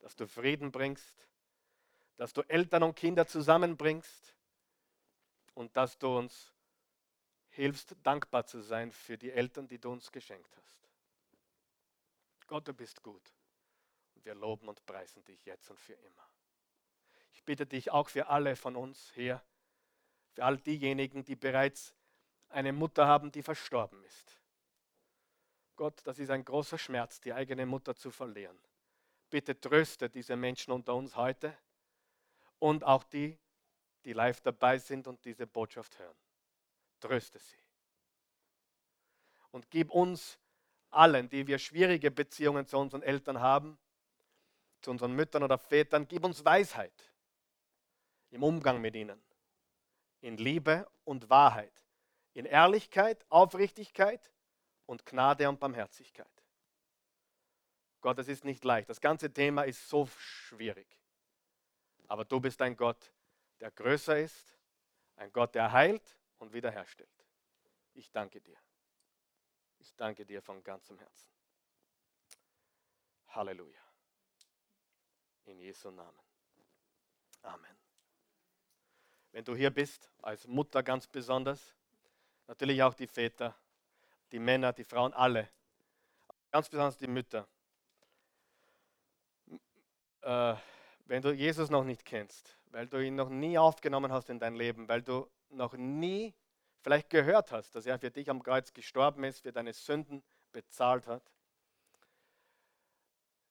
dass 0.00 0.14
du 0.14 0.28
Frieden 0.28 0.70
bringst, 0.70 1.26
dass 2.18 2.34
du 2.34 2.42
Eltern 2.42 2.82
und 2.82 2.96
Kinder 2.96 3.26
zusammenbringst 3.26 4.36
und 5.54 5.74
dass 5.74 5.98
du 5.98 6.18
uns 6.18 6.52
hilfst, 7.48 7.96
dankbar 8.02 8.44
zu 8.44 8.60
sein 8.60 8.92
für 8.92 9.16
die 9.16 9.30
Eltern, 9.30 9.68
die 9.68 9.78
du 9.78 9.90
uns 9.90 10.12
geschenkt 10.12 10.54
hast. 10.54 10.86
Gott, 12.48 12.68
du 12.68 12.74
bist 12.74 13.02
gut. 13.02 13.32
Und 14.14 14.26
wir 14.26 14.34
loben 14.34 14.68
und 14.68 14.84
preisen 14.84 15.24
dich 15.24 15.46
jetzt 15.46 15.70
und 15.70 15.80
für 15.80 15.94
immer. 15.94 16.28
Ich 17.32 17.42
bitte 17.42 17.64
dich 17.64 17.90
auch 17.90 18.10
für 18.10 18.26
alle 18.26 18.54
von 18.54 18.76
uns 18.76 19.10
hier, 19.14 19.42
für 20.34 20.44
all 20.44 20.58
diejenigen, 20.58 21.24
die 21.24 21.36
bereits 21.36 21.94
eine 22.52 22.72
Mutter 22.72 23.06
haben, 23.06 23.32
die 23.32 23.42
verstorben 23.42 24.02
ist. 24.04 24.40
Gott, 25.76 26.00
das 26.04 26.18
ist 26.18 26.30
ein 26.30 26.44
großer 26.44 26.78
Schmerz, 26.78 27.20
die 27.20 27.32
eigene 27.32 27.66
Mutter 27.66 27.94
zu 27.94 28.10
verlieren. 28.10 28.58
Bitte 29.30 29.58
tröste 29.58 30.10
diese 30.10 30.36
Menschen 30.36 30.72
unter 30.72 30.94
uns 30.94 31.16
heute 31.16 31.56
und 32.58 32.84
auch 32.84 33.04
die, 33.04 33.38
die 34.04 34.12
live 34.12 34.40
dabei 34.40 34.78
sind 34.78 35.08
und 35.08 35.24
diese 35.24 35.46
Botschaft 35.46 35.98
hören. 35.98 36.16
Tröste 37.00 37.38
sie. 37.38 37.56
Und 39.50 39.70
gib 39.70 39.90
uns 39.90 40.38
allen, 40.90 41.28
die 41.28 41.46
wir 41.46 41.58
schwierige 41.58 42.10
Beziehungen 42.10 42.66
zu 42.66 42.78
unseren 42.78 43.02
Eltern 43.02 43.40
haben, 43.40 43.78
zu 44.82 44.90
unseren 44.90 45.12
Müttern 45.12 45.42
oder 45.42 45.58
Vätern, 45.58 46.06
gib 46.06 46.24
uns 46.24 46.44
Weisheit 46.44 47.12
im 48.30 48.42
Umgang 48.42 48.80
mit 48.80 48.94
ihnen, 48.94 49.22
in 50.20 50.36
Liebe 50.36 50.88
und 51.04 51.28
Wahrheit, 51.30 51.72
in 52.34 52.46
Ehrlichkeit, 52.46 53.24
Aufrichtigkeit 53.28 54.32
und 54.86 55.04
Gnade 55.06 55.48
und 55.48 55.60
Barmherzigkeit. 55.60 56.26
Gott, 58.00 58.18
es 58.18 58.28
ist 58.28 58.44
nicht 58.44 58.64
leicht. 58.64 58.88
Das 58.88 59.00
ganze 59.00 59.32
Thema 59.32 59.62
ist 59.62 59.88
so 59.88 60.06
schwierig. 60.06 60.98
Aber 62.08 62.24
du 62.24 62.40
bist 62.40 62.60
ein 62.60 62.76
Gott, 62.76 63.12
der 63.60 63.70
größer 63.70 64.18
ist, 64.18 64.58
ein 65.16 65.32
Gott, 65.32 65.54
der 65.54 65.72
heilt 65.72 66.18
und 66.38 66.52
wiederherstellt. 66.52 67.08
Ich 67.94 68.10
danke 68.10 68.40
dir. 68.40 68.58
Ich 69.78 69.94
danke 69.94 70.26
dir 70.26 70.42
von 70.42 70.62
ganzem 70.62 70.98
Herzen. 70.98 71.30
Halleluja. 73.28 73.80
In 75.44 75.58
Jesu 75.58 75.90
Namen. 75.90 76.20
Amen. 77.42 77.76
Wenn 79.30 79.44
du 79.44 79.54
hier 79.54 79.70
bist, 79.70 80.10
als 80.18 80.46
Mutter 80.46 80.82
ganz 80.82 81.06
besonders, 81.06 81.74
natürlich 82.46 82.82
auch 82.82 82.94
die 82.94 83.06
Väter, 83.06 83.54
die 84.30 84.38
Männer, 84.38 84.72
die 84.72 84.84
Frauen, 84.84 85.12
alle, 85.12 85.48
ganz 86.50 86.68
besonders 86.68 86.96
die 86.96 87.06
Mütter. 87.06 87.48
Äh, 90.22 90.54
wenn 91.06 91.22
du 91.22 91.32
Jesus 91.32 91.70
noch 91.70 91.84
nicht 91.84 92.04
kennst, 92.04 92.56
weil 92.66 92.86
du 92.86 93.04
ihn 93.04 93.16
noch 93.16 93.28
nie 93.28 93.58
aufgenommen 93.58 94.12
hast 94.12 94.30
in 94.30 94.38
dein 94.38 94.54
Leben, 94.54 94.88
weil 94.88 95.02
du 95.02 95.28
noch 95.50 95.74
nie 95.74 96.34
vielleicht 96.80 97.10
gehört 97.10 97.52
hast, 97.52 97.74
dass 97.74 97.86
er 97.86 97.98
für 97.98 98.10
dich 98.10 98.30
am 98.30 98.42
Kreuz 98.42 98.72
gestorben 98.72 99.24
ist, 99.24 99.40
für 99.40 99.52
deine 99.52 99.72
Sünden 99.72 100.22
bezahlt 100.52 101.06
hat. 101.06 101.22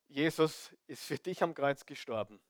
Jesus 0.08 0.76
ist 0.88 1.06
für 1.06 1.18
dich 1.18 1.42
am 1.42 1.54
Kreuz 1.54 1.86
gestorben, 1.86 2.42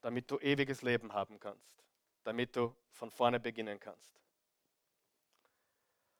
damit 0.00 0.30
du 0.30 0.38
ewiges 0.38 0.82
Leben 0.82 1.12
haben 1.12 1.40
kannst, 1.40 1.84
damit 2.22 2.54
du 2.54 2.74
von 2.92 3.10
vorne 3.10 3.40
beginnen 3.40 3.80
kannst. 3.80 4.20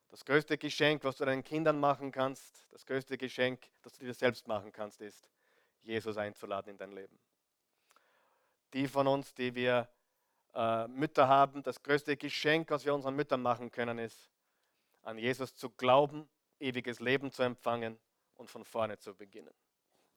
Das 0.09 0.23
größte 0.23 0.57
Geschenk, 0.57 1.03
was 1.03 1.17
du 1.17 1.25
deinen 1.25 1.43
Kindern 1.43 1.79
machen 1.79 2.11
kannst, 2.11 2.67
das 2.71 2.85
größte 2.85 3.17
Geschenk, 3.17 3.59
das 3.81 3.93
du 3.93 4.05
dir 4.05 4.13
selbst 4.13 4.47
machen 4.47 4.71
kannst, 4.71 5.01
ist, 5.01 5.27
Jesus 5.81 6.17
einzuladen 6.17 6.71
in 6.71 6.77
dein 6.77 6.91
Leben. 6.91 7.17
Die 8.73 8.87
von 8.87 9.07
uns, 9.07 9.33
die 9.33 9.53
wir 9.55 9.89
äh, 10.53 10.87
Mütter 10.87 11.27
haben, 11.27 11.63
das 11.63 11.81
größte 11.81 12.17
Geschenk, 12.17 12.69
was 12.69 12.85
wir 12.85 12.93
unseren 12.93 13.15
Müttern 13.15 13.41
machen 13.41 13.71
können, 13.71 13.99
ist, 13.99 14.31
an 15.03 15.17
Jesus 15.17 15.55
zu 15.55 15.69
glauben, 15.69 16.27
ewiges 16.59 16.99
Leben 16.99 17.31
zu 17.31 17.43
empfangen 17.43 17.97
und 18.35 18.49
von 18.49 18.65
vorne 18.65 18.97
zu 18.97 19.15
beginnen. 19.15 19.53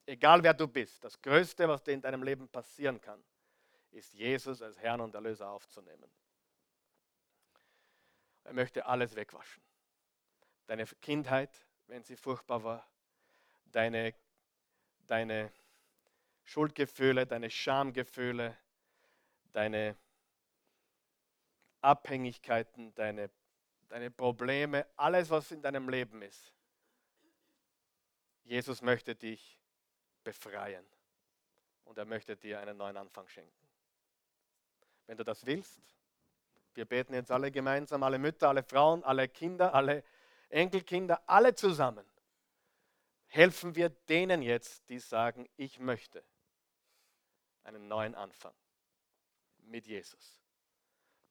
Egal 0.06 0.42
wer 0.42 0.54
du 0.54 0.66
bist, 0.66 1.04
das 1.04 1.20
Größte, 1.20 1.68
was 1.68 1.82
dir 1.82 1.92
in 1.92 2.00
deinem 2.00 2.22
Leben 2.22 2.48
passieren 2.48 3.00
kann, 3.00 3.22
ist 3.92 4.12
Jesus 4.14 4.62
als 4.62 4.78
Herrn 4.78 5.00
und 5.00 5.14
Erlöser 5.14 5.48
aufzunehmen. 5.48 6.10
Er 8.44 8.52
möchte 8.52 8.84
alles 8.86 9.14
wegwaschen. 9.14 9.62
Deine 10.70 10.86
Kindheit, 10.86 11.50
wenn 11.88 12.04
sie 12.04 12.14
furchtbar 12.14 12.62
war, 12.62 12.88
deine, 13.72 14.14
deine 15.08 15.50
Schuldgefühle, 16.44 17.26
deine 17.26 17.50
Schamgefühle, 17.50 18.56
deine 19.50 19.96
Abhängigkeiten, 21.80 22.94
deine, 22.94 23.30
deine 23.88 24.12
Probleme, 24.12 24.86
alles, 24.94 25.28
was 25.30 25.50
in 25.50 25.60
deinem 25.60 25.88
Leben 25.88 26.22
ist. 26.22 26.54
Jesus 28.44 28.80
möchte 28.80 29.16
dich 29.16 29.58
befreien 30.22 30.86
und 31.82 31.98
er 31.98 32.04
möchte 32.04 32.36
dir 32.36 32.60
einen 32.60 32.76
neuen 32.76 32.96
Anfang 32.96 33.26
schenken. 33.26 33.68
Wenn 35.08 35.16
du 35.16 35.24
das 35.24 35.44
willst, 35.44 35.80
wir 36.74 36.84
beten 36.84 37.12
jetzt 37.14 37.32
alle 37.32 37.50
gemeinsam, 37.50 38.04
alle 38.04 38.20
Mütter, 38.20 38.50
alle 38.50 38.62
Frauen, 38.62 39.02
alle 39.02 39.28
Kinder, 39.28 39.74
alle 39.74 40.04
Enkelkinder, 40.50 41.22
alle 41.28 41.54
zusammen. 41.54 42.04
Helfen 43.26 43.74
wir 43.76 43.88
denen 43.88 44.42
jetzt, 44.42 44.88
die 44.88 44.98
sagen, 44.98 45.48
ich 45.56 45.78
möchte 45.78 46.24
einen 47.62 47.88
neuen 47.88 48.14
Anfang 48.14 48.54
mit 49.58 49.86
Jesus 49.86 50.40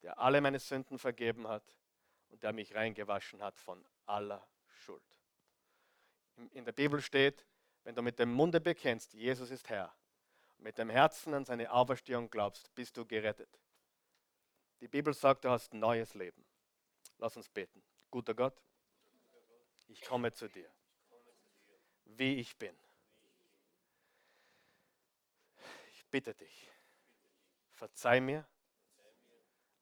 der 0.02 0.20
alle 0.20 0.42
meine 0.42 0.60
Sünden 0.60 0.98
vergeben 0.98 1.48
hat 1.48 1.78
und 2.30 2.44
der 2.44 2.54
mich 2.54 2.76
reingewaschen 2.76 3.42
hat 3.42 3.58
von 3.58 3.86
aller 4.06 4.46
Schuld. 4.68 5.04
In 6.52 6.64
der 6.64 6.72
Bibel 6.72 7.02
steht, 7.02 7.46
wenn 7.84 7.96
du 7.96 8.02
mit 8.02 8.20
dem 8.20 8.32
Munde 8.32 8.62
bekennst, 8.62 9.14
Jesus 9.14 9.52
ist 9.52 9.70
Herr, 9.70 9.94
und 10.58 10.64
mit 10.64 10.78
dem 10.78 10.90
Herzen 10.90 11.34
an 11.34 11.46
seine 11.46 11.72
Auferstehung 11.72 12.30
glaubst, 12.30 12.74
bist 12.76 12.96
du 12.96 13.06
gerettet. 13.06 13.50
Die 14.80 14.88
Bibel 14.88 15.14
sagt, 15.14 15.44
du 15.44 15.50
hast 15.50 15.74
neues 15.74 16.14
Leben. 16.14 16.46
Lass 17.18 17.36
uns 17.36 17.50
beten. 17.50 17.84
Guter 18.10 18.34
Gott, 18.34 18.62
ich 19.90 20.02
komme 20.02 20.32
zu 20.32 20.48
dir, 20.48 20.70
wie 22.06 22.40
ich 22.40 22.56
bin. 22.58 22.76
Ich 25.92 26.06
bitte 26.06 26.34
dich, 26.34 26.72
verzeih 27.72 28.22
mir 28.22 28.48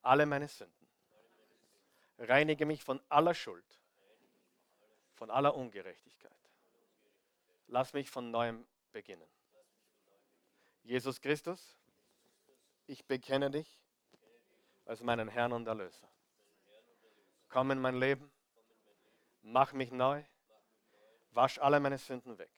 alle 0.01 0.25
meine 0.25 0.47
Sünden. 0.47 0.87
Reinige 2.17 2.65
mich 2.65 2.83
von 2.83 2.99
aller 3.09 3.35
Schuld, 3.35 3.79
von 5.13 5.29
aller 5.29 5.53
Ungerechtigkeit. 5.53 6.31
Lass 7.67 7.93
mich 7.93 8.09
von 8.09 8.31
neuem 8.31 8.65
beginnen. 8.91 9.27
Jesus 10.83 11.19
Christus, 11.19 11.77
ich 12.87 13.05
bekenne 13.05 13.51
dich 13.51 13.69
als 14.85 15.01
meinen 15.01 15.27
Herrn 15.27 15.51
und 15.51 15.67
Erlöser. 15.67 16.09
Komm 17.49 17.71
in 17.71 17.79
mein 17.79 17.99
Leben, 17.99 18.31
mach 19.47 19.73
mich 19.73 19.91
neu, 19.91 20.23
wasch 21.31 21.57
alle 21.59 21.79
meine 21.79 21.97
Sünden 21.97 22.37
weg. 22.37 22.51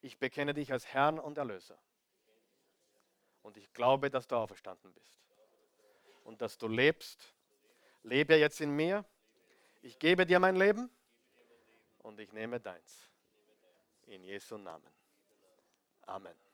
Ich 0.00 0.18
bekenne 0.18 0.54
dich 0.54 0.72
als 0.72 0.86
Herrn 0.86 1.18
und 1.18 1.38
Erlöser. 1.38 1.78
Und 3.42 3.56
ich 3.56 3.72
glaube, 3.72 4.10
dass 4.10 4.26
du 4.26 4.36
auferstanden 4.36 4.92
bist. 4.92 5.18
Und 6.24 6.40
dass 6.40 6.56
du 6.58 6.68
lebst. 6.68 7.34
Lebe 8.02 8.36
jetzt 8.36 8.60
in 8.60 8.70
mir. 8.70 9.04
Ich 9.82 9.98
gebe 9.98 10.24
dir 10.24 10.38
mein 10.38 10.56
Leben 10.56 10.90
und 11.98 12.20
ich 12.20 12.32
nehme 12.32 12.60
deins. 12.60 13.10
In 14.06 14.22
Jesu 14.22 14.56
Namen. 14.56 14.92
Amen. 16.02 16.47